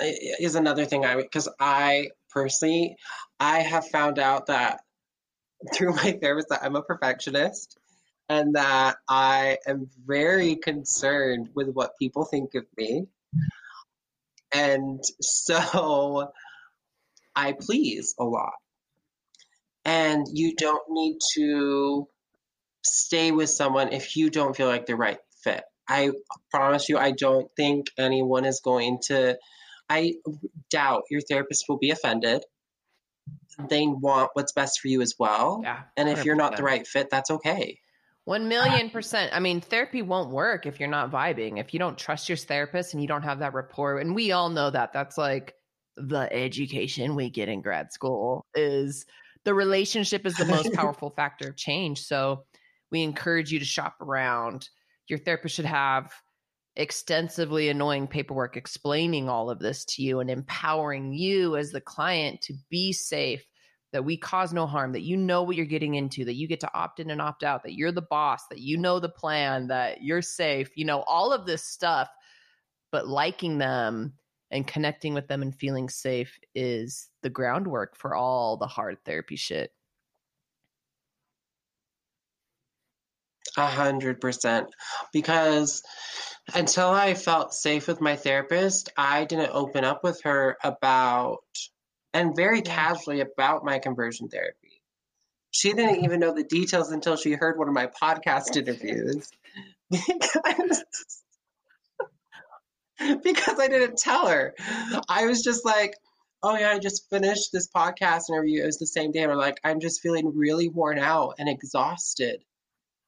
is 0.00 0.56
another 0.56 0.84
thing 0.84 1.04
i 1.04 1.14
because 1.14 1.48
i 1.60 2.08
personally 2.30 2.96
i 3.38 3.60
have 3.60 3.86
found 3.88 4.18
out 4.18 4.46
that 4.46 4.80
through 5.72 5.94
my 5.94 6.12
therapist 6.20 6.48
that 6.48 6.64
i'm 6.64 6.76
a 6.76 6.82
perfectionist 6.82 7.78
and 8.28 8.54
that 8.54 8.96
i 9.08 9.58
am 9.66 9.88
very 10.06 10.56
concerned 10.56 11.48
with 11.54 11.68
what 11.68 11.98
people 11.98 12.24
think 12.24 12.54
of 12.54 12.64
me 12.76 13.06
and 14.52 15.02
so 15.20 16.30
i 17.36 17.52
please 17.52 18.14
a 18.18 18.24
lot 18.24 18.52
and 19.84 20.26
you 20.32 20.54
don't 20.54 20.84
need 20.88 21.18
to 21.34 22.08
stay 22.84 23.32
with 23.32 23.50
someone 23.50 23.92
if 23.92 24.16
you 24.16 24.30
don't 24.30 24.56
feel 24.56 24.68
like 24.68 24.86
the 24.86 24.96
right 24.96 25.18
fit. 25.42 25.64
I 25.88 26.12
promise 26.50 26.88
you, 26.88 26.96
I 26.96 27.10
don't 27.10 27.50
think 27.56 27.88
anyone 27.98 28.44
is 28.44 28.60
going 28.60 29.00
to. 29.06 29.38
I 29.88 30.14
doubt 30.70 31.04
your 31.10 31.20
therapist 31.20 31.64
will 31.68 31.78
be 31.78 31.90
offended. 31.90 32.42
They 33.68 33.86
want 33.86 34.30
what's 34.32 34.52
best 34.52 34.80
for 34.80 34.88
you 34.88 35.02
as 35.02 35.14
well. 35.18 35.60
Yeah. 35.62 35.82
And 35.96 36.08
if 36.08 36.24
you're 36.24 36.36
not 36.36 36.56
the 36.56 36.62
right 36.62 36.86
fit, 36.86 37.08
that's 37.10 37.30
okay. 37.30 37.80
One 38.24 38.48
million 38.48 38.88
percent. 38.88 39.32
I 39.34 39.40
mean, 39.40 39.60
therapy 39.60 40.00
won't 40.00 40.30
work 40.30 40.64
if 40.64 40.80
you're 40.80 40.88
not 40.88 41.10
vibing. 41.10 41.60
If 41.60 41.74
you 41.74 41.78
don't 41.78 41.98
trust 41.98 42.28
your 42.28 42.36
therapist 42.36 42.94
and 42.94 43.02
you 43.02 43.08
don't 43.08 43.22
have 43.22 43.40
that 43.40 43.52
rapport, 43.52 43.98
and 43.98 44.14
we 44.14 44.32
all 44.32 44.48
know 44.48 44.70
that. 44.70 44.94
That's 44.94 45.18
like 45.18 45.54
the 45.96 46.32
education 46.32 47.16
we 47.16 47.28
get 47.28 47.48
in 47.48 47.60
grad 47.60 47.92
school 47.92 48.46
is 48.54 49.04
the 49.44 49.54
relationship 49.54 50.24
is 50.24 50.34
the 50.36 50.46
most 50.46 50.72
powerful 50.74 51.10
factor 51.10 51.48
of 51.48 51.56
change. 51.56 52.02
So 52.02 52.44
we 52.90 53.02
encourage 53.02 53.52
you 53.52 53.58
to 53.58 53.64
shop 53.64 53.96
around. 54.00 54.68
Your 55.06 55.18
therapist 55.18 55.56
should 55.56 55.66
have 55.66 56.10
extensively 56.76 57.68
annoying 57.68 58.06
paperwork 58.06 58.56
explaining 58.56 59.28
all 59.28 59.50
of 59.50 59.58
this 59.58 59.84
to 59.84 60.02
you 60.02 60.20
and 60.20 60.30
empowering 60.30 61.12
you 61.12 61.56
as 61.56 61.70
the 61.70 61.80
client 61.80 62.40
to 62.40 62.54
be 62.70 62.92
safe 62.92 63.44
that 63.94 64.04
we 64.04 64.16
cause 64.16 64.52
no 64.52 64.66
harm, 64.66 64.90
that 64.90 65.02
you 65.02 65.16
know 65.16 65.44
what 65.44 65.54
you're 65.54 65.64
getting 65.64 65.94
into, 65.94 66.24
that 66.24 66.34
you 66.34 66.48
get 66.48 66.58
to 66.58 66.74
opt 66.74 66.98
in 66.98 67.10
and 67.10 67.22
opt 67.22 67.44
out, 67.44 67.62
that 67.62 67.74
you're 67.74 67.92
the 67.92 68.02
boss, 68.02 68.44
that 68.48 68.58
you 68.58 68.76
know 68.76 68.98
the 68.98 69.08
plan, 69.08 69.68
that 69.68 70.02
you're 70.02 70.20
safe, 70.20 70.68
you 70.74 70.84
know, 70.84 71.02
all 71.02 71.32
of 71.32 71.46
this 71.46 71.62
stuff. 71.62 72.08
But 72.90 73.06
liking 73.06 73.58
them 73.58 74.14
and 74.50 74.66
connecting 74.66 75.14
with 75.14 75.28
them 75.28 75.42
and 75.42 75.54
feeling 75.54 75.88
safe 75.88 76.36
is 76.56 77.08
the 77.22 77.30
groundwork 77.30 77.96
for 77.96 78.16
all 78.16 78.56
the 78.56 78.66
hard 78.66 78.98
therapy 79.04 79.36
shit. 79.36 79.70
A 83.56 83.66
hundred 83.66 84.20
percent. 84.20 84.66
Because 85.12 85.84
until 86.52 86.88
I 86.88 87.14
felt 87.14 87.54
safe 87.54 87.86
with 87.86 88.00
my 88.00 88.16
therapist, 88.16 88.90
I 88.96 89.24
didn't 89.24 89.52
open 89.52 89.84
up 89.84 90.02
with 90.02 90.20
her 90.24 90.56
about 90.64 91.38
and 92.14 92.34
very 92.34 92.62
casually 92.62 93.20
about 93.20 93.64
my 93.64 93.78
conversion 93.80 94.28
therapy. 94.28 94.80
She 95.50 95.72
didn't 95.72 95.96
uh-huh. 95.96 96.04
even 96.04 96.20
know 96.20 96.32
the 96.32 96.44
details 96.44 96.90
until 96.90 97.16
she 97.16 97.32
heard 97.32 97.58
one 97.58 97.68
of 97.68 97.74
my 97.74 97.88
podcast 97.88 98.56
interviews. 98.56 99.28
Because, 99.90 100.82
because 103.22 103.60
I 103.60 103.68
didn't 103.68 103.98
tell 103.98 104.26
her. 104.26 104.54
I 105.08 105.26
was 105.26 105.42
just 105.42 105.64
like, 105.64 105.94
oh 106.42 106.56
yeah, 106.56 106.70
I 106.70 106.78
just 106.78 107.08
finished 107.10 107.50
this 107.52 107.68
podcast 107.68 108.30
interview. 108.30 108.62
It 108.62 108.66
was 108.66 108.78
the 108.78 108.86
same 108.86 109.12
day. 109.12 109.22
And 109.22 109.30
I'm 109.30 109.38
like, 109.38 109.60
I'm 109.62 109.78
just 109.78 110.00
feeling 110.00 110.32
really 110.34 110.68
worn 110.68 110.98
out 110.98 111.34
and 111.38 111.48
exhausted 111.48 112.42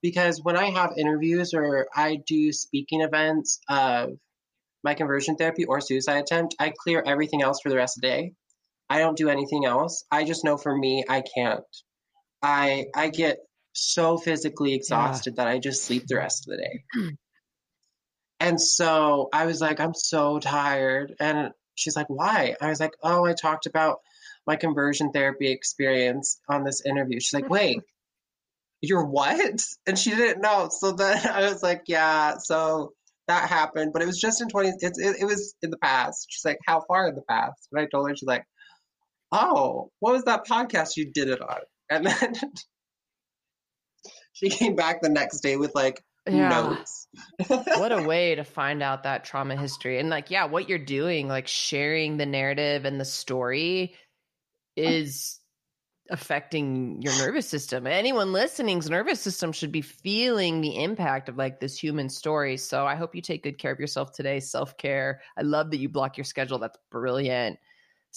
because 0.03 0.41
when 0.43 0.57
I 0.57 0.71
have 0.71 0.93
interviews 0.97 1.55
or 1.55 1.89
I 1.95 2.17
do 2.27 2.53
speaking 2.53 3.01
events 3.01 3.59
of 3.69 4.11
my 4.85 4.95
conversion 4.95 5.37
therapy 5.37 5.65
or 5.65 5.81
suicide 5.81 6.19
attempt, 6.19 6.55
I 6.61 6.73
clear 6.77 7.03
everything 7.05 7.43
else 7.43 7.61
for 7.61 7.71
the 7.71 7.77
rest 7.77 7.99
of 7.99 8.03
the 8.03 8.09
day. 8.09 8.33
I 8.89 8.99
don't 8.99 9.17
do 9.17 9.29
anything 9.29 9.65
else. 9.65 10.05
I 10.11 10.25
just 10.25 10.45
know 10.45 10.57
for 10.57 10.77
me, 10.77 11.05
I 11.09 11.23
can't. 11.35 11.65
I 12.43 12.87
I 12.95 13.09
get 13.09 13.39
so 13.73 14.17
physically 14.17 14.75
exhausted 14.75 15.37
that 15.37 15.49
I 15.49 15.59
just 15.59 15.85
sleep 15.85 16.07
the 16.07 16.17
rest 16.17 16.47
of 16.47 16.53
the 16.53 16.63
day. 16.63 16.85
Hmm. 16.95 17.09
and 18.41 18.61
so 18.61 19.29
I 19.33 19.47
was 19.47 19.61
like, 19.61 19.81
I'm 19.81 19.95
so 19.95 20.39
tired. 20.39 21.15
And 21.21 21.51
she's 21.75 21.97
like, 21.97 22.09
why? 22.09 22.57
I 22.61 22.69
was 22.69 22.81
like, 22.81 22.95
oh, 23.03 23.25
I 23.25 23.35
talked 23.35 23.67
about 23.67 23.99
my 24.47 24.57
conversion 24.57 25.13
therapy 25.13 25.51
experience 25.51 26.41
on 26.49 26.65
this 26.65 26.83
interview. 26.85 27.21
She's 27.21 27.35
like, 27.35 27.51
wait, 27.51 27.81
you're 28.81 29.05
what? 29.05 29.63
And 29.87 29.99
she 29.99 30.11
didn't 30.11 30.43
know. 30.43 30.69
So 30.71 30.93
then 30.93 31.27
I 31.33 31.51
was 31.51 31.63
like, 31.63 31.83
yeah, 31.87 32.39
so 32.39 32.93
that 33.29 33.49
happened, 33.49 33.93
but 33.93 34.03
it 34.03 34.07
was 34.07 34.21
just 34.21 34.41
in 34.41 34.49
20, 34.49 34.69
it, 34.69 34.77
it, 34.81 35.17
it 35.21 35.25
was 35.25 35.55
in 35.63 35.71
the 35.71 35.79
past. 35.79 36.27
She's 36.31 36.45
like, 36.45 36.59
how 36.65 36.83
far 36.87 37.09
in 37.09 37.15
the 37.17 37.23
past? 37.23 37.69
And 37.73 37.81
I 37.81 37.87
told 37.87 38.09
her, 38.09 38.17
she's 38.17 38.27
like, 38.27 38.45
oh, 39.33 39.91
what 40.01 40.13
was 40.13 40.25
that 40.25 40.47
podcast 40.47 40.97
you 40.97 41.11
did 41.13 41.29
it 41.29 41.41
on? 41.41 41.61
And 41.91 42.07
then 42.07 42.35
she 44.33 44.49
came 44.49 44.77
back 44.77 45.01
the 45.03 45.09
next 45.09 45.41
day 45.41 45.57
with 45.57 45.75
like 45.75 46.03
yeah. 46.29 46.49
notes. 46.49 47.09
what 47.49 47.93
a 47.93 48.03
way 48.07 48.35
to 48.35 48.45
find 48.45 48.83
out 48.83 49.05
that 49.05 49.25
trauma 49.25 49.57
history. 49.57 49.99
And 49.99 50.11
like, 50.11 50.31
yeah, 50.31 50.45
what 50.45 50.69
you're 50.69 50.79
doing, 50.79 51.29
like 51.29 51.47
sharing 51.47 52.17
the 52.17 52.27
narrative 52.27 52.85
and 52.85 53.01
the 53.01 53.05
story 53.05 53.95
is 54.77 55.41
affecting 56.11 57.03
your 57.03 57.17
nervous 57.19 57.49
system. 57.49 57.87
Anyone 57.87 58.33
listening's 58.33 58.89
nervous 58.89 59.21
system 59.21 59.53
should 59.53 59.73
be 59.73 59.81
feeling 59.81 60.61
the 60.61 60.83
impact 60.83 61.29
of 61.29 61.37
like 61.37 61.59
this 61.59 61.79
human 61.79 62.09
story. 62.09 62.57
So 62.57 62.87
I 62.87 62.95
hope 62.95 63.15
you 63.15 63.23
take 63.23 63.43
good 63.43 63.59
care 63.59 63.73
of 63.73 63.81
yourself 63.81 64.13
today. 64.13 64.41
Self 64.41 64.77
care. 64.77 65.21
I 65.37 65.43
love 65.43 65.71
that 65.71 65.79
you 65.79 65.89
block 65.89 66.17
your 66.17 66.25
schedule. 66.25 66.59
That's 66.59 66.79
brilliant. 66.91 67.59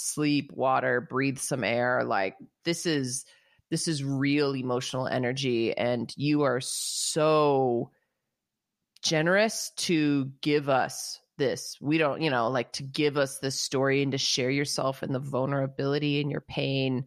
Sleep, 0.01 0.51
water, 0.53 1.01
breathe 1.01 1.39
some 1.39 1.65
air. 1.65 2.03
Like 2.05 2.37
this 2.63 2.85
is 2.85 3.25
this 3.69 3.87
is 3.87 4.03
real 4.03 4.55
emotional 4.55 5.07
energy, 5.07 5.77
and 5.77 6.11
you 6.15 6.43
are 6.43 6.61
so 6.61 7.91
generous 9.03 9.71
to 9.75 10.31
give 10.41 10.69
us 10.69 11.19
this. 11.37 11.77
We 11.81 11.97
don't, 11.97 12.21
you 12.21 12.29
know, 12.29 12.49
like 12.49 12.71
to 12.73 12.83
give 12.83 13.17
us 13.17 13.39
this 13.39 13.59
story 13.59 14.01
and 14.01 14.13
to 14.13 14.17
share 14.17 14.49
yourself 14.49 15.03
and 15.03 15.13
the 15.13 15.19
vulnerability 15.19 16.21
and 16.21 16.31
your 16.31 16.41
pain. 16.41 17.05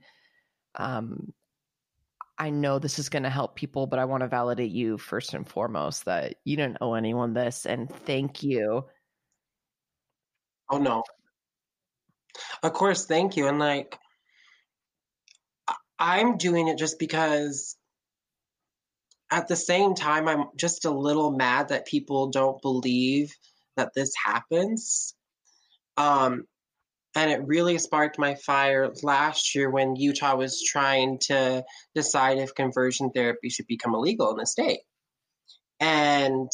Um, 0.75 1.33
I 2.37 2.51
know 2.51 2.79
this 2.79 2.99
is 2.99 3.09
going 3.09 3.23
to 3.23 3.31
help 3.31 3.57
people, 3.57 3.87
but 3.87 3.99
I 3.99 4.05
want 4.05 4.23
to 4.23 4.29
validate 4.29 4.71
you 4.71 4.99
first 4.99 5.33
and 5.33 5.49
foremost 5.49 6.05
that 6.05 6.35
you 6.45 6.57
didn't 6.57 6.79
owe 6.81 6.95
anyone 6.95 7.33
this, 7.33 7.65
and 7.65 7.89
thank 7.89 8.43
you. 8.43 8.85
Oh 10.71 10.79
no, 10.79 11.05
of 12.63 12.73
course, 12.73 13.07
thank 13.07 13.37
you, 13.37 13.49
and 13.49 13.59
like 13.59 13.99
I'm 15.99 16.37
doing 16.37 16.69
it 16.69 16.79
just 16.79 16.99
because 16.99 17.77
at 19.31 19.49
the 19.49 19.57
same 19.57 19.95
time, 19.95 20.29
I'm 20.29 20.47
just 20.57 20.85
a 20.85 20.91
little 20.91 21.31
mad 21.31 21.69
that 21.69 21.87
people 21.87 22.29
don't 22.29 22.61
believe 22.61 23.35
that 23.77 23.95
this 23.95 24.13
happens. 24.23 25.15
Um, 25.97 26.45
and 27.15 27.31
it 27.31 27.47
really 27.47 27.79
sparked 27.79 28.19
my 28.19 28.35
fire 28.35 28.93
last 29.03 29.55
year 29.55 29.71
when 29.71 29.97
Utah 29.97 30.37
was 30.37 30.63
trying 30.63 31.19
to 31.27 31.65
decide 31.95 32.39
if 32.39 32.55
conversion 32.55 33.11
therapy 33.11 33.49
should 33.49 33.67
become 33.67 33.95
illegal 33.95 34.31
in 34.31 34.37
the 34.37 34.47
state. 34.47 34.81
And 35.81 36.51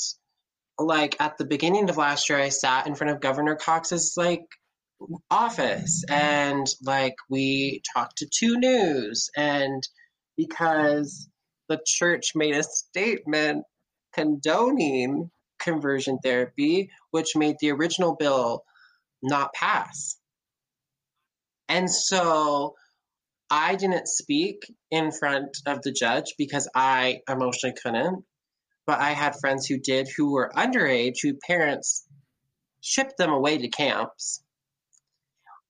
like 0.78 1.16
at 1.20 1.38
the 1.38 1.44
beginning 1.44 1.88
of 1.90 1.96
last 1.96 2.28
year, 2.28 2.38
I 2.38 2.48
sat 2.50 2.86
in 2.86 2.94
front 2.94 3.12
of 3.12 3.20
Governor 3.20 3.56
Cox's 3.56 4.14
like 4.16 4.44
office 5.30 6.05
and 6.09 6.66
like 6.82 7.14
we 7.30 7.82
talked 7.94 8.18
to 8.18 8.26
two 8.26 8.59
news 8.59 9.30
and 9.36 9.82
because 10.36 11.28
the 11.68 11.80
church 11.84 12.32
made 12.34 12.55
a 12.55 12.62
statement 12.62 13.64
condoning 14.14 15.30
conversion 15.59 16.18
therapy, 16.22 16.90
which 17.11 17.36
made 17.36 17.57
the 17.61 17.72
original 17.72 18.16
bill 18.16 18.64
not 19.22 19.53
pass. 19.53 20.16
And 21.68 21.90
so 21.90 22.74
I 23.51 23.74
didn't 23.74 24.09
speak 24.09 24.72
in 24.90 25.11
front 25.12 25.59
of 25.66 25.82
the 25.82 25.92
judge 25.92 26.34
because 26.38 26.68
I 26.74 27.20
emotionally 27.28 27.74
couldn't. 27.82 28.24
But 28.86 29.01
I 29.01 29.11
had 29.11 29.36
friends 29.38 29.66
who 29.66 29.78
did 29.78 30.09
who 30.09 30.32
were 30.32 30.51
underage, 30.57 31.16
who 31.22 31.34
parents 31.34 32.07
shipped 32.80 33.18
them 33.18 33.30
away 33.30 33.59
to 33.59 33.68
camps. 33.68 34.42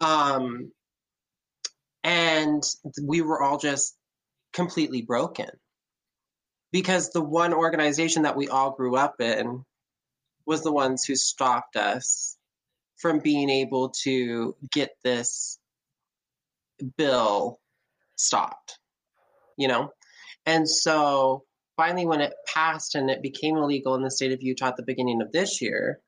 Um, 0.00 0.72
and 2.04 2.62
we 3.02 3.22
were 3.22 3.42
all 3.42 3.58
just 3.58 3.96
completely 4.52 5.02
broken. 5.02 5.50
Because 6.70 7.10
the 7.10 7.22
one 7.22 7.54
organization 7.54 8.22
that 8.22 8.36
we 8.36 8.48
all 8.48 8.72
grew 8.72 8.96
up 8.96 9.20
in 9.20 9.64
was 10.46 10.62
the 10.62 10.72
ones 10.72 11.04
who 11.04 11.14
stopped 11.14 11.76
us 11.76 12.36
from 12.98 13.20
being 13.20 13.48
able 13.48 13.90
to 14.04 14.54
get 14.72 14.90
this 15.02 15.58
bill 16.96 17.58
stopped 18.16 18.78
you 19.58 19.68
know? 19.68 19.90
And 20.46 20.66
so 20.66 21.44
finally 21.76 22.06
when 22.06 22.22
it 22.22 22.32
passed 22.46 22.94
and 22.94 23.10
it 23.10 23.22
became 23.22 23.56
illegal 23.56 23.94
in 23.94 24.02
the 24.02 24.10
state 24.10 24.32
of 24.32 24.42
Utah 24.42 24.68
at 24.68 24.76
the 24.76 24.82
beginning 24.82 25.20
of 25.20 25.30
this 25.30 25.60
year 25.60 26.00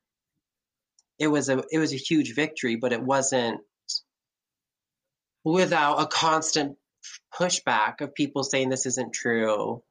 it 1.19 1.27
was 1.27 1.47
a 1.49 1.63
it 1.71 1.77
was 1.77 1.93
a 1.93 1.97
huge 1.97 2.33
victory 2.33 2.75
but 2.75 2.91
it 2.91 3.01
wasn't 3.01 3.61
without 5.43 6.01
a 6.01 6.05
constant 6.05 6.77
pushback 7.33 8.01
of 8.01 8.13
people 8.13 8.43
saying 8.43 8.69
this 8.69 8.85
isn't 8.85 9.13
true. 9.13 9.83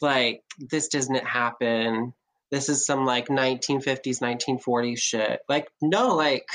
Like 0.00 0.42
this 0.58 0.88
doesn't 0.88 1.26
happen. 1.26 2.12
This 2.50 2.68
is 2.68 2.86
some 2.86 3.04
like 3.04 3.28
1950s 3.28 4.20
1940s 4.20 4.98
shit. 4.98 5.40
Like 5.48 5.68
no 5.82 6.16
like 6.16 6.46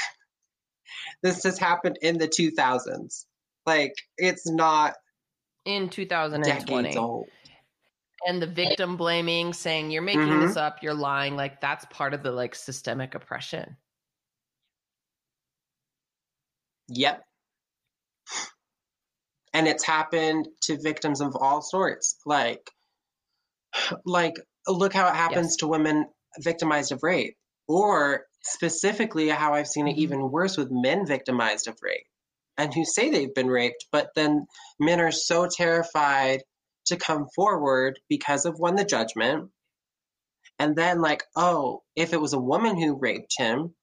this 1.22 1.43
has 1.43 1.57
happened 1.57 1.97
in 2.01 2.18
the 2.18 2.28
2000s 2.28 3.26
like 3.66 3.95
it's 4.18 4.47
not 4.47 4.95
in 5.66 5.89
2020 5.89 6.97
old. 6.97 7.28
and 8.28 8.41
the 8.41 8.47
victim 8.47 8.97
blaming 8.97 9.53
saying 9.53 9.91
you're 9.91 10.01
making 10.01 10.22
mm-hmm. 10.22 10.47
this 10.47 10.57
up. 10.57 10.84
You're 10.84 10.93
lying. 10.93 11.36
Like 11.36 11.61
that's 11.61 11.86
part 11.89 12.14
of 12.14 12.24
the 12.24 12.32
like 12.32 12.55
systemic 12.55 13.16
oppression. 13.16 13.78
Yep 16.89 17.24
and 19.54 19.68
it's 19.68 19.86
happened 19.86 20.47
to 20.64 20.82
victims 20.82 21.22
of 21.22 21.36
all 21.39 21.62
sorts. 21.62 22.18
Like 22.26 22.70
like 24.06 24.36
look 24.68 24.93
how 24.93 25.08
it 25.08 25.16
happens 25.16 25.47
yes. 25.47 25.56
to 25.58 25.68
women 25.68 26.08
victimized 26.39 26.91
of 26.91 27.04
rape. 27.04 27.36
Or 27.68 28.26
specifically 28.41 29.30
how 29.30 29.54
i've 29.54 29.68
seen 29.68 29.88
it 29.88 29.91
mm-hmm. 29.91 30.01
even 30.01 30.32
worse 30.32 30.58
with 30.58 30.68
men 30.70 31.06
victimized 31.06 31.68
of 31.68 31.78
rape. 31.82 32.06
And 32.58 32.74
who 32.74 32.86
say 32.86 33.10
they've 33.10 33.34
been 33.34 33.47
raped 33.47 33.86
but 33.91 34.10
then 34.16 34.45
men 34.80 34.99
are 34.99 35.12
so 35.12 35.47
terrified 35.47 36.43
to 36.88 36.97
come 36.97 37.28
forward 37.34 37.99
because 38.10 38.45
of 38.45 38.60
one 38.60 38.76
the 38.76 38.84
judgment. 38.84 39.49
And 40.60 40.76
then 40.76 41.01
like 41.01 41.24
oh 41.36 41.84
if 41.95 42.14
it 42.14 42.22
was 42.22 42.34
a 42.34 42.39
woman 42.39 42.78
who 42.80 42.99
raped 42.99 43.34
him 43.38 43.74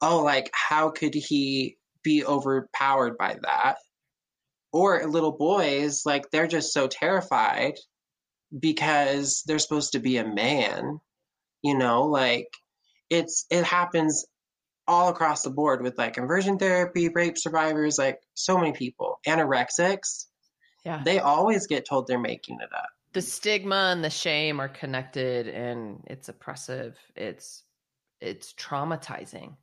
oh 0.00 0.22
like 0.22 0.50
how 0.52 0.90
could 0.90 1.14
he 1.14 1.76
be 2.02 2.24
overpowered 2.24 3.18
by 3.18 3.36
that 3.42 3.76
or 4.72 5.04
little 5.06 5.32
boys 5.32 6.02
like 6.04 6.30
they're 6.30 6.46
just 6.46 6.72
so 6.72 6.86
terrified 6.86 7.74
because 8.58 9.42
they're 9.46 9.58
supposed 9.58 9.92
to 9.92 9.98
be 9.98 10.16
a 10.16 10.26
man 10.26 11.00
you 11.62 11.76
know 11.76 12.04
like 12.04 12.48
it's 13.10 13.46
it 13.50 13.64
happens 13.64 14.24
all 14.90 15.08
across 15.08 15.42
the 15.42 15.50
board 15.50 15.82
with 15.82 15.96
like 15.98 16.14
conversion 16.14 16.58
therapy 16.58 17.08
rape 17.08 17.38
survivors 17.38 17.96
like 17.96 18.18
so 18.34 18.58
many 18.58 18.72
people. 18.72 19.20
Anorexics 19.26 20.26
yeah. 20.84 21.02
they 21.04 21.18
always 21.18 21.66
get 21.66 21.86
told 21.86 22.06
they're 22.06 22.18
making 22.18 22.58
it 22.60 22.70
up. 22.74 22.88
The 23.12 23.22
stigma 23.22 23.90
and 23.92 24.04
the 24.04 24.10
shame 24.10 24.60
are 24.60 24.68
connected 24.68 25.48
and 25.48 26.02
it's 26.06 26.28
oppressive. 26.28 26.96
It's 27.14 27.62
it's 28.20 28.52
traumatizing 28.54 29.54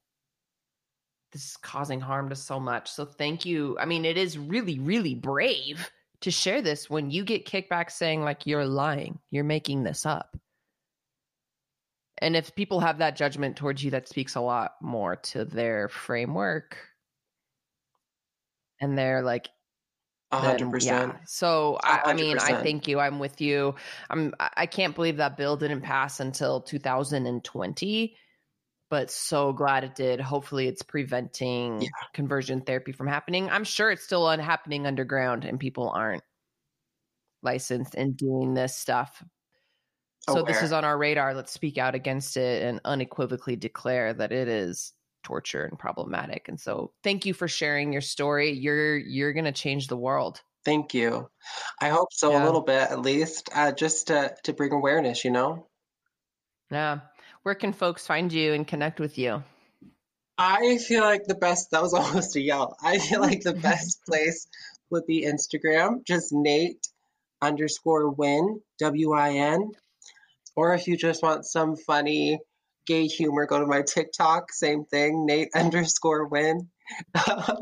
this 1.31 1.43
is 1.43 1.57
causing 1.57 1.99
harm 1.99 2.29
to 2.29 2.35
so 2.35 2.59
much 2.59 2.89
so 2.89 3.05
thank 3.05 3.45
you 3.45 3.77
i 3.79 3.85
mean 3.85 4.05
it 4.05 4.17
is 4.17 4.37
really 4.37 4.79
really 4.79 5.15
brave 5.15 5.89
to 6.21 6.31
share 6.31 6.61
this 6.61 6.89
when 6.89 7.11
you 7.11 7.23
get 7.23 7.45
kickback 7.45 7.91
saying 7.91 8.21
like 8.21 8.45
you're 8.45 8.65
lying, 8.65 9.19
you're 9.29 9.43
making 9.43 9.83
this 9.83 10.05
up. 10.05 10.35
And 12.19 12.35
if 12.35 12.55
people 12.55 12.79
have 12.79 12.97
that 12.97 13.15
judgment 13.15 13.57
towards 13.57 13.83
you, 13.83 13.91
that 13.91 14.07
speaks 14.07 14.35
a 14.35 14.41
lot 14.41 14.73
more 14.81 15.17
to 15.17 15.45
their 15.45 15.87
framework. 15.87 16.77
And 18.81 18.97
they're 18.97 19.21
like, 19.21 19.49
hundred 20.31 20.71
percent. 20.71 21.13
Yeah. 21.13 21.19
So 21.25 21.77
I, 21.83 22.01
I, 22.05 22.13
mean, 22.13 22.39
I 22.39 22.61
thank 22.63 22.87
you. 22.87 22.99
I'm 22.99 23.19
with 23.19 23.39
you. 23.39 23.75
I'm. 24.09 24.33
I 24.39 24.65
can't 24.65 24.95
believe 24.95 25.17
that 25.17 25.37
bill 25.37 25.57
didn't 25.57 25.81
pass 25.81 26.19
until 26.19 26.61
2020 26.61 28.17
but 28.89 29.11
so 29.11 29.53
glad 29.53 29.83
it 29.83 29.95
did. 29.95 30.19
Hopefully, 30.19 30.67
it's 30.67 30.81
preventing 30.81 31.81
yeah. 31.81 31.89
conversion 32.13 32.61
therapy 32.61 32.91
from 32.91 33.07
happening. 33.07 33.49
I'm 33.49 33.63
sure 33.63 33.91
it's 33.91 34.03
still 34.03 34.27
happening 34.27 34.87
underground 34.87 35.45
and 35.45 35.59
people 35.59 35.89
aren't 35.89 36.23
licensed 37.43 37.95
and 37.95 38.15
doing 38.15 38.53
this 38.53 38.75
stuff. 38.75 39.23
So, 40.21 40.39
Aware. 40.39 40.45
this 40.45 40.61
is 40.61 40.71
on 40.71 40.83
our 40.83 40.97
radar. 40.97 41.33
Let's 41.33 41.53
speak 41.53 41.77
out 41.77 41.95
against 41.95 42.37
it 42.37 42.63
and 42.63 42.81
unequivocally 42.83 43.55
declare 43.55 44.13
that 44.13 44.31
it 44.31 44.47
is 44.47 44.93
torture 45.27 45.65
and 45.65 45.77
problematic. 45.77 46.47
And 46.47 46.59
so 46.59 46.93
thank 47.03 47.25
you 47.25 47.33
for 47.33 47.49
sharing 47.49 47.91
your 47.91 48.01
story. 48.01 48.51
You're 48.51 48.97
you're 48.97 49.33
going 49.33 49.45
to 49.45 49.51
change 49.51 49.87
the 49.87 49.97
world. 49.97 50.41
Thank 50.63 50.93
you. 50.93 51.29
I 51.81 51.89
hope 51.89 52.09
so 52.11 52.31
yeah. 52.31 52.43
a 52.43 52.45
little 52.45 52.61
bit 52.61 52.89
at 52.89 53.01
least, 53.01 53.49
uh, 53.53 53.73
just 53.73 54.07
to 54.07 54.35
to 54.43 54.53
bring 54.53 54.71
awareness, 54.71 55.25
you 55.25 55.31
know. 55.31 55.67
Yeah. 56.71 56.99
Where 57.47 57.55
can 57.55 57.71
folks 57.71 58.05
find 58.05 58.33
you 58.33 58.51
and 58.51 58.67
connect 58.67 58.99
with 58.99 59.17
you? 59.17 59.41
I 60.37 60.79
feel 60.79 60.99
like 60.99 61.23
the 61.23 61.33
best 61.33 61.71
that 61.71 61.81
was 61.81 61.93
almost 61.93 62.35
a 62.35 62.41
yell. 62.41 62.75
I 62.83 62.97
feel 62.97 63.21
like 63.21 63.39
the 63.39 63.53
best 63.53 64.01
place 64.05 64.49
would 64.89 65.05
be 65.05 65.25
Instagram, 65.25 66.05
just 66.05 66.33
Nate 66.33 66.85
underscore 67.41 68.09
win, 68.09 68.59
W 68.79 69.13
I 69.13 69.35
N. 69.35 69.71
Or 70.57 70.73
if 70.73 70.87
you 70.87 70.97
just 70.97 71.23
want 71.23 71.45
some 71.45 71.77
funny 71.77 72.41
gay 72.85 73.07
humor, 73.07 73.45
go 73.45 73.61
to 73.61 73.65
my 73.65 73.81
TikTok, 73.81 74.51
same 74.51 74.83
thing, 74.83 75.25
Nate 75.25 75.51
underscore 75.55 76.27
win. 76.27 76.67
but 77.13 77.61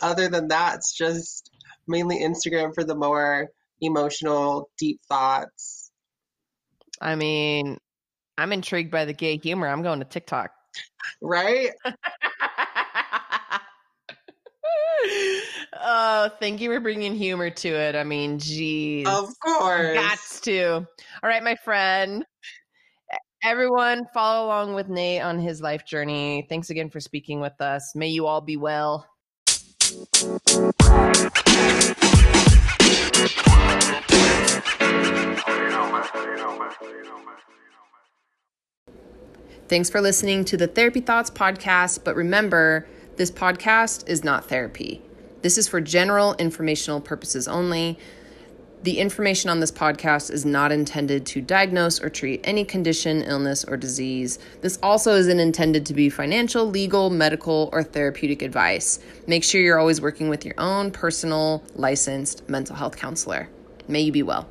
other 0.00 0.28
than 0.28 0.46
that, 0.46 0.76
it's 0.76 0.96
just 0.96 1.50
mainly 1.88 2.20
Instagram 2.20 2.72
for 2.72 2.84
the 2.84 2.94
more 2.94 3.48
emotional, 3.80 4.70
deep 4.78 5.00
thoughts. 5.08 5.83
I 7.00 7.14
mean, 7.14 7.78
I'm 8.36 8.52
intrigued 8.52 8.90
by 8.90 9.04
the 9.04 9.12
gay 9.12 9.36
humor. 9.36 9.68
I'm 9.68 9.82
going 9.82 10.00
to 10.00 10.04
TikTok. 10.04 10.50
Right? 11.20 11.70
oh, 15.80 16.30
thank 16.40 16.60
you 16.60 16.70
for 16.70 16.80
bringing 16.80 17.14
humor 17.14 17.50
to 17.50 17.68
it. 17.68 17.94
I 17.94 18.04
mean, 18.04 18.38
geez. 18.38 19.06
Of 19.06 19.28
course. 19.40 19.94
Got 19.94 20.18
to. 20.42 20.72
All 20.74 20.86
right, 21.22 21.42
my 21.42 21.56
friend. 21.56 22.24
Everyone, 23.42 24.06
follow 24.14 24.46
along 24.46 24.74
with 24.74 24.88
Nate 24.88 25.20
on 25.20 25.38
his 25.38 25.60
life 25.60 25.84
journey. 25.84 26.46
Thanks 26.48 26.70
again 26.70 26.88
for 26.88 26.98
speaking 26.98 27.40
with 27.40 27.60
us. 27.60 27.94
May 27.94 28.08
you 28.08 28.26
all 28.26 28.40
be 28.40 28.56
well. 28.56 29.06
Thanks 39.66 39.88
for 39.88 40.00
listening 40.00 40.44
to 40.46 40.56
the 40.56 40.66
Therapy 40.66 41.00
Thoughts 41.00 41.30
podcast. 41.30 42.04
But 42.04 42.16
remember, 42.16 42.86
this 43.16 43.30
podcast 43.30 44.08
is 44.08 44.22
not 44.22 44.48
therapy. 44.48 45.00
This 45.42 45.56
is 45.56 45.68
for 45.68 45.80
general 45.80 46.34
informational 46.34 47.00
purposes 47.00 47.48
only. 47.48 47.98
The 48.82 48.98
information 48.98 49.48
on 49.48 49.60
this 49.60 49.72
podcast 49.72 50.30
is 50.30 50.44
not 50.44 50.70
intended 50.70 51.24
to 51.26 51.40
diagnose 51.40 52.02
or 52.02 52.10
treat 52.10 52.42
any 52.44 52.66
condition, 52.66 53.22
illness, 53.22 53.64
or 53.64 53.78
disease. 53.78 54.38
This 54.60 54.78
also 54.82 55.14
isn't 55.14 55.40
intended 55.40 55.86
to 55.86 55.94
be 55.94 56.10
financial, 56.10 56.66
legal, 56.66 57.08
medical, 57.08 57.70
or 57.72 57.82
therapeutic 57.82 58.42
advice. 58.42 58.98
Make 59.26 59.44
sure 59.44 59.62
you're 59.62 59.78
always 59.78 60.02
working 60.02 60.28
with 60.28 60.44
your 60.44 60.54
own 60.58 60.90
personal, 60.90 61.64
licensed 61.74 62.46
mental 62.46 62.76
health 62.76 62.98
counselor. 62.98 63.48
May 63.88 64.02
you 64.02 64.12
be 64.12 64.22
well. 64.22 64.50